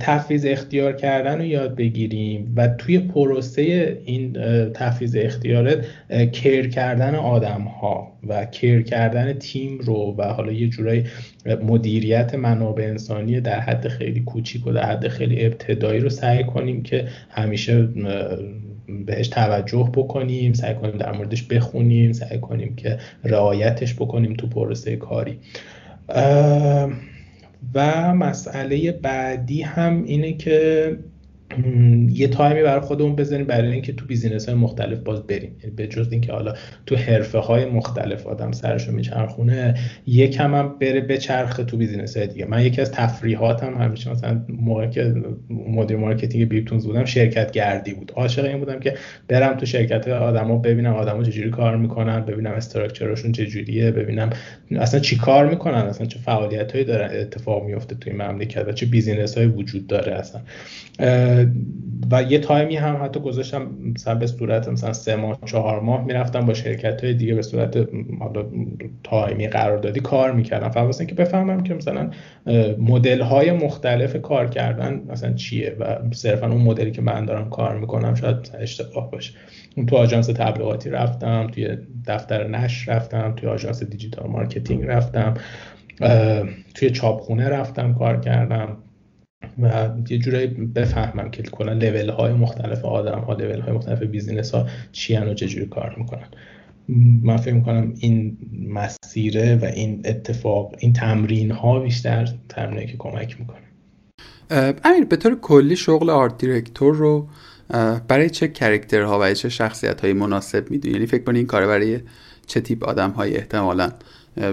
[0.00, 3.62] تفویض اختیار کردن رو یاد بگیریم و توی پروسه
[4.04, 4.32] این
[4.74, 5.86] تفویض اختیارات
[6.32, 11.04] کیر کردن آدم ها و کیر کردن تیم رو و حالا یه جورایی
[11.62, 16.82] مدیریت منابع انسانی در حد خیلی کوچیک و در حد خیلی ابتدایی رو سعی کنیم
[16.82, 17.88] که همیشه
[19.06, 24.96] بهش توجه بکنیم سعی کنیم در موردش بخونیم سعی کنیم که رعایتش بکنیم تو پروسه
[24.96, 25.38] کاری.
[27.74, 30.98] و مسئله بعدی هم اینه که
[32.10, 35.56] یه time ی برای خودمون بذاریم برای اینکه تو business های مختلف باز بریم.
[35.62, 36.54] یعنی به جز اینکه حالا
[36.86, 39.74] تو حرفه های مختلف آدم سرشو میچرخونه
[40.06, 42.46] یکم هم بره بچرخه تو business های دیگه.
[42.46, 45.14] من یکی از تفریحاتم هم همیشه مثلا موقع که
[45.50, 48.12] مدیر marketing بیپتونز بودم شرکت گردی بود.
[48.16, 48.94] عاشق این بودم که
[49.28, 54.30] برم تو شرکت آدما ببینم آدما چجوری کار می‌کنن ببینم structure شون چجوریه ببینم
[54.70, 59.38] اصلا چی کار می‌کنن اصلا چه فعالیتایی دارن اتفاق میفته توی مملکت و چه business
[59.38, 60.40] های وجود داره اصلا.
[62.10, 66.04] و یه time ی هم حتی گذاشتم مثلا به صورت مثلا سه ماه چهار ماه
[66.04, 67.88] می‌رفتم با شرکت های دیگه به صورت
[69.04, 70.68] time ی قراردادی کار می‌کردم.
[70.68, 72.10] فقط واسه اینکه بفهمم که مثلا
[72.78, 77.78] مدل های مختلف کار کردن مثلا چیه و صرفا اون مدلی که من دارم کار
[77.78, 79.32] می‌کنم شاید اشتباه باشه.
[79.86, 85.34] تو آژانس تبلیغاتی رفتم توی دفتر نشر رفتم توی آژانس digital marketing رفتم
[86.74, 88.76] توی چاپخونه رفتم کار کردم.
[89.62, 94.54] و یه جورایی بفهمم که کلا level های مختلف آدم ها level های مختلف business
[94.54, 96.28] ها چی و چجوری کار می‌کنن.
[97.22, 103.36] من فکر می‌کنم این مسیره و این اتفاق این تمرین ها بیشتر تمرینه که کمک
[103.40, 103.58] می‌کنه.
[104.84, 107.28] امیر به طور کلی شغل آرت دیرکتور رو
[108.08, 112.00] برای چه کرکترها و چه شخصیت های مناسب می‌دونی؟ یعنی فکر کنی این کار برای
[112.46, 113.90] چه تیپ آدم های احتمالا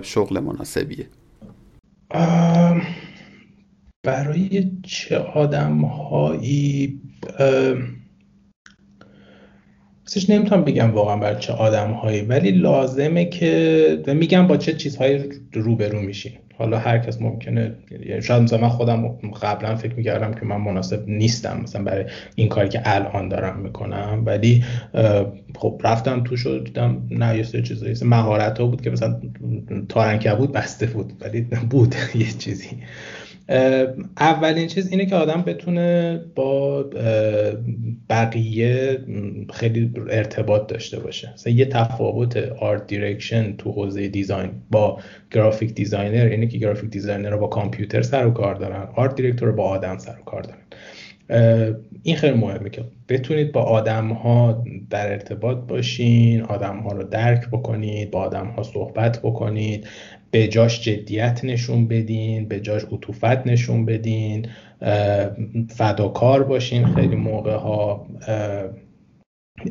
[0.02, 1.06] شغل مناسبیه؟
[4.06, 7.02] برای چه آدم هایی
[10.06, 15.30] سش نمی‌تونم بگم واقعا برای چه آدم هایی ولی لازمه که میگم با چه چیزهایی
[15.54, 17.76] روبرو میشین حالا هر کس ممکنه
[18.08, 19.08] یعنی شاید مثلا من خودم
[19.42, 22.06] قبلا فکر می‌کردم که من مناسب نیستم مثلا برای
[22.36, 24.64] این کاری که الان دارم می‌کنم ولی
[25.56, 29.22] خب رفتم تو شد دیدم نه یه سری چیزایی مهارت ها بود که مثلا
[29.90, 32.70] تارنکه بود بسته بود ولی بود یه چیزی.
[34.20, 36.84] اولین چیز اینه که آدم بتونه با
[38.10, 39.00] بقیه
[39.54, 41.34] خیلی ارتباط داشته باشه.
[41.34, 45.00] مثلا یه تفاوت art direction تو حوزه design با
[45.32, 49.52] graphic designer اینه که graphic designer رو با کامپیوتر سر و کار دارن art director
[49.52, 50.58] با آدم سر و کار دارن.
[52.04, 57.50] این خیلی مهمه که بتونید با آدم ها در ارتباط باشین آدم ها رو درک
[57.50, 59.88] بکنید با آدم ها صحبت بکنید.
[60.36, 64.48] به جاش جدیت نشون بدین به جاش عطوفت نشون بدین
[65.70, 68.08] فداکار باشین خیلی موقع ها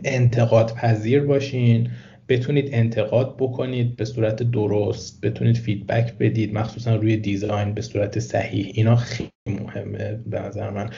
[0.05, 1.91] انتقاد پذیر باشین.
[2.29, 8.73] بتونید انتقاد بکنید به صورت درست بتونید فیدبک بدید مخصوصا روی دیزاین به صورت صحیح.
[8.75, 10.91] اینا خیلی مهمه به نظر من.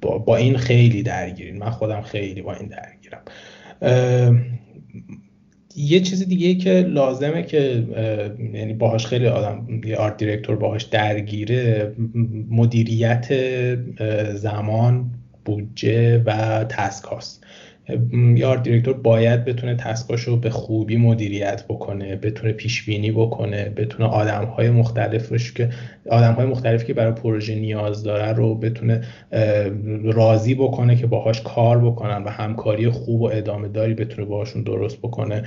[0.00, 1.58] با, این خیلی درگیرین.
[1.58, 3.22] من خودم خیلی با این درگیرم.
[5.78, 7.86] یه چیز دیگه که لازمه که
[8.54, 11.94] یعنی باهاش خیلی آدم یه آرت دیرکتور باهاش درگیره
[12.50, 13.28] مدیریت
[14.34, 15.10] زمان
[15.44, 17.46] بودجه و تسک هاست.
[18.12, 23.68] یا آرت دیرکتور باید بتونه تسکاش رو به خوبی مدیریت بکنه بتونه پیش بینی بکنه
[23.76, 25.70] بتونه آدم های مختلفش که
[26.10, 29.04] آدم های مختلفی که برای پروژه نیاز داره رو بتونه
[30.04, 34.98] راضی بکنه که باهاش کار بکنن و همکاری خوب و ادامه داری بتونه باهاشون درست
[34.98, 35.42] بکنه.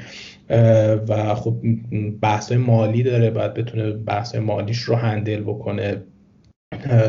[1.08, 1.56] و خب
[2.22, 6.04] بحث مالی داره باید بتونه بحث مالیش رو هندل بکنه.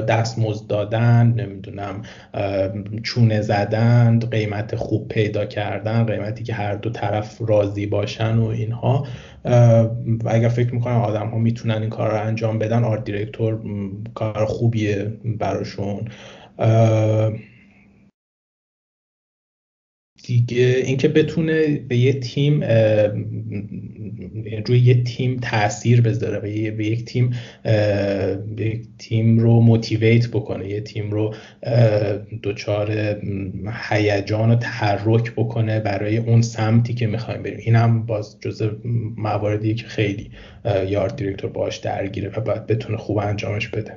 [0.08, 2.02] دستمزد دادن نمی‌دونم
[3.02, 9.06] چونه زدن قیمت خوب پیدا کردن قیمتی که هر دو طرف راضی باشن و اینها.
[9.44, 9.88] و
[10.26, 13.58] اگر فکر می‌کنم آدم ها می‌تونن این کار رو انجام بدن آرت دیرکتور
[14.14, 16.08] کار خوبیه براشون.
[20.22, 22.64] دیگه اینکه بتونه به یه تیم
[24.66, 26.40] روی یه تیم تاثیر بذاره
[26.70, 27.30] به یک تیم
[28.58, 31.34] یک تیم رو موتیویت بکنه یه تیم رو
[32.42, 33.16] دچار
[33.90, 37.58] هیجان و تحرک بکنه برای اون سمتی که می‌خوایم بریم.
[37.62, 38.62] این هم باز جز
[39.16, 40.30] مواردی که خیلی
[40.88, 43.92] یارد دیرکتور باش درگیره و باید بتونه خوب انجامش بده.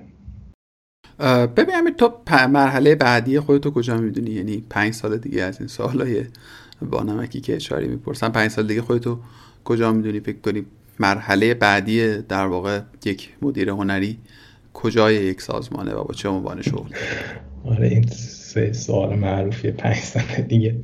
[1.58, 6.24] ببینم تو مرحله بعدی خودتو کجا می‌دونی؟ یعنی پنج سال دیگه از این سوالای
[6.82, 9.20] با نمکی که اشاری می‌پرسن پنج سال دیگه خودتو
[9.66, 10.66] کجا می‌دونی؟ فکر کنی
[11.00, 14.18] مرحله بعدی در واقع یک مدیر هنری
[14.74, 16.90] کجای یک سازمانه و با چه عنوان شغل؟
[17.66, 19.72] آره این سه سوال معروفیه.
[19.72, 20.76] پنج سال دیگه.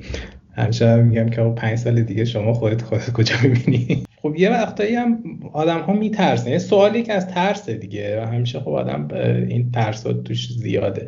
[0.55, 5.23] همیشه میگم که پنج سال دیگه شما خودت خودت کجا می‌بینی؟ خب یه وقتایی هم
[5.53, 6.49] آدم ها میترسن.
[6.51, 8.25] یه سوالی که از ترسه دیگه.
[8.25, 9.07] همیشه خب آدم
[9.49, 11.07] این ترس توش زیاده.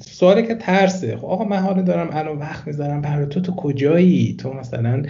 [0.00, 1.16] سوالی که ترسه.
[1.16, 3.40] خب آقا من حالا دارم الان وقت می‌ذارم برای تو.
[3.40, 5.02] تو کجایی؟ تو مثلا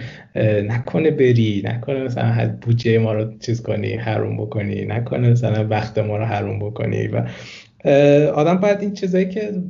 [0.63, 1.61] نکنه بری.
[1.65, 4.85] نکنه مثلا بودجه ما رو چیز کنی حروم بکنی.
[4.85, 7.23] نکنه مثلا وقت ما رو حروم بکنی و
[8.35, 9.63] آدم باید این چیزایی که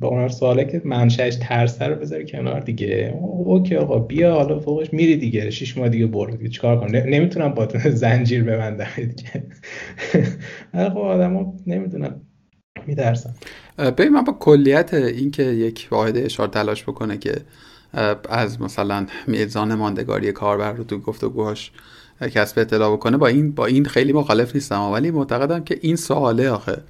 [0.00, 3.14] به اون سواله که منشأش ترس رو بذاره کنار دیگه.
[3.22, 5.50] اوکی آقا بیا حالا فوقش میری دیگه.
[5.50, 6.50] شش ماه دیگه برو دیگه.
[6.50, 9.44] چیکار کنم؟ نمی‌تونم با زنجیر ببندم دیگه
[10.90, 12.20] خب آدما نمی‌دونم.
[12.86, 13.34] میترسم.
[13.78, 17.34] ببین من با کلیت اینکه یک واحد اشاره تلاش بکنه که
[18.28, 21.70] از مثلا میزان ماندگاری کاربر رو تو گفتگوهاش
[22.34, 26.50] کسب اطلاع بکنه با این با این خیلی مخالف نیستم ولی معتقدم که این سواله
[26.50, 26.82] آخه.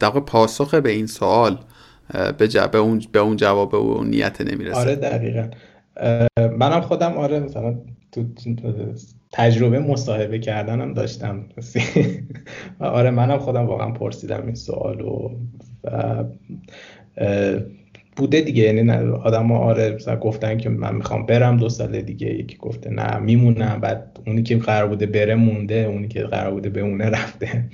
[0.00, 1.58] در پاسخ به این سوال
[2.38, 4.78] به, به, اون به اون جواب و نیت نمی‌رسه.
[4.80, 5.48] آره دقیقا.
[6.58, 7.74] منم خودم آره مثلا
[8.12, 8.24] تو
[9.32, 11.44] تجربه مصاحبه کردنم داشتم.
[12.80, 15.30] آره منم خودم واقعا پرسیدم این سوال و,
[18.16, 18.62] بوده دیگه.
[18.62, 22.26] یعنی آدم ها آره مثلا گفتن که من می‌خوام برم دو سال دیگه.
[22.26, 23.80] یکی گفته نه میمونم.
[23.80, 27.64] بعد اونی که قرار بوده بره مونده اونی که قرار بوده بمونه رفته.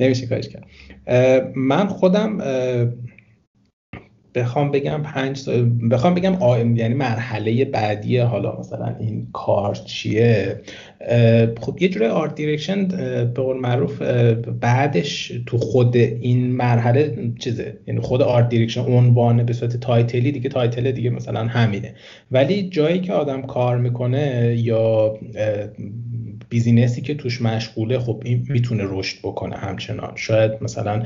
[0.00, 0.66] نمیشه کارش کرد.
[1.56, 2.38] من خودم
[4.34, 5.50] بخوام بگم پنج
[5.90, 6.36] بخوام بگم
[6.76, 10.60] یعنی مرحله بعدی حالا مثلا این کار چیه؟
[11.60, 12.84] خب یه جوری art direction
[13.34, 14.02] به قول معروف
[14.60, 20.32] بعدش تو خود این مرحله چیزه یعنی خود art direction عنوانه به صورت title ی
[20.32, 21.94] دیگه title دیگه مثلا همینه.
[22.30, 25.18] ولی جایی که آدم کار می‌کنه یا
[26.50, 30.12] business ی که توش مشغوله خب این می‌تونه رشد بکنه همچنان.
[30.14, 31.02] شاید مثلا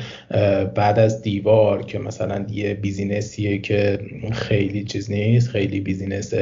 [0.75, 3.99] بعد از دیوار که مثلا یه business یه که
[4.33, 6.35] خیلی چیز نیست خیلی business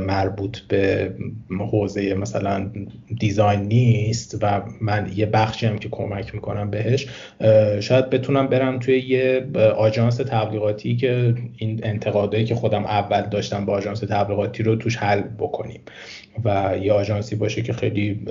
[0.00, 1.12] مربوط به
[1.50, 2.70] حوزه مثلا
[3.20, 7.06] design نیست و من یه بخشی هم که کمک می‌کنم بهش
[7.80, 9.46] شاید بتونم برم توی یه
[9.76, 15.20] آژانس تبلیغاتی که این انتقادایی که خودم اول داشتم با آژانس تبلیغاتی رو توش حل
[15.20, 15.80] بکنیم
[16.44, 18.21] و یه آژانسی باشه که خیلی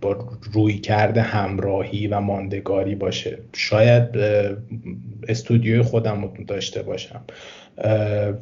[0.00, 0.16] با
[0.52, 3.38] رویکرد همراهی و ماندگاری باشه.
[3.54, 4.08] شاید
[5.28, 7.20] استودیوی خودم رو داشته باشم.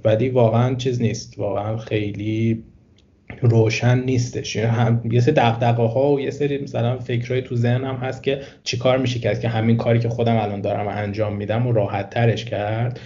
[0.05, 1.39] ولی واقعا چیز نیست.
[1.39, 2.63] واقعا خیلی
[3.41, 4.57] روشن نیستش.
[4.57, 8.99] هم یه سری دغدغه ها و یه سری مثلا فکرای تو ذهنم هست که چیکار
[8.99, 13.01] میشه کرد؟ که همین کاری که خودم الان دارم انجام میدم و راحت ترش کرد.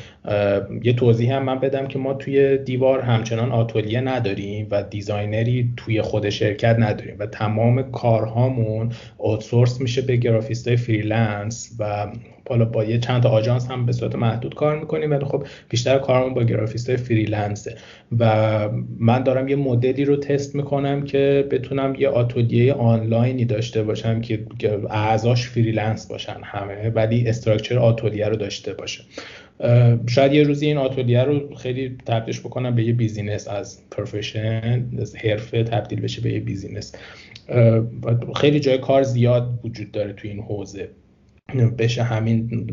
[0.83, 5.73] یه توضیح هم من بدم که ما توی دیوار همچنان آتلیه نداریم و designer ی
[5.77, 12.07] توی خود شرکت نداریم و تمام کارهامون outsource میشه به گرافیست freelance و
[12.49, 15.99] حالا با یه چند تا آژانس هم به صورت محدود کار می‌کنیم ولی خب بیشتر
[15.99, 17.75] کارمون با گرافیست freelance ه.
[18.19, 24.21] و من دارم یه مدلی رو تست می‌کنم که بتونم یه آتلیه آنلاینی داشته باشم
[24.21, 24.47] که
[24.91, 29.05] اعضاش freelance باشن همه ولی structure آتلیه رو داشته باشه.
[30.07, 35.17] شاید یه روزی این آتلیه رو خیلی تبدیلش بکنم به یه business از profession از
[35.17, 36.95] حرفه تبدیل بشه به یه business.
[38.37, 40.89] خیلی جای کار زیاد وجود داره تو این حوزه.
[41.79, 42.67] بشه همین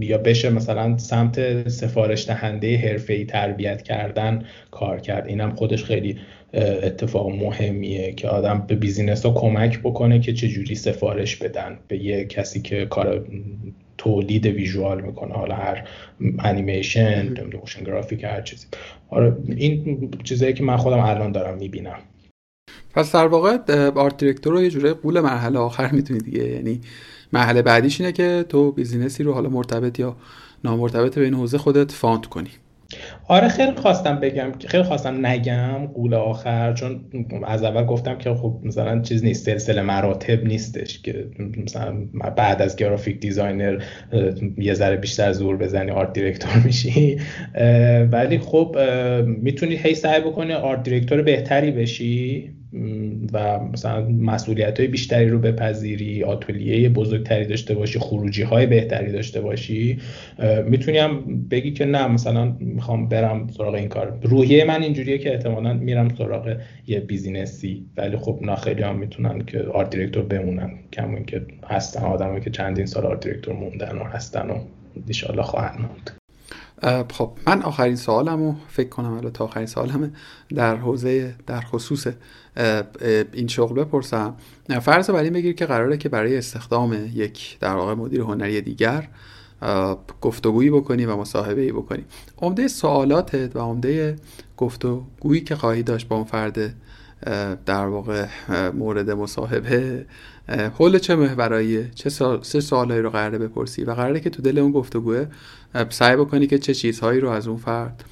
[0.00, 2.66] یا بشه مثلا سمت سفارش دهنده
[3.08, 5.26] ای تربیت کردن کار کرد.
[5.26, 6.16] اینم خودش خیلی
[6.54, 11.78] اتفاق مهمیه که آدم به business ها کمک بکنه که چه جوری سفارش بدن.
[11.88, 13.26] به یه کسی که کار
[13.98, 15.88] تولید visual می‌کنه حالا هر
[16.38, 18.66] انیمیشن motion graphic هر چیزی.
[19.08, 21.98] آره این چیزایی که من خودم الان دارم می‌بینم.
[22.94, 23.58] پس در واقع
[23.88, 26.48] art director رو یه جورایی قول مرحله آخر می‌تونی دیگه.
[26.48, 26.80] یعنی
[27.32, 30.16] مرحله بعدیش اینه که تو business ی رو حالا مرتبط یا
[30.64, 32.50] نامرتبط به این حوزه خودت found کنی.
[33.28, 37.04] آره خیلی خواستم بگم خیلی خواستم نگم قول آخر چون
[37.46, 41.94] از اول گفتم که خب مثلا چیز نیست سلسله مراتب نیستش که مثلا
[42.36, 43.82] بعد از graphic designer
[44.58, 47.20] یه ذره بیشتر زور بزنی art director میشی.
[48.12, 48.76] ولی خب
[49.26, 52.59] می‌تونی هی سعی بکنی art director بهتری بشی.
[53.32, 59.40] و مثلا مسئولیت های بیشتری رو بپذیری آتولیه بزرگتری داشته باشی خروجی های بهتری داشته
[59.40, 59.98] باشی
[60.64, 64.18] می‌تونی هم بگی که نه مثلا می‌خوام برم سراغ این کار.
[64.22, 66.56] روحیه من اینجوریه که احتمالا میرم سراغ
[66.86, 67.86] یه business ی.
[67.96, 70.70] ولی خب نه خیلی هم می‌تونن که art director بمونن.
[70.92, 74.58] کما اینکه هستن آدمایی که چندین سال art director موندن و هستن و
[75.06, 76.19] انشالله خواهند موند.
[77.12, 80.10] خب من آخرین سوالمو فکر کنم الان تا آخرین سوالمه
[80.54, 82.06] در حوزه در خصوص
[83.32, 84.34] این شغل بپرسم.
[84.82, 89.08] فرض بر این بگیر که قراره که برای استخدام یک در واقع مدیر هنری دیگر
[90.20, 92.04] گفتگویی بکنی و مصاحبه ای بکنی.
[92.38, 94.16] عمده سوالاتت و عمده
[94.56, 96.74] گفتگویی که خواهی داشت با اون فرد
[97.66, 98.26] در واقع
[98.74, 100.06] مورد مصاحبه.
[100.78, 102.10] حول چه محورایی؟ چه
[102.42, 105.26] سه سوالایی رو قراره بپرسی؟ و قراره که تو دل اون گفتگوه
[105.88, 108.04] سعی بکنی که چه چیزهایی رو از اون فرد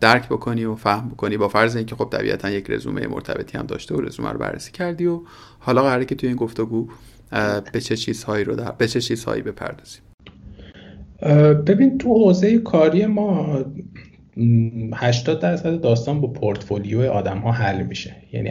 [0.00, 3.94] درک بکنی و فهم بکنی با فرض اینکه خب طبیعتا یک رزومه مرتبطی هم داشته
[3.94, 5.20] و رزومه رو بررسی کردی و
[5.58, 6.88] حالا قراره که توی این گفتگو
[7.72, 8.72] به چه چیزهایی رو در...
[8.72, 10.02] به چه چیزهایی بپردازیم
[11.66, 13.64] ببین تو حوزه کاری ما
[14.94, 18.16] 80 درصد داستان با پورتفولیو آدم ها حل میشه.
[18.32, 18.50] یعنی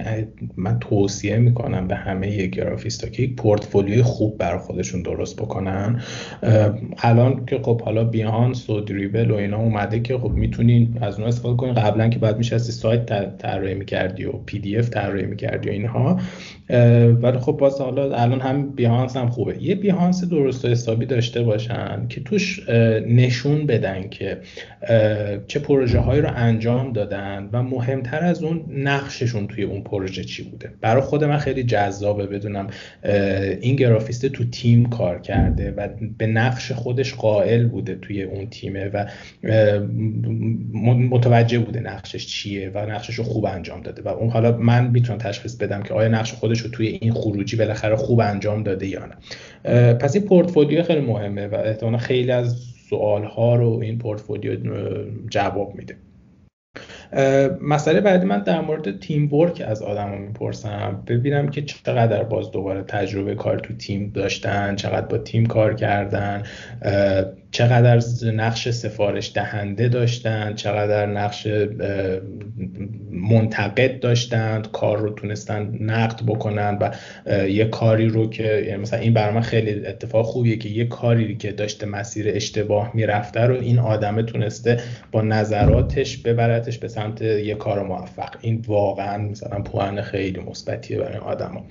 [0.57, 6.01] من توصیه می‌کنم به همه گرافیست ها که یک پورتفولیوی خوب برای خودشون درست بکنن.
[6.97, 11.27] الان که خب حالا بیهانس و دریبل و اینا اومده که خب می‌تونین از اون
[11.27, 15.69] استفاده کنین قبلا که بعد میشه سایت طراحی می‌کردی و پی دی اف طراحی می‌کردی
[15.69, 16.19] و اینها.
[17.21, 19.63] ولی خب باز حالا الان هم بیهانس هم خوبه.
[19.63, 22.69] یه بیهانس درست و حسابی داشته باشن که توش
[23.07, 24.37] نشون بدن که
[25.47, 30.43] چه پروژه هایی رو انجام دادن و مهمتر از اون نقششون توی اون پروژه چی
[30.43, 32.67] بوده؟ برای خود من خیلی جذابه بدونم
[33.61, 35.87] این گرافیست تو تیم کار کرده و
[36.17, 39.05] به نقش خودش قائل بوده توی اون تیمه و
[41.09, 45.19] متوجه بوده نقشش چیه و نقشش رو خوب انجام داده و اون حالا من می‌تونم
[45.19, 49.05] تشخیص بدم که آیا نقش خودش رو توی این خروجی بالاخره خوب انجام داده یا
[49.05, 49.15] نه.
[49.93, 54.57] پس این پورتفولیو خیلی مهمه و احتمالا خیلی از سوال ها رو این پورتفولیو
[55.29, 55.95] جواب میده.
[57.61, 61.03] مسئله بعدی من در مورد تیم ورک از آدم می‌پرسم.
[61.07, 66.43] ببینم که چقدر باز دوباره تجربه کار تو تیم داشتن چقدر با تیم کار کردن.
[67.53, 68.01] چقدر
[68.31, 71.47] نقش سفارش دهنده داشتن چقدر نقش
[73.11, 76.91] منتقد داشتند کار رو تونستن نقد بکنن و
[77.47, 81.35] یه کاری رو که یعنی مثلا این برای من خیلی اتفاق خوبیه که یه کاری
[81.35, 84.79] که داشته مسیر اشتباه می‌رفته رو این آدمه تونسته
[85.11, 88.35] با نظراتش ببرتش به سمت یه کار موفق.
[88.41, 91.65] این واقعا مثلا پوان خیلی مثبتیه برای آدما.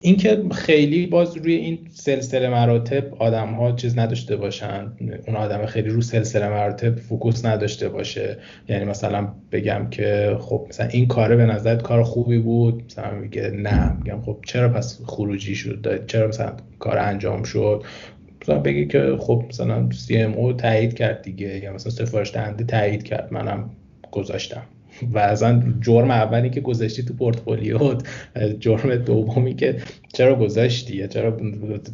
[0.00, 4.92] اینکه خیلی باز روی این سلسله مراتب آدم ها چیز نداشته باشن.
[5.26, 8.38] اون آدم خیلی رو سلسله مراتب focus نداشته باشه.
[8.68, 13.50] یعنی مثلا بگم که خب مثلا این کاره به نظرت کار خوبی بود؟ مثلا میگه
[13.50, 13.96] نه.
[13.96, 17.84] میگم خب چرا پس خروجی شد؟ چرا مثلا کار انجام شد؟
[18.42, 21.58] مثلا بگی که خب مثلا CMO تایید کرد دیگه.
[21.64, 23.32] یا مثلا سفارش دهنده تایید کرد.
[23.32, 23.70] منم
[24.12, 24.62] گذاشتم.
[25.12, 27.78] و اصلا جرم اولی که گذاشتی تو پورتفولیو
[28.60, 29.76] جرم دومی که
[30.12, 31.36] چرا گذاشتی چرا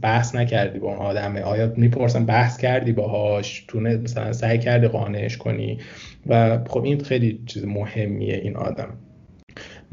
[0.02, 5.36] بحث نکردی با اون آدمه؟ آیا می‌پرسن بحث کردی باهاش؟ تونه مثلا سعی کردی قانعش
[5.36, 5.78] کنی؟
[6.26, 8.88] و خب این خیلی چیز مهمیه این آدم.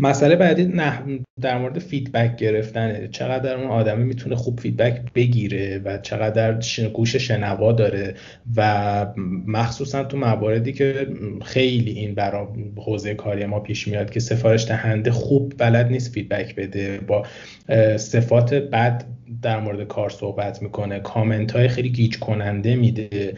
[0.01, 0.99] مسئله بعدی نه
[1.41, 3.07] در مورد feedback گرفتنه.
[3.07, 6.59] چقدر اون آدمه می‌تونه خوب feedback بگیره و چقدر
[6.93, 8.15] گوش شنوا داره
[8.55, 9.07] و
[9.47, 11.07] مخصوصا تو مواردی که
[11.41, 12.47] خیلی این برای
[12.77, 16.99] حوزه کاری ما پیش میاد که سفارش دهنده خوب بلد نیست feedback بده.
[17.07, 17.25] با
[17.97, 19.03] صفات بد
[19.41, 20.99] در مورد کار صحبت می‌کنه.
[20.99, 23.33] کامنت های خیلی گیج کننده میده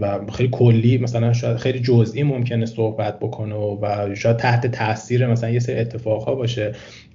[0.00, 5.50] و خیلی کلی مثلا شاید خیلی جزئی ممکنه صحبت بکنه و شاید تحت تاثیر مثلا
[5.50, 6.72] یه سری اتفاق ها باشه.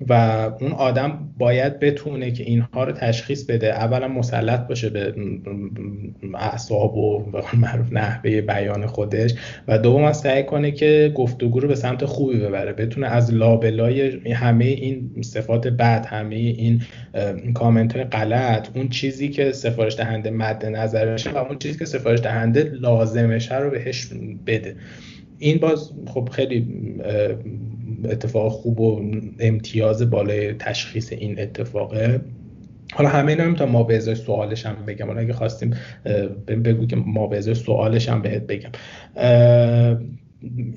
[0.09, 0.13] و
[0.61, 3.67] اون آدم باید بتونه که اینها رو تشخیص بده.
[3.67, 5.13] اولا مسلط باشه به
[6.33, 9.33] اعصاب و معروف نحوه بیان خودش.
[9.67, 12.73] و دوم سعی کنه که گفتگو رو به سمت خوبی ببره.
[12.73, 16.81] بتونه از لابلای همه این صفات بد همه این
[17.53, 22.19] کامنت های غلط اون چیزی که سفارش دهنده مد نظرشه و اون چیزی که سفارش
[22.19, 24.07] دهنده لازمشه رو بهش
[24.47, 24.75] بده.
[25.39, 26.67] این باز خب خیلی
[28.05, 32.21] اتفاق خوب و امتیاز بالای تشخیص این اتفاقه.
[32.93, 35.07] حالا همه اینا نمی‌تونم ما به ازای سوالش هم بگم.
[35.07, 35.75] حالا اگه خواستیم
[36.47, 38.69] بگو که ما به ازای سوالش هم بهت بگم.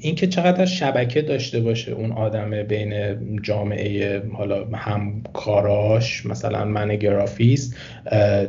[0.01, 7.77] اینکه چقدر شبکه داشته باشه اون آدم بین جامعه حالا همکاراش مثلا من گرافیست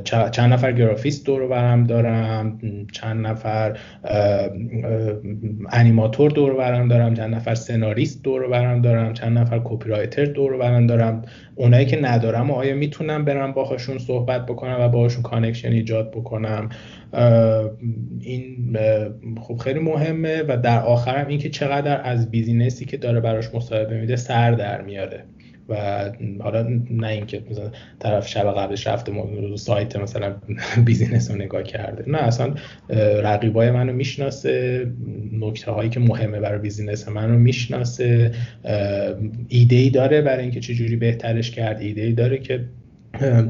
[0.03, 2.59] چند نفر گرافیست دور برم دارم
[2.91, 3.77] چند نفر
[5.71, 10.57] انیماتور دور برم دارم چند نفر سناریست دور برم دارم چند نفر کپی رایتر دور
[10.57, 11.21] برم دارم.
[11.57, 16.69] اونایی که ندارم آیا می‌تونم برم باهاشون صحبت بکنم و باهاشون connection ایجاد بکنم؟
[18.21, 18.77] این
[19.41, 23.99] خب خیلی مهمه و در آخرم اینکه چقدر از business ی که داره براش مصاحبه
[23.99, 25.23] میده سر در میاره.
[25.69, 25.75] و
[26.39, 29.11] حالا نه اینکه مثلا طرف شب قبلش رفته
[29.55, 30.35] سایت مثلا
[30.85, 32.03] business رو نگاه کرده.
[32.07, 32.53] نه اصلا
[33.23, 34.87] رقیبای منو می‌شناسه
[35.39, 38.31] نکته هایی که مهمه برای business منو می‌شناسه
[39.47, 42.65] ایده ای داره برای اینکه چجوری بهترش کرد ایده ای داره که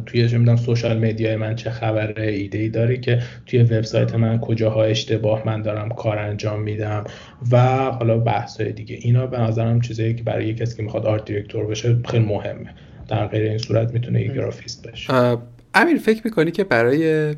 [0.06, 4.16] توی چه می‌دونم social media ی من چه خبره ایده ای داره که توی وبسایت
[4.16, 7.04] من کجاها اشتباه من دارم کار انجام میدم
[7.52, 7.58] و
[7.92, 8.98] حالا بحث های دیگه.
[9.02, 12.74] اینا به نظرم چیزایی که برای کسی که می‌خواد art director بشه خیلی مهمه.
[13.08, 15.38] در غیر این صورت می‌تونه یه گرافیست بشه.
[15.74, 17.34] امیر فکر می‌کنی که برای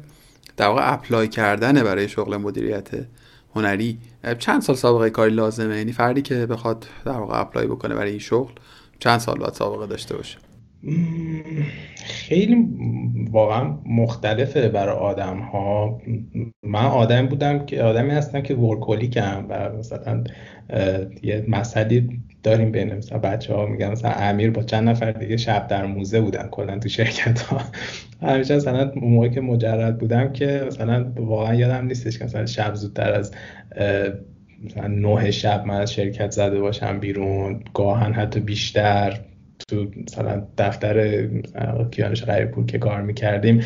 [0.58, 2.90] در واقع apply کردن برای شغل مدیریت
[3.56, 3.98] هنری
[4.40, 8.20] چند سال سابقه کاری لازمه؟ یعنی فردی که بخواد در واقع اپلای بکنه برای این
[8.20, 8.52] شغل
[9.00, 10.38] چند سال باید سابقه داشته باشه؟
[12.06, 12.68] خیلی
[13.32, 16.02] واقعا مختلفه برای آدم ها
[16.64, 20.24] من آدم بودم که آدمی هستم که ورکولیکم و مثلا
[21.24, 22.08] یه مسئله
[22.44, 26.22] داریم بین مثلا بچه ها میگن مثلا امیر با چند نفر دیگه شب در موزه
[26.22, 27.62] بودن کلا تو شرکت ها
[28.32, 33.14] همیشه مثلا موقعی که مجرد بودم که مثلا واقعا یادم نیستش که مثلا شب زودتر
[33.14, 33.32] از
[34.64, 39.20] مثلا نه شب من از شرکت زده باشم بیرون گاهن حتی بیشتر.
[39.70, 41.28] تو مثلا دفتر
[41.92, 43.62] کیانش پول که کار می‌کردیم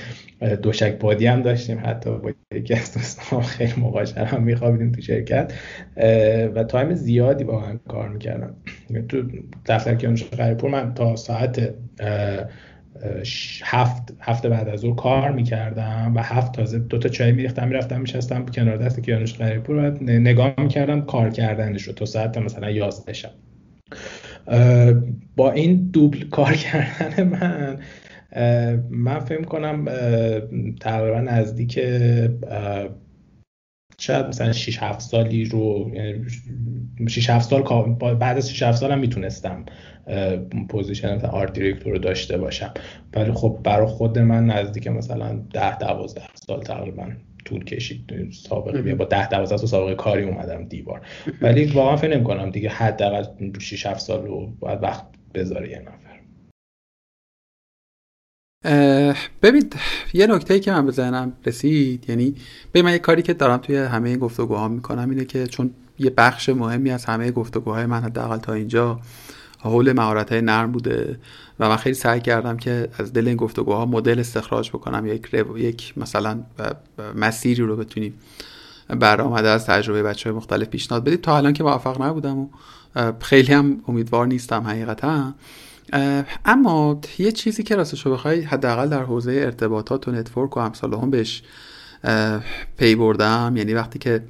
[0.62, 5.54] دوشک بادی هم داشتیم حتی با یکی از دوستان خیلی مقاشر هم میخوابیدیم تو شرکت.
[6.56, 8.56] و تایم زیادی با هم کار می‌کردم
[9.10, 9.24] تو
[9.66, 11.74] دفتر کیانش پول من تا ساعت
[13.64, 18.02] هفت هفته بعد از اون کار می‌کردم و هفت تازه دو تا چای میریختم می‌رفتم
[18.02, 23.14] میشستم کنار دست کیانوش پول و نگاه می‌کردم کار کردنش رو تا ساعت مثلا 11
[23.14, 23.32] شب.
[25.36, 27.80] با این دوبل کار کردن من
[28.90, 29.86] من فکر کنم
[30.80, 31.80] تقریبا نزدیک
[34.00, 35.92] شاید مثلا 6 7 سالی رو
[37.08, 37.64] 6 7 سال
[38.14, 39.66] بعد از 6 7 سالم می‌تونستم
[40.70, 42.74] position art director رو داشته باشم.
[43.14, 47.08] ولی خب برای خود من نزدیک مثلا 10 12 سال تقریبا.
[47.46, 48.32] طول کشید.
[48.50, 51.02] سابقه با 10 12 سال سابقه کاری اومدم دیوار.
[51.42, 53.24] ولی واقعا فکر نمی‌کنم دیگه حداقل
[53.60, 56.14] 6 7 سال رو باید وقت بذاره یه نفر.
[59.42, 59.70] ببین
[60.14, 62.36] یه نکته ای که من به ذهنم رسید یعنی
[62.72, 66.10] به من یه کاری که دارم توی همه این گفتگوها می‌کنم اینه که چون یه
[66.10, 69.00] بخش مهمی از همه گفتگوهای من حداقل تا اینجا
[69.60, 71.20] حول مهارت های نرم بوده.
[71.60, 75.94] و من خیلی سعی کردم که از دل این گفتگوها مدل استخراج بکنم یک یک
[75.98, 76.44] مثلا
[77.16, 78.14] مسیری رو بتونیم
[78.90, 81.22] برآمده از تجربه بچه های مختلف پیشنهاد بدید.
[81.22, 82.48] تا الان که موفق نبودم و
[83.20, 85.34] خیلی هم امیدوار نیستم حقیقتا.
[86.46, 91.44] اما یه چیزی که راستشو بخوای حداقل در حوزه ارتباطات و network و امثالهم بهش
[92.78, 93.54] پی بردم.
[93.58, 94.24] یعنی وقتی که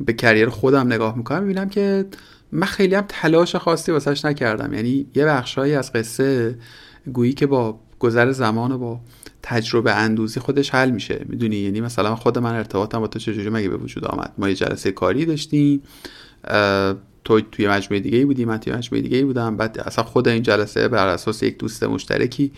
[0.00, 2.06] به career خودم نگاه می‌کنم می‌بینم که
[2.52, 4.74] من خیلی هم تلاش خاصی واسش نکردم.
[4.74, 6.58] یعنی یه بخشهایی از قصه
[7.12, 9.00] گویی که با گذر زمان و با
[9.42, 11.24] تجربه اندوزی خودش حل میشه.
[11.28, 14.54] می‌دونی؟ یعنی مثلا خود من ارتباطم با تو چجوری مگه به وجود آمد؟ ما یه
[14.54, 15.82] جلسه کاری داشتیم.
[17.24, 19.56] تو توی مجموعه دیگه بودی من توی مجموعه دیگه بودم.
[19.56, 22.52] بعد اصلا خود این جلسه بر اساس یک دوست مشترکی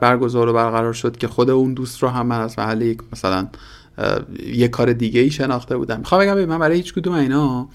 [0.00, 3.48] برگزار و برقرار شد که خود اون دوست رو هم من از محل یک مثلا
[4.46, 5.98] یک کار دیگه ای شناخته بودم.
[5.98, 7.68] می‌خوام بگم من برای هیچ کدوم اینا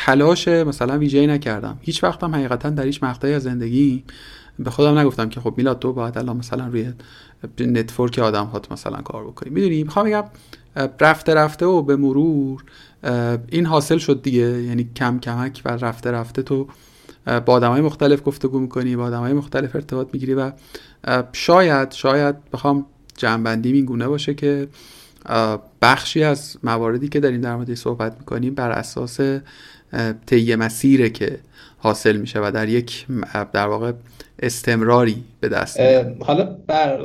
[0.00, 1.78] تلاش مثلا ویژه‌ای نکردم.
[1.80, 4.04] هیچ وقتم حقیقتا در هیچ مقطعی از زندگی
[4.58, 6.92] به خودم نگفتم که خب میلاد تو باید الان مثلا روی
[7.60, 9.50] نتورک آدم هات مثلا کار بکنی.
[9.50, 10.24] می‌دونی می‌خوام بگم
[11.00, 12.64] رفته رفته و به مرور
[13.48, 14.62] این حاصل شد دیگه.
[14.62, 16.68] یعنی کم کمک و رفته رفته تو
[17.26, 20.52] با آدم های مختلف گفتگو می‌کنی با آدم های مختلف ارتباط می‌گیری و
[21.32, 24.68] شاید شاید بخوام جنبندی این گونه باشه که
[25.82, 29.20] بخشی از مواردی که داریم در مورد صحبت می‌کنیم بر اساس
[30.26, 31.38] طی مسیره که
[31.78, 33.06] حاصل میشه و در یک
[33.52, 33.92] در واقع
[34.42, 35.80] استمراری به دست
[36.20, 37.04] حالا بر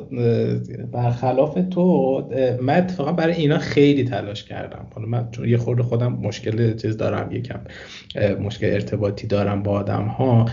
[0.91, 2.29] برخلاف تو
[2.61, 4.87] من اتفاقا برای اینا خیلی تلاش کردم.
[4.95, 7.59] حالا من چون یه خورده خودم مشکل چیز دارم یکم
[8.39, 10.45] مشکل ارتباطی دارم با آدم ها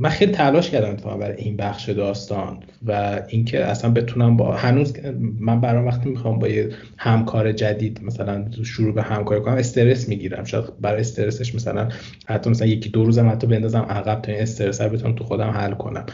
[0.00, 4.94] من خیلی تلاش کردم اتفاقا برای این بخش داستان و اینکه اصلا بتونم با هنوز
[5.40, 10.44] من برای وقتی می‌خوام با یه همکار جدید مثلا شروع به همکاری کنم استرس می‌گیرم.
[10.44, 11.88] شاید برای استرسش مثلا
[12.26, 15.72] حتی مثلا یکی دو روزم حتی بندازم عقب تا این استرس بتونم تو خودم حل
[15.72, 16.06] کنم.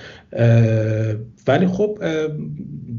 [1.47, 1.99] ولی خب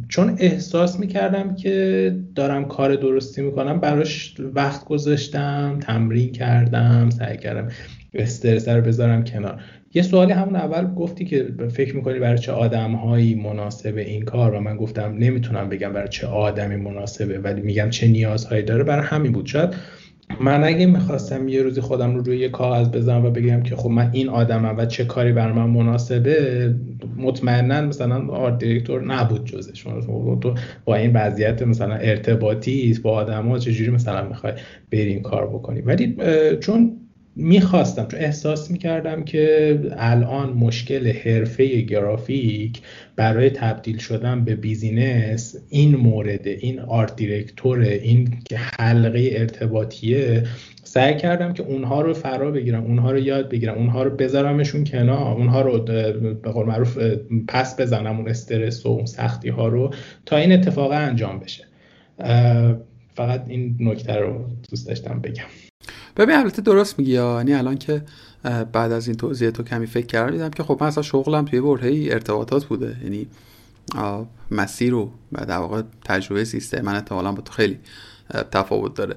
[0.10, 7.68] چون احساس می‌کردم که دارم کار درستی می‌کنم براش وقت گذاشتم تمرین کردم سعی کردم
[8.14, 9.61] استرس رو بذارم کنار.
[9.93, 14.60] یه سوالی همون اول گفتی که فکر می‌کنی برای چه آدمهایی مناسب این کار؟ و
[14.60, 18.84] من گفتم نمی‌تونم بگم برای چه آدمی مناسبه ولی میگم چه نیازهایی داره.
[18.84, 19.45] برای همین بود.
[19.45, 19.69] شاید
[20.41, 23.90] من اگه می‌خواستم یه روزی خودم رو روی یه کاغذ بزنم و بگم که خب
[23.90, 26.76] من این آدمم و چه کاری بر من مناسبه
[27.18, 29.84] مطمئنا مثلا art director نبود جزش
[30.41, 30.54] تو
[30.86, 34.54] با این وضعیت مثلا ارتباطی با آدم ها چجوری مثلا می‌خوای
[34.91, 36.18] بری این کار بکنی؟ ولی
[36.60, 37.02] چون
[37.35, 42.81] می‌خواستم چون احساس می‌کردم که الان مشکل حرفه گرافیک
[43.15, 48.38] برای تبدیل شدن به business این مورد این art director این
[48.80, 50.43] حلقه ارتباطیه
[50.84, 55.34] سعی کردم که اونها رو فرا بگیرم اونها رو یاد بگیرم اونها رو بذارمشون کنار
[55.38, 55.80] اونها رو
[56.34, 56.97] به قول معروف
[57.47, 59.93] پس بزنم اون استرس و اون سختی ها رو
[60.26, 61.64] تا این اتفاق انجام بشه.
[63.15, 65.43] فقط این نکته رو دوست داشتم بگم.
[66.18, 68.02] ببین البته درست میگی یعنی الان که
[68.72, 72.07] بعد از این توضیح تو کمی فکر کردم که خب من اصلا شغلم توی برهه
[72.11, 72.98] ارتباطات بوده.
[73.03, 73.27] یعنی
[74.52, 77.80] مسیر و در واقع تجربه سیستم من احتمالا با تو خیلی
[78.52, 79.15] تفاوت داره.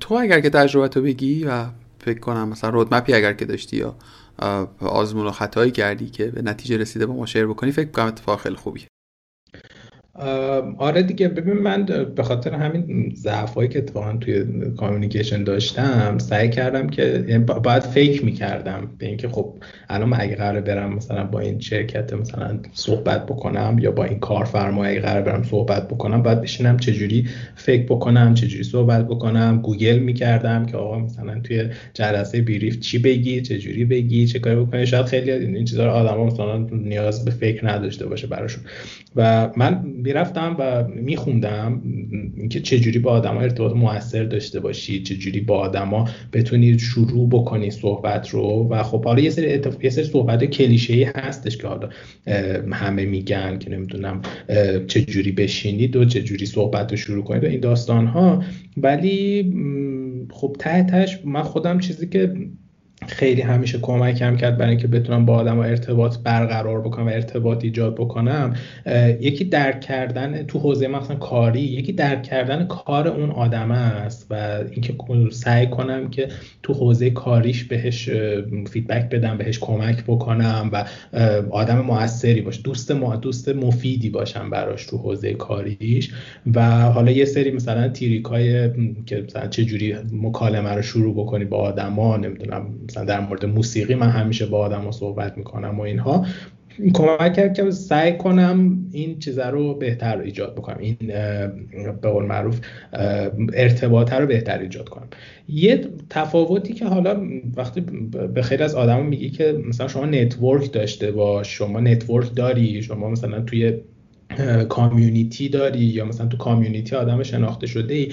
[0.00, 1.66] تو اگر که تجربه تو بگی و
[1.98, 3.96] فکر کنم مثلا رودمپی اگر که داشتی یا
[4.80, 8.40] آزمون و خطایی کردی که به نتیجه رسیده با ما شیر بکنی فکر کنم اتفاق
[8.40, 8.86] خیلی خوبیه.
[10.78, 11.86] آره دیگه ببین من
[12.16, 14.44] به خاطر همین ضعفایی که اتفاقا توی
[14.76, 19.54] کامیونیکیشن داشتم سعی کردم که یعنی باید فکر می‌کردم به اینکه خب
[19.88, 24.84] الان اگه قرار برم مثلا با این شرکت مثلا صحبت بکنم یا با این کارفرما
[24.84, 29.60] اگه قرار برم صحبت بکنم باید بشینم چجوری فکر بکنم چجوری صحبت بکنم.
[29.62, 34.86] گوگل می‌کردم که آقا مثلا توی جلسه بیریف چی بگی چجوری بگی چه کاری بکنی.
[34.86, 38.64] شاید خیلی این چیزا رو آدما مثلا نیاز به فکر نداشته باشه براشون.
[39.16, 41.82] و من می‌رفتم و میخوندم
[42.36, 48.28] اینکه چجوری با آدما ارتباط موثر داشته باشی چجوری با آدما بتونی شروع بکنی صحبت
[48.28, 48.68] رو.
[48.70, 49.84] و خب حالا یه سری اتف...
[49.84, 51.88] یه سری صحبت کلیشه ای هستش که حالا
[52.72, 54.22] همه میگن که نمی‌دونم
[54.86, 58.42] چجوری بشینید و چجوری صحبت رو شروع کنید و این داستان ها
[58.76, 59.52] ولی
[60.30, 62.34] خب ته تهش من خودم چیزی که
[63.06, 67.94] خیلی همیشه کمکم کرد برای اینکه بتونم با آدم ارتباط برقرار بکنم و ارتباط ایجاد
[67.94, 68.54] بکنم.
[69.20, 74.64] یکی درک کردن تو حوزه مثلا کاری یکی درک کردن کار اون آدم است و
[74.70, 74.94] اینکه
[75.30, 76.28] سعی کنم که
[76.62, 78.10] تو حوزه کاریش بهش
[78.70, 80.84] فیدبک بدم بهش کمک بکنم و
[81.50, 86.10] آدم موثری باشه دوست ما دوست مفیدی باشم براش تو حوزه کاریش.
[86.54, 88.70] و حالا یه سری مثلا تیریک های
[89.06, 93.94] که مثلا چه جوری مکالمه رو شروع بکنی با آدما نمی‌دونم مثلا در مورد موسیقی
[93.94, 96.26] من همیشه با آدم صحبت می‌کنم و اینها.
[96.94, 100.78] کمک کرد که سعی کنم این چیزا رو بهتر ایجاد بکنم.
[100.78, 100.96] این
[102.02, 102.60] به قول معروف
[103.52, 105.08] ارتباط رو بهتر ایجاد کنم.
[105.48, 107.22] یه تفاوتی که حالا
[107.56, 107.80] وقتی
[108.34, 113.10] به خیلی از آدم میگی که مثلا شما network داشته باش شما network داری شما
[113.10, 113.72] مثلا توی
[114.68, 118.12] community داری یا مثلا تو community آدم شناخته شده ای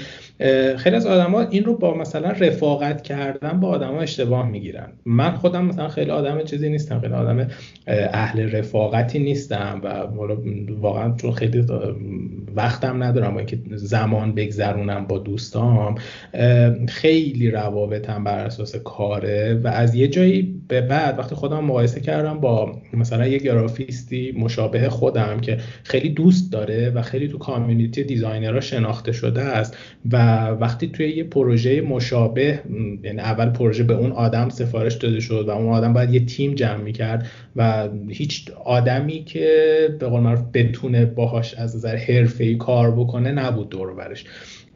[0.78, 4.90] خیلی از آدما این رو با مثلا رفاقت کردن با آدما اشتباه می‌گیرن.
[5.06, 7.48] من خودم مثلا خیلی آدم چیزی نیستم خیلی آدم
[7.88, 9.88] اهل رفاقتی نیستم و
[10.82, 11.66] واقعا چون خیلی
[12.56, 15.96] وقتم ندارم با اینکه زمان بگذرونم با دوستام
[16.88, 22.40] خیلی روابطم بر اساس کاره و از یه جایی به بعد وقتی خودم مقایسه کردم
[22.40, 28.60] با مثلا یه گرافیستی مشابه خودم که خیلی دوست داره و خیلی تو کامیونیتی دیزاینرها
[28.60, 29.78] شناخته شده است
[30.12, 30.23] و
[30.60, 32.60] وقتی توی یه پروژه مشابه
[33.04, 36.54] یعنی اول پروژه به اون آدم سفارش داده شد و اون آدم باید یه تیم
[36.54, 42.92] جمع می‌کرد و هیچ آدمی که به قول معروف بتونه باهاش از نظر حرفه‌ای کار
[42.92, 44.26] بکنه نبود دور برش.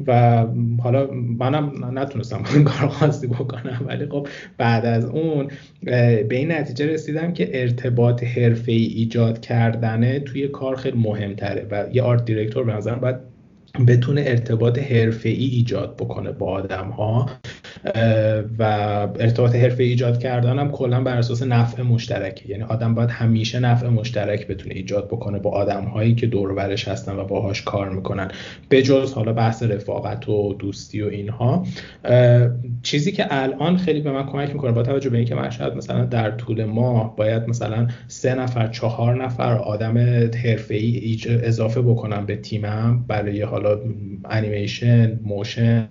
[0.07, 0.45] و
[0.83, 5.47] حالا منم نتونستم این کار خاصی بکنم ولی خب بعد از اون
[5.83, 11.85] به این نتیجه رسیدم که ارتباط حرفه ای ایجاد کردنه توی کار خیلی مهمتره و
[11.93, 13.36] یه آرت دیرکتور به نظرم باید
[13.87, 17.29] بتونه ارتباط حرفه ای ایجاد بکنه با آدم ها
[18.59, 18.63] و
[19.19, 22.49] ارتباط حرفه ایجاد کردن هم کلا بر اساس نفع مشترکه.
[22.49, 26.87] یعنی آدم باید همیشه نفع مشترک بتونه ایجاد بکنه با آدم هایی که دور برش
[26.87, 28.31] هستن و باهاش کار می‌کنن.
[28.69, 31.65] به جز حالا بحث رفاقت و دوستی و اینها
[32.83, 36.05] چیزی که الان خیلی به من کمک می‌کنه با توجه به اینکه من شاید مثلا
[36.05, 39.97] در طول ماه باید مثلا سه نفر چهار نفر آدم
[40.43, 43.79] حرفه ای اضافه بکنم به تیمم برای حالا
[44.25, 45.89] انیمیشن motion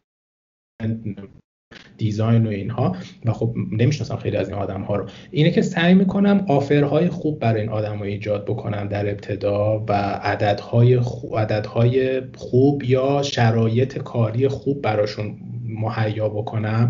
[1.97, 2.97] design و اینها.
[3.25, 5.07] و خب نمی‌شناسم خیلی از این آدم ها رو.
[5.31, 9.85] اینه که سعی می‌کنم offer های خوب برای این آدم ها ایجاد بکنم در ابتدا
[9.89, 15.37] و عددهای خوب, عددهای خوب یا شرایط کاری خوب براشون
[15.69, 16.89] مهیا بکنم.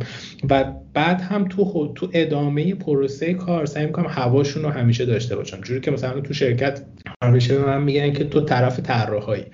[0.51, 5.61] و بعد هم تو تو ادامه پروسه کار سعی می‌کنم هواشون رو همیشه داشته باشم.
[5.61, 6.83] جوری که مثلا تو شرکت
[7.23, 9.45] همیشه به من میگن که تو طرف طراحی.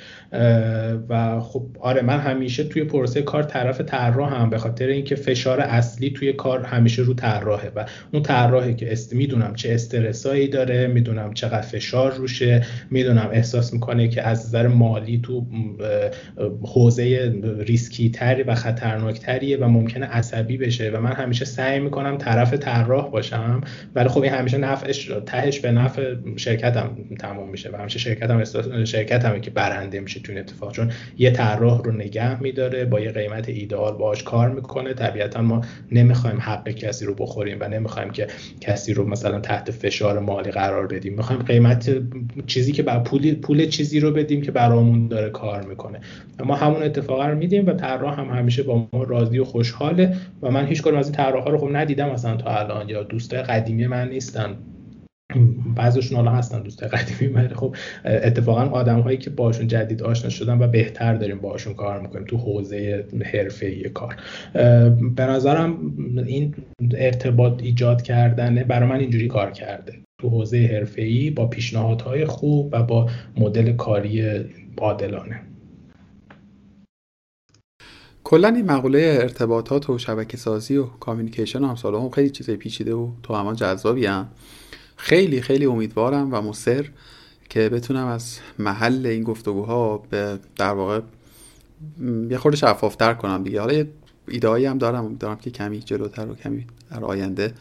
[1.09, 6.11] و خب آره من همیشه توی پروسه کار طرف طراحم به خاطر اینکه فشار اصلی
[6.11, 11.35] توی کار همیشه رو طراحه و اون طراحی که است می‌دونم چه استرسایی داره می‌دونم
[11.35, 15.47] چقدر فشار روشه می‌دونم احساس می‌کنه که از نظر مالی تو
[16.63, 22.19] حوزه ریسکی تری و خطرناک تریه و ممکنه عصبی بشه و من همیشه سعی می‌کنم
[22.19, 23.61] طرف طراح باشم.
[23.95, 28.45] ولی خب این همیشه نفعش تهش به نفع شرکتم تموم میشه و همیشه شرکتم
[28.85, 30.22] شرکتم که برنده میشه.
[30.23, 34.51] تو این اتفاق چون یه طراح رو نگه میداره با یه قیمت ایدئال باهاش کار
[34.51, 34.95] می‌کنه.
[34.95, 35.61] طبیعتا ما
[35.93, 38.27] نمی‌خوایم حق کسی رو بخوریم و نمی‌خوایم که
[38.61, 41.15] کسی رو مثلا تحت فشار مالی قرار بدیم.
[41.15, 41.91] می‌خوایم قیمت
[42.47, 46.01] چیزی که بر پول پول چیزی رو بدیم که برامون داره کار می‌کنه.
[46.45, 50.51] ما همون اتفاق رو میدیم و طراح هم همیشه با ما راضی و خوشحاله و
[50.51, 53.87] من هیچ کدوم از این طراحا رو خب ندیدم مثلا تا الان یا دوستای قدیمی
[53.87, 54.57] من نیستن.
[55.77, 60.63] بعضیشون حالا هستن دوست قدیمی ولی خب اتفاقا آدم هایی که باشون جدید آشنا شدن
[60.63, 64.17] و بهتر داریم باشون کار می‌کنیم تو حوزه حرفه کار.
[65.17, 65.95] به نظرم
[66.27, 66.55] این
[66.95, 69.93] ارتباط ایجاد کردن برای من اینجوری کار کرده.
[70.21, 74.45] تو حوزه ای با پیشنهادهای خوب و با مدل کاری
[74.79, 75.41] عادلانه.
[78.25, 83.11] کلا این مقوله ارتباطات و شبکه سازی و کامیونیکیشن سال هم خیلی چیزای پیچیده و
[83.23, 84.29] تو همان جذابی هم.
[85.03, 86.89] خیلی خیلی امیدوارم و مصر
[87.49, 91.01] که بتونم از محل این گفتگوها به در واقع
[92.31, 93.61] یه خورده شفافتر کنم دیگه.
[93.61, 93.89] حالا یه
[94.29, 97.55] ایده هم دارم امیدوارم که کمی جلوتر و کمی در آینده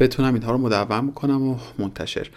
[0.00, 2.28] بتونم اینها رو مدون کنم و منتشر.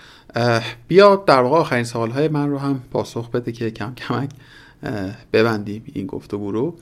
[0.88, 4.30] بیا در واقع آخرین سوالهای من رو هم پاسخ بده که کم کمک
[5.34, 6.78] ببندیم این گفتگو رو.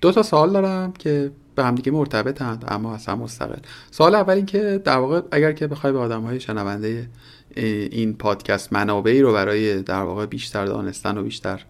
[0.00, 3.58] دو تا سوال دارم که به همدیگه مرتبطند اما اصلا مستقل.
[3.90, 7.08] سوال اول این که در واقع اگر که بخوای به آدم های شنونده
[7.56, 11.64] این پادکست منابعی رو برای در واقع بیشتر دانستن و بیشتر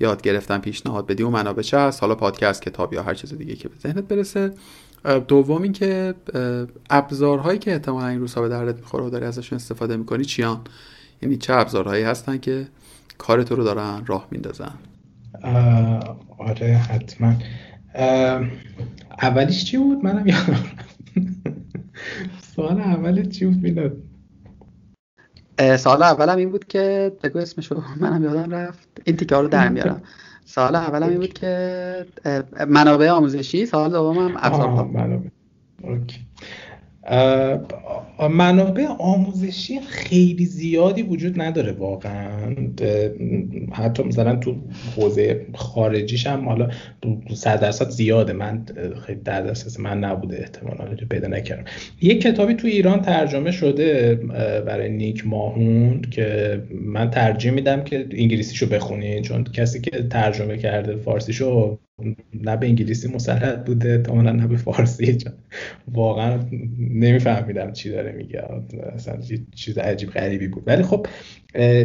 [0.00, 3.54] یاد گرفتن پیشنهاد بدی و منابع چه هست حالا پادکست کتاب یا هر چیز دیگه
[3.54, 4.52] که به ذهنت برسه.
[5.28, 6.14] دوم این که
[6.90, 10.60] ابزارهایی که احتمالا این روزها به دردت می‌خوره و داری ازشون استفاده می‌کنی چیان؟
[11.22, 12.66] یعنی چه ابزارهایی هستن که
[13.18, 14.74] کار تو رو دارن راه میندازن؟
[16.38, 17.34] آره حتما.
[19.22, 20.64] اولیش چی بود؟ منم یادم
[22.56, 23.96] سوال اول چی بود میلاد؟
[25.78, 28.88] سال اولم این بود که بگو اسمشو منم یادم رفت.
[29.04, 30.02] این تیکه رو در میارم.
[30.44, 32.06] سال اولم این بود که
[32.68, 35.28] منابع آموزشی سال دومم ابزارها منابع.
[38.30, 42.54] منابع آموزشی خیلی زیادی وجود نداره واقعا.
[43.72, 44.56] حتی مثلا تو
[44.96, 46.68] حوزه خارجیش هم حالا
[47.34, 48.32] صد درصد زیاده.
[48.32, 48.64] من
[49.06, 51.64] خیلی در دسترس من نبوده احتمالا پیدا نکردم.
[52.02, 54.14] یک کتابی تو ایران ترجمه شده
[54.66, 60.96] برای نیک ماهون که من ترجیح میدم که انگلیسیشو بخونین چون کسی که ترجمه کرده
[60.96, 61.78] فارسیشو
[62.34, 65.18] نه به انگلیسی مسلط بوده تا نه به فارسی.
[65.88, 66.40] واقعا
[66.78, 68.42] نمیفهمیدم چی داره میگه.
[68.94, 69.18] اصلا
[69.54, 70.62] چیز عجیب غریبی بود.
[70.66, 71.06] ولی خب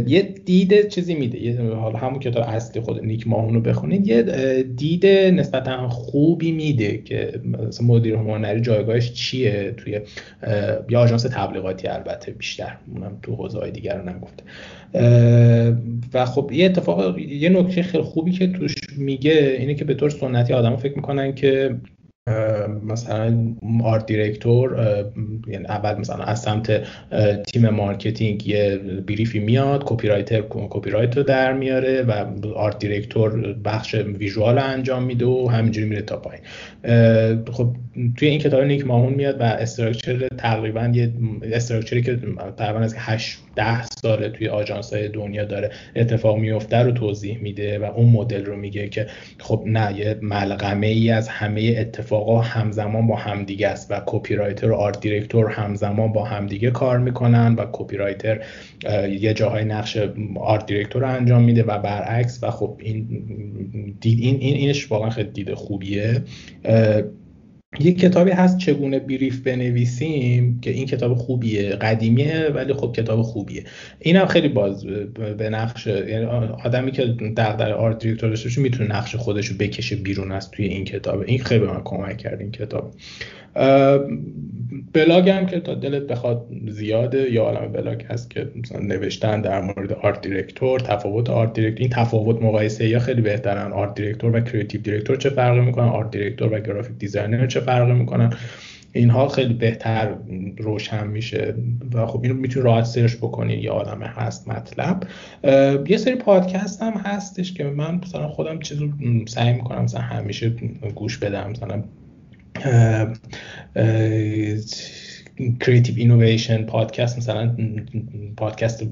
[0.07, 1.39] یه دید چیزی میده.
[1.39, 4.23] یه حالا همون کتاب اصلی خود نیک ماهون رو بخونید یه
[4.63, 10.01] دید نسبتا خوبی میده که مثلا مدیر هنری جایگاهش چیه؟ توی
[10.89, 12.77] یا آژانس تبلیغاتی البته بیشتر.
[12.93, 14.43] اونم تو حوزه دیگر رو نگفته
[16.13, 20.09] و خب یه اتفاق یه نکته خیلی خوبی که توش میگه اینه که به طور
[20.09, 21.76] سنتی آدم فکر می‌کنن که
[22.84, 24.77] مثلا art director
[25.47, 26.81] یعنی اول مثلا از سمت
[27.51, 28.77] تیم marketing یه
[29.07, 35.47] brief ی میاد copywriter copywrite در میاره و art director بخش visual انجام میده و
[35.47, 36.43] همینجوری میره تا پایین.
[37.51, 37.76] خب
[38.18, 41.13] توی این کتاب نیک ماهون میاد و structure تقریبا یه
[41.43, 42.19] structure ی که
[42.57, 47.79] تقریبا از 8 10 ساله توی آژانس های دنیا داره اتفاق میفته رو توضیح میده
[47.79, 49.07] و اون مدل رو میگه که
[49.39, 54.75] خب نه یه ملغمه ای از همه اتفاقا همزمان با همدیگه است و copywriter و
[54.75, 58.43] art director همزمان با همدیگه کار می‌کنن و copywriter
[59.19, 59.97] یه جاهای نقش
[60.35, 63.07] art director رو انجام میده و برعکس و خب این
[64.01, 66.21] دید این این اینش واقعا خیلی دید خوبیه.
[67.80, 73.64] یک کتابی هست چگونه brief بنویسیم که این کتاب خوبیه قدیمیه ولی خب کتاب خوبیه.
[73.99, 74.85] اینم خیلی باز
[75.38, 76.26] به نقش یعنی
[76.65, 80.85] آدمی که در art director داشته می‌تونه نقش خودش رو بکشه بیرون از توی این
[80.85, 81.19] کتاب.
[81.27, 82.93] این خیلی به من کمک کرد این کتاب.
[84.93, 89.61] بلاگ هم که تا دلت بخواد زیاده یه عالم بلاگ هست که مثلا نوشتن در
[89.61, 94.39] مورد art director تفاوت art director این تفاوت مقایسه یا خیلی بهترن art director و
[94.39, 98.33] creative director چه فرقی می‌کنن؟ art director و graphic designer چه فرقی می‌کنن؟
[98.93, 100.15] اینها خیلی بهتر
[100.57, 101.55] روشن میشه
[101.93, 105.03] و خب اینو می‌تونی راحت search بکنی یه عالم هست مطلب.
[105.87, 108.89] یه سری پادکست هم هستش که من مثلا خودم چیزو
[109.27, 110.53] سعی می‌کنم مثلا همیشه
[110.95, 111.83] گوش بدم مثلا
[115.59, 117.55] creative innovation پادکست مثلا
[118.37, 118.83] پادکست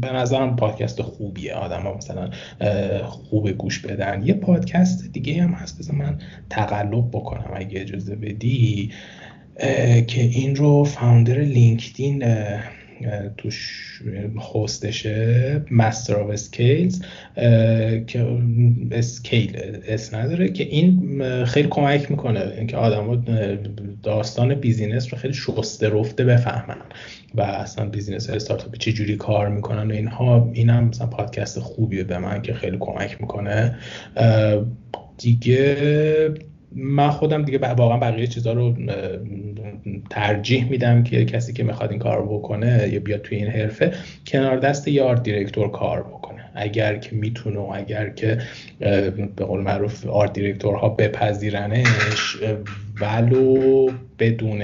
[0.00, 1.54] به نظرم پادکست خوبیه.
[1.54, 2.30] آدم ها مثلا
[3.02, 4.22] خوب گوش بدن.
[4.22, 6.18] یه پادکست دیگه هم هست بذار من
[6.50, 8.90] تقلب بکنم اگه اجازه بدی
[10.06, 12.24] که این رو founder LinkedIn
[13.36, 13.84] توش
[14.54, 17.02] هستشه Master of Scales
[18.06, 18.38] که
[18.90, 19.56] Scale
[19.88, 23.24] s نداره که این خیلی کمک می‌کنه اینکه آدما
[24.02, 26.82] داستان business رو خیلی شسته رفته بفهمن
[27.34, 30.50] و اصلا business استارتاپی چه جوری کار می‌کنن و اینها.
[30.52, 33.78] اینم مثلا پادکست خوبیه به من که خیلی کمک می‌کنه.
[35.18, 35.76] دیگه
[36.72, 38.74] من خودم دیگه واقعا بقیه چیزها رو
[40.10, 43.92] ترجیح میدم که کسی که می‌خواد این کار بکنه یا بیاد توی این حرفه
[44.26, 46.44] کنار دست یه آرت دیرکتور کار بکنه.
[46.54, 48.38] اگر که می‌تونه اگر که
[49.36, 52.36] به قول معروف آرت دیرکتورها بپذیرنش
[53.00, 54.62] ولو بدون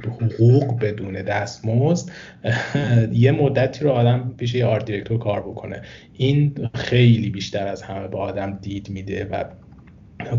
[0.00, 2.10] حقوق بدون دستمزد
[3.12, 5.82] یه مدتی رو آدم پیش یه آرت دیرکتور کار بکنه.
[6.16, 9.44] این خیلی بیشتر از همه به آدم دید میده و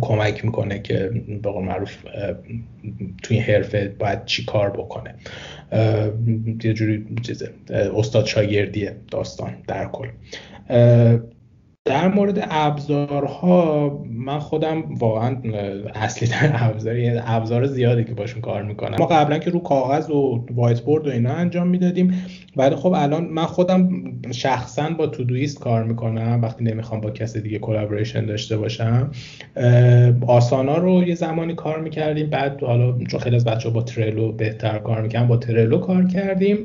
[0.02, 1.12] کمک می‌کنه که
[1.44, 1.98] به قول معروف
[3.24, 5.16] توی این حرفه باید چی کار بکنه.
[6.64, 7.50] یه جوری چیزه
[7.96, 10.08] استاد شاگردیه داستان در کل.
[11.86, 15.38] در مورد ابزارها من خودم واقعا
[15.96, 16.96] اصلی در ابزار
[17.26, 18.96] ابزار زیادی که باشون کار می‌کنم.
[19.00, 22.24] ما قبلا که رو کاغذ و وایت بورد و اینا انجام می‌دادیم
[22.56, 23.90] ولی خب الان من خودم
[24.32, 29.12] شخصا با Todoist کار می‌کنم وقتی نمی‌خوام با کسی دیگه collaboration داشته باشم.
[30.28, 34.78] Asana رو یه زمانی کار می‌کردیم بعد حالا چون خیلی از بچه با Trello بهتر
[34.78, 36.58] کار می‌کنم با Trello کار کردیم.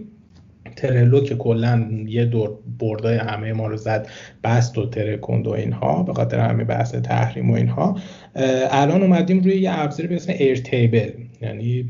[0.76, 4.08] Trello که کلا یه دور board ای همه ما رو زد
[4.44, 7.96] بست و ترکوند و اینها به خاطر همه بحث تحریم و اینها.
[8.34, 11.10] الان اومدیم روی یه ابزاری به اسم Airtable
[11.42, 11.82] یعنی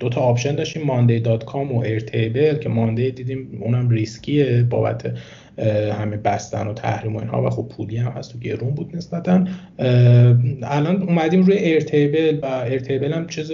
[0.00, 5.14] دو تا option داشتیم Monday.com و Airtable که Monday دیدیم اونم ریسکیه بابت
[5.98, 9.44] همه بستن و تحریم و اینها و خب پولی هم هست و گرون بود نسبتا.
[10.62, 13.52] الان اومدیم روی Airtable و Airtable هم چیز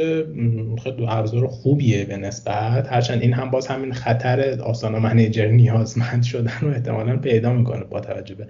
[0.83, 2.93] خیلی ابزار خوبیه به نسبت.
[2.93, 8.01] هرچند این هم باز همین خطر Asana manager نیازمند شدن و احتمالا پیدا می‌کنه با
[8.01, 8.47] توجه به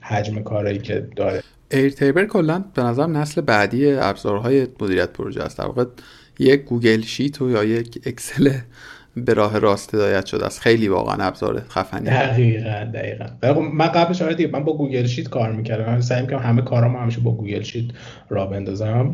[0.00, 1.42] حجم کارهایی که داره.
[1.70, 5.58] Airtable کلا به نظر نسل بعدی ابزارهای مدیریت پروژه است.
[5.58, 5.84] در واقع
[6.38, 8.50] یک Google Sheet و یا یک Excel
[9.16, 10.60] به راه راست هدایت شده است.
[10.60, 12.10] خیلی واقعا ابزار خفنی.
[12.10, 13.60] دقیقا دقیقا.
[13.60, 15.84] من قبلش آره دیگه من با Google Sheet کار می‌کردم.
[15.84, 17.84] من سعی می‌کنم همه کارامو همیشه با Google Sheet
[18.28, 19.10] را بندازم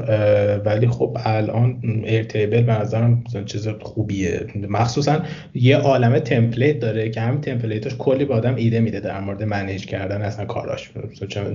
[0.64, 4.46] ولی خب الان Airtable به نظرم چیز خوبیه.
[4.68, 5.22] مخصوصا
[5.54, 9.42] یه عالمه template داره که همین template اش کلی به آدم ایده میده در مورد
[9.42, 10.90] manage کردن اصلا کاراش.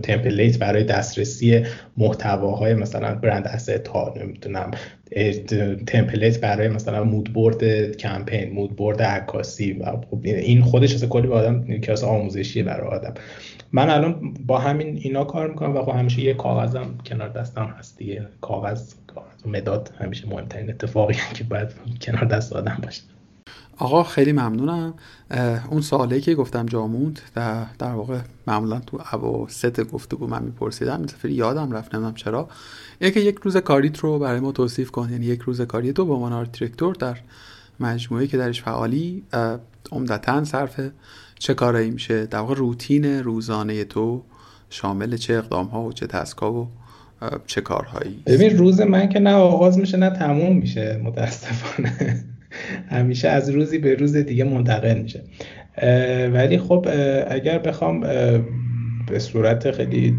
[0.04, 1.64] تمپلیت برای دسترسی
[1.98, 4.72] محتواهای مثلا برند اسست ها نمی‌دونم
[5.88, 11.78] تمپلیت برای مثلا مودبورد کمپین مودبورد عکاسی و خب این خودش از کلی به آدم
[11.78, 13.14] کلاس آموزشیه برای آدم.
[13.72, 17.98] من الان با همین اینا کار می‌کنم و خب همیشه یه کاغذم کنار دستم هست
[17.98, 18.28] دیگه.
[18.42, 18.94] کاغذ
[19.46, 21.68] مداد همیشه مهمترین اتفاقی که باید
[22.02, 23.02] کنار دست آدم باشه.
[23.78, 24.94] آقا خیلی ممنونم.
[25.70, 31.34] اون سوالی که گفتم جاموند در, در واقع معمولا تو ست گفتگو من میپرسیدم سفری
[31.34, 32.50] یادم رفت نمی‌دونم چرا.
[33.00, 36.14] که یک روز کاریت رو برای ما توصیف کن یعنی یک روز کاری تو به
[36.14, 37.18] عنوان art director در
[37.80, 39.24] مجموعه که درش فعالی
[39.92, 40.80] عمدتا صرف
[41.40, 44.24] چه کارایی میشه؟ در واقع روتین روزانه تو
[44.70, 46.68] شامل چه اقدام ها و چه task ا و
[47.48, 52.26] چه کارهایی؟ ببین روز من که نه آغاز میشه نه تموم میشه متاسفانه.
[52.90, 55.22] همیشه از روزی به روز دیگه منتقل میشه.
[56.34, 56.88] ولی خب
[57.28, 58.00] اگر بخوام
[59.08, 60.18] به صورت خیلی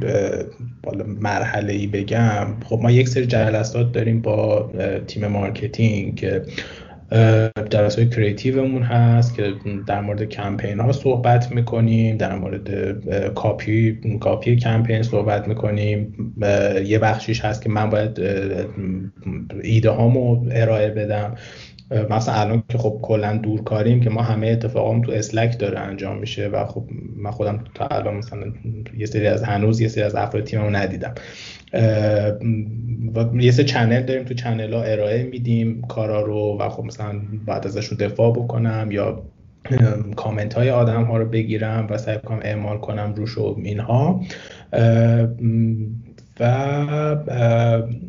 [1.20, 4.70] مرحله ای بگم خب ما یک سری جلسات داریم با
[5.06, 6.42] تیم marketing که
[7.70, 9.52] جلسات creative مون هست که
[9.86, 12.68] در مورد کمپین ها صحبت می‌کنیم در مورد
[13.34, 16.14] copy copy کمپین صحبت می‌کنیم
[16.86, 18.20] یه بخشیش هست که من باید
[19.62, 21.34] ایده هامو ارائه بدم.
[21.90, 26.48] مثلا الان که خب کلا دورکاریم که ما همه اتفاقام تو Slack داره انجام میشه
[26.48, 26.84] و خب
[27.16, 28.52] من خودم تا الان مثلا
[28.96, 31.14] یه سری از هنوز یه سری از افراد تیممو ندیدم.
[33.14, 37.20] و یه سری channel داریم تو channel ها ارائه میدیم کارا رو و خب مثلا
[37.46, 39.22] بعد ازشون دفاع بکنم یا
[40.16, 44.20] کامنت های آدم ها رو بگیرم و سعی کنم اعمال کنم روش و اینها.
[46.40, 47.16] و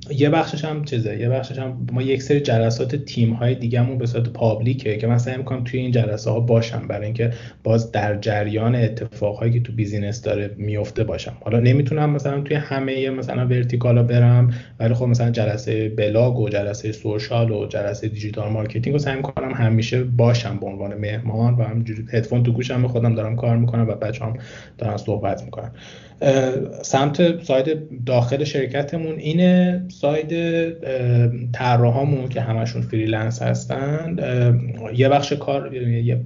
[0.09, 4.05] یه بخشش هم چیزه یه بخشش هم ما یک سری جلسات تیم های دیگهمون به
[4.05, 7.31] صورت public ه که من سعی می‌کنم توی این جلسه ها باشم برای اینکه
[7.63, 11.37] باز در جریان اتفاقهایی که تو business داره میفته باشم.
[11.41, 16.49] حالا نمی‌تونم مثلا توی همه مثلا vertical ا برم ولی خب مثلا جلسه بلاگ و
[16.49, 21.63] جلسه social و جلسه digital marketing رو سعی می‌کنم همیشه باشم به عنوان مهمان و
[21.63, 24.37] همینجوری هدفون تو گوشم خودم دارم کار می‌کنم و بچه‌هام
[24.77, 25.71] دارن صحبت می‌کنن.
[26.81, 30.33] سمت side داخل شرکتمون اینه side
[31.51, 34.15] طراحامون که همشون freelance هستن.
[34.95, 36.19] یه بخش کار یه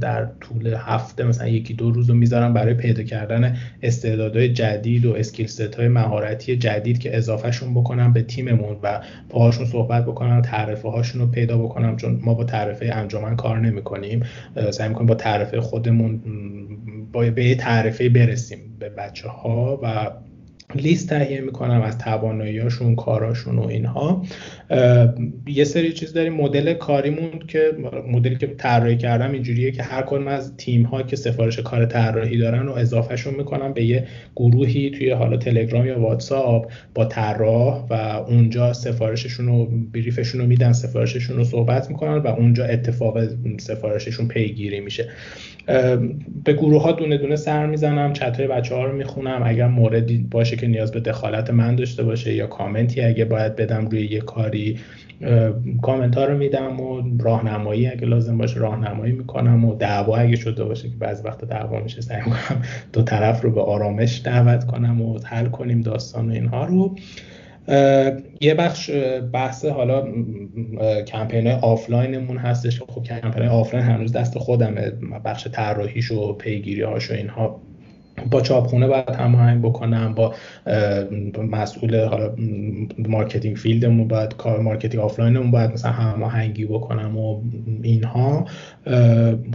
[0.00, 5.14] در طول هفته مثلا یکی دو روز رو می‌ذارم برای پیدا کردن استعدادهای جدید و
[5.14, 10.88] skill set های مهارتی جدید که اضافهشون بکنم به تیممون و باهاشون صحبت بکنم تعرفه
[10.88, 14.22] هاشون رو پیدا بکنم چون ما با تعرفه انجمن کار نمی‌کنیم.
[14.70, 16.20] سعی می‌کنیم با تعرفه خودمون
[17.12, 20.10] با به یه تعرفه برسیم به بچه ها و
[20.74, 24.22] لیست تهیه می‌کنم از تواناییاشون کاراشون و اینها.
[25.46, 26.32] یه سری چیز داریم.
[26.32, 27.72] مدل کاریمون که
[28.08, 32.38] مدلی که طراحی کردم اینجوریه که هر کدوم از تیم ها که سفارش کار طراحی
[32.38, 34.06] دارن و اضافهشون می‌کنم به یه
[34.36, 37.94] گروهی توی حالا تلگرام یا واتساپ با طراح و
[38.28, 43.18] اونجا سفارششون رو بریفشون رو میدن سفارششون رو صحبت می‌کنن و اونجا اتفاق
[43.58, 45.08] سفارششون پیگیری میشه.
[46.44, 49.42] به گروه ها دونه دونه سر می‌زنم چت های بچه ها رو می‌خونم.
[49.44, 53.86] اگر موردی باشه که نیاز به دخالت من داشته باشه یا کامنتی اگه باید بدم
[53.86, 54.78] روی یه کاری
[55.82, 60.64] کامنت ها رو میدم و راهنمایی اگه لازم باشه راهنمایی می‌کنم و دعوا اگه شده
[60.64, 62.62] باشه که بعضی وقت دعوا میشه سعی می‌کنم
[62.92, 66.96] دو طرف رو به آرامش دعوت کنم و حل کنیم داستان و اینها رو.
[68.40, 68.90] یه بخش
[69.32, 70.06] بحث حالا
[71.04, 72.82] کمپین آفلاینمون هستش.
[72.82, 74.90] خب کمپین آفلاین هنوز دست خودمه.
[75.24, 77.62] بخش طراحیش و پیگیری هاش و اینها
[78.30, 80.34] با چاپخونه باید هماهنگ بکنم با
[81.50, 82.08] مسئول
[83.08, 87.40] marketing field مون باید کار marketing آفلاینمون باید مثلا هماهنگی بکنم و
[87.82, 88.44] اینها.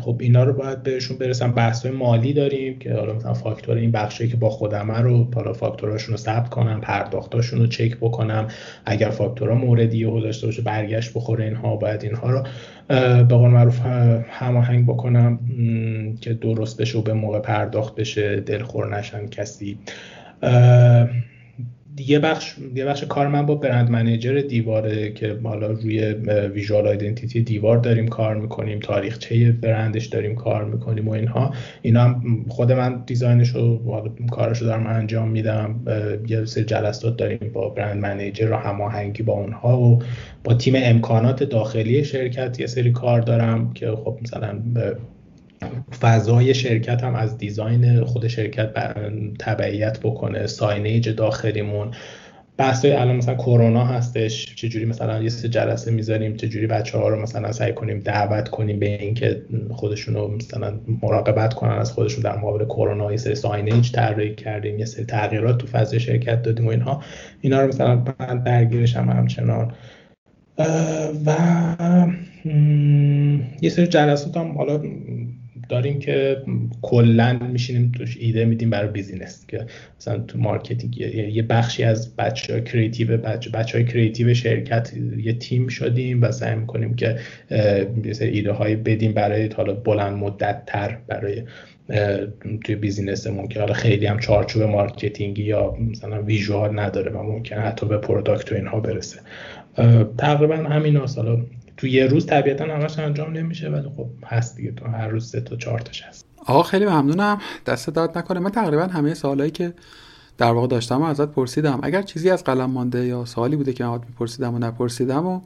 [0.02, 1.52] خب اینا رو باید بهشون برسم.
[1.52, 6.12] بحث مالی داریم که حالا مثلا فاکتور این بخشی که با خودمه رو حالا فاکتوراشون
[6.12, 8.48] رو ثبت کنم پرداختاشون رو چک بکنم.
[8.86, 12.44] اگر فاکتورا موردی و داشته باشه برگشت بخوره اینها باید اینها رو
[12.90, 13.82] به قول معروف
[14.30, 15.40] هماهنگ بکنم
[16.22, 19.78] که درست بشه و به موقع پرداخت بشه دلخور نشن کسی.
[22.00, 26.00] یه بخش یه بخش کار من با برند منیجر دیواره که حالا روی
[26.54, 31.54] ویژوال آیدنتیتی دیوار داریم کار می‌کنیم تاریخچه برندش داریم کار می‌کنیم و اینها.
[31.82, 33.82] اینا هم خود من دیزاینش رو
[34.32, 35.76] کارش رو دارم انجام میدم
[36.28, 40.04] یه سری جلسات داریم با برند منیجر رو هماهنگی با اونها و
[40.44, 44.60] با تیم امکانات داخلی شرکت یه سری کار دارم که خب مثلا
[46.02, 48.74] فضای شرکت هم از دیزاین خود شرکت
[49.40, 51.92] تبعیت بکنه ساینیج داخلیمون.
[52.58, 57.22] بحث الان مثلا کرونا هستش چجوری مثلا یه سه جلسه می‌ذاریم چجوری بچه ها رو
[57.22, 62.38] مثلا سعی کنیم دعوت کنیم به اینکه خودشون رو مثلا مراقبت کنن از خودشون در
[62.38, 66.70] مقابل کرونا یه سری signage طراحی کردیم یه سری تغییرات تو فضای شرکت دادیم و
[66.70, 67.04] اینها.
[67.42, 69.74] اینا رو مثلا من درگیرشم همچنان.
[71.26, 71.36] و
[73.62, 74.82] یه سری جلسات هم حالا
[75.70, 76.38] داریم که
[76.82, 79.46] کلا میشینیم توش ایده میدیم برای business.
[79.48, 79.66] که
[80.00, 85.34] مثلا تو marketing یه بخشی از بچه های creative بچه, بچه های creative شرکت یه
[85.34, 87.20] تیم شدیم و سعی می‌کنیم که
[88.22, 91.44] ایده های بدیم برای حالا بلند مدت تر برای
[92.64, 97.24] توی business مون که حالا خیلی هم چارچوب marketing ی یا مثلا visual نداره و
[97.24, 99.20] ممکنه حتی به product و اینها برسه.
[100.18, 101.38] تقریبا همین حالا
[101.78, 104.72] تو یه روز طبیعتا همش انجام نمیشه ولی خب هست دیگه.
[104.72, 106.26] تو هر روز سه تا چهار تاش هست.
[106.46, 107.42] آقا خیلی ممنونم.
[107.66, 108.40] دستت درد نکنه.
[108.40, 109.74] من تقریبا همه سوالایی که
[110.38, 111.80] در واقع داشتم و ازت پرسیدم.
[111.84, 115.42] اگر چیزی از قلم مانده یا سوالی بوده که ازت میپرسیدم و نپرسیدم و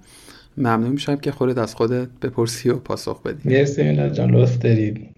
[0.57, 3.49] ممنون میشم که خودت از خودت بپرسی و پاسخ بدی.
[3.49, 4.31] مرسی میلاد جان.
[4.31, 5.09] لطف دارید.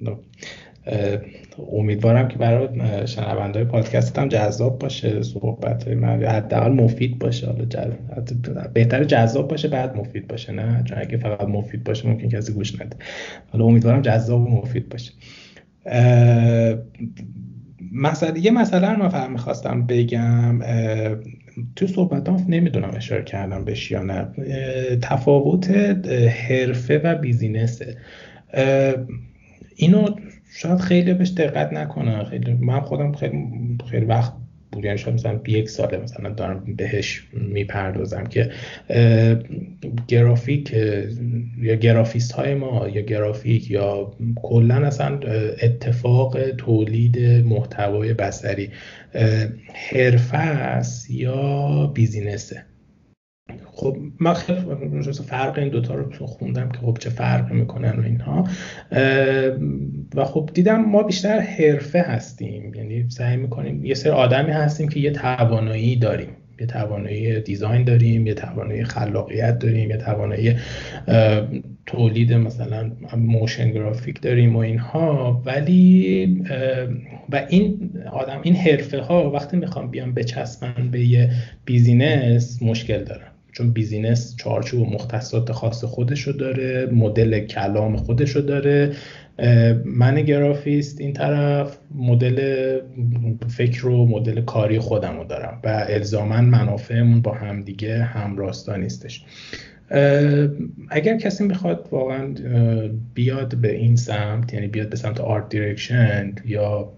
[1.71, 2.67] امیدوارم که برای
[3.07, 7.47] شنونده پادکست هم جذاب باشه صحبت های من حداقل مفید باشه.
[7.47, 7.65] حالا
[8.73, 12.81] بهتر جذاب باشه بعد مفید باشه نه؟ چون اگه فقط مفید باشه ممکن کسی گوش
[12.81, 12.97] نده.
[13.51, 15.11] حالا امیدوارم جذاب و مفید باشه.
[17.93, 20.59] مسئله یه مسئله رو من می‌خواستم بگم
[21.75, 24.27] تو صحبت هم نمی‌دونم اشاره کردم بهش یا نه.
[25.01, 25.71] تفاوت
[26.49, 27.97] حرفه و بیزینسه.
[29.75, 30.05] اینو
[30.55, 32.23] شاید خیلی بهش دقت نکنه.
[32.23, 33.37] خیلی من خودم خیلی
[33.91, 34.33] خیلی وقت
[34.71, 38.51] بود یعنی شاید مثلا یک ساله مثلا دارم بهش می‌پردازم که
[40.07, 40.73] گرافیک
[41.57, 45.19] یا گرافیست های ما یا گرافیک یا کلا اصلا
[45.61, 48.69] اتفاق تولید محتوای بصری
[49.73, 52.65] حرفه است یا بیزینسه.
[53.65, 54.59] خب من خیلی
[55.27, 58.47] فرق این دوتا رو خوندم که خب چه فرقی می‌کنن و اینها.
[60.15, 62.75] و خب دیدم ما بیشتر حرفه هستیم.
[62.75, 66.29] یعنی سعی می‌کنیم یه سری آدمی هستیم که یه توانایی داریم.
[66.59, 70.55] یه توانایی دیزاین داریم یه توانایی خلاقیت داریم یه توانایی
[71.85, 75.41] تولید مثلا motion graphic داریم و اینها.
[75.45, 76.45] ولی
[77.29, 81.31] و این آدم این حرفه ها وقتی می‌خوام بیام بچسبن به یه
[81.65, 83.32] business مشکل دارم.
[83.53, 88.95] چون business چارچوب و مختصات خاص خودشو داره مدل کلام خودشو داره.
[89.85, 92.79] من گرافیست این طرف مدل
[93.47, 99.25] فکر و مدل کاری خودم رو دارم و الزاما منافعمون با همدیگه همراستا نیستش.
[100.89, 102.33] اگر کسی بخواد واقعا
[103.13, 106.93] بیاد به این سمت یعنی بیاد به سمت art direction یا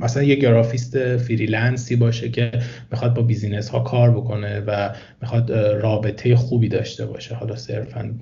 [0.00, 2.52] مثلا یه گرافیست freelance ی باشه که
[2.90, 7.34] می‌خواد با business ها کار بکنه و می‌خواد رابطه خوبی داشته باشه.
[7.34, 8.14] حالا صرفا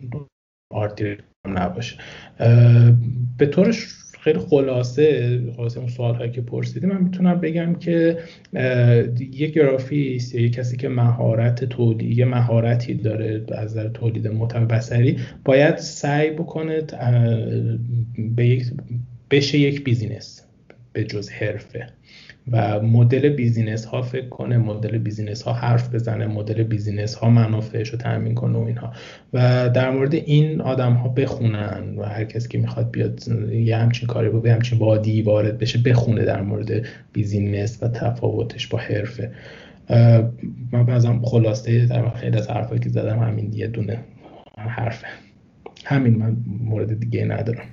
[0.70, 1.03] art
[1.48, 1.97] نباشه.
[3.39, 3.86] به طورش
[4.20, 8.18] خیلی خلاصه خلاصه اون سوال هایی که پرسیدی من می‌تونم بگم که
[9.18, 14.64] یک گرافیست یا یک کسی که مهارت تولید یه مهارتی داره از نظر تولید محتوا
[14.64, 16.82] بصری باید سعی بکنه
[18.36, 18.64] به یک
[19.31, 20.44] بشه یک business.
[20.95, 21.87] به جز حرفه.
[22.53, 27.89] و مدل business ها فکر کنه مدل business ها حرف بزنه مدل business ها منافعش
[27.89, 28.93] رو تامین کنه و اینها.
[29.33, 34.09] و در مورد این آدم ها بخونن و هر کسی که می‌خواد بیاد یه همچین
[34.09, 39.31] کاری با همچین وادی وارد بشه بخونه در مورد بیزینس و تفاوتش با حرفه.
[40.73, 43.99] من بازم خلاصه در خیلی از حرفایی که زدم همین یه دونه
[44.57, 45.07] حرفه.
[45.85, 47.66] همین من مورد دیگه ندارم.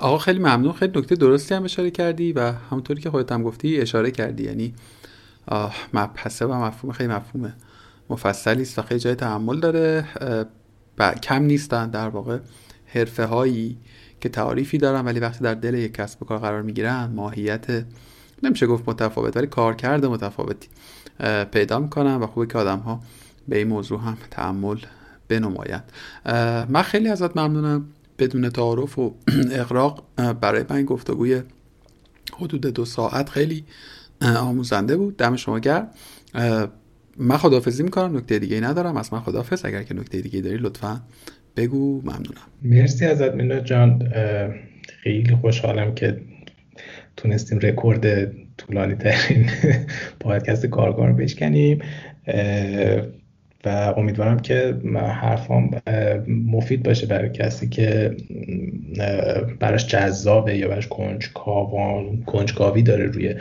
[0.00, 0.72] آقا خیلی ممنون.
[0.72, 4.44] خیلی نکته درستی هم اشاره کردی و همونطوری که خودت هم گفتی اشاره کردی.
[4.44, 4.74] یعنی
[5.94, 7.52] مبحثه و مفهوم خیلی مفهومه.
[8.10, 10.04] مفصلی است و خیلی جای تحمل داره.
[11.22, 12.38] کم نیستن در واقع
[12.86, 13.78] حرفه هایی
[14.20, 17.66] که تعریفی دارن ولی وقتی در دل یک کسب و کار قرار می‌گیرن ماهیت
[18.42, 20.68] نمیشه گفت متفاوت ولی کارکرد متفاوتی
[21.52, 23.00] پیدا می‌کنن و خوبه که آدم ها
[23.48, 24.78] به این موضوع هم تحمل
[25.28, 25.92] بنمایند.
[26.68, 27.88] من خیلی ازت ممنونم.
[28.20, 29.14] بدون تعارف و
[29.52, 30.04] اقراق
[30.40, 31.42] برای من گفتگوی
[32.38, 33.64] حدود دو ساعت خیلی
[34.22, 35.16] آموزنده بود.
[35.16, 35.88] دم شما گرم.
[37.18, 38.16] من خداحافظی می‌کنم.
[38.16, 38.96] نکته دیگه ندارم.
[38.96, 39.64] از من خداحافظ.
[39.64, 41.00] اگر که نکته دیگه داری لطفا
[41.56, 42.00] بگو.
[42.00, 42.46] ممنونم.
[42.62, 44.12] مرسی ازت مینا جان.
[45.02, 46.20] خیلی خوشحالم که
[47.16, 49.50] تونستیم رکورد طولانی ترین
[50.20, 51.82] پادکست کارگار بشکنیم.
[53.64, 55.70] و امیدوارم که حرفام
[56.28, 58.16] مفید باشه برای کسی که
[59.60, 63.34] براش جذابه یا براش کنجکاوان کنجکاوی داره روی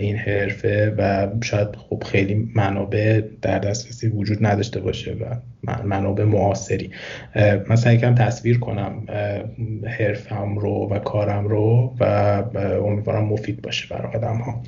[0.00, 5.36] این حرفه و شاید خب خیلی منابع در دسترسی وجود نداشته باشه و
[5.84, 6.90] منابع معاصری.
[7.68, 9.06] من سعی کنم تصویر کنم
[9.98, 12.04] حرفم رو و کارم رو و
[12.84, 14.62] امیدوارم مفید باشه برای آدم ها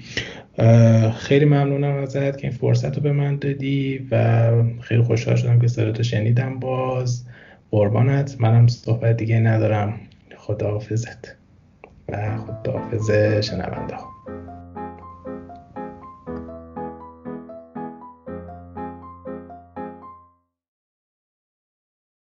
[1.16, 5.68] خیلی ممنونم ازت که این فرصت رو به من دادی و خیلی خوشحال شدم که
[5.68, 7.24] صداتو شنیدم باز.
[7.70, 8.36] قربانت.
[8.40, 10.01] منم صحبت دیگه ندارم.
[10.36, 11.36] خداحافظت.
[12.09, 13.10] و خداحافظ
[13.40, 13.94] شنونده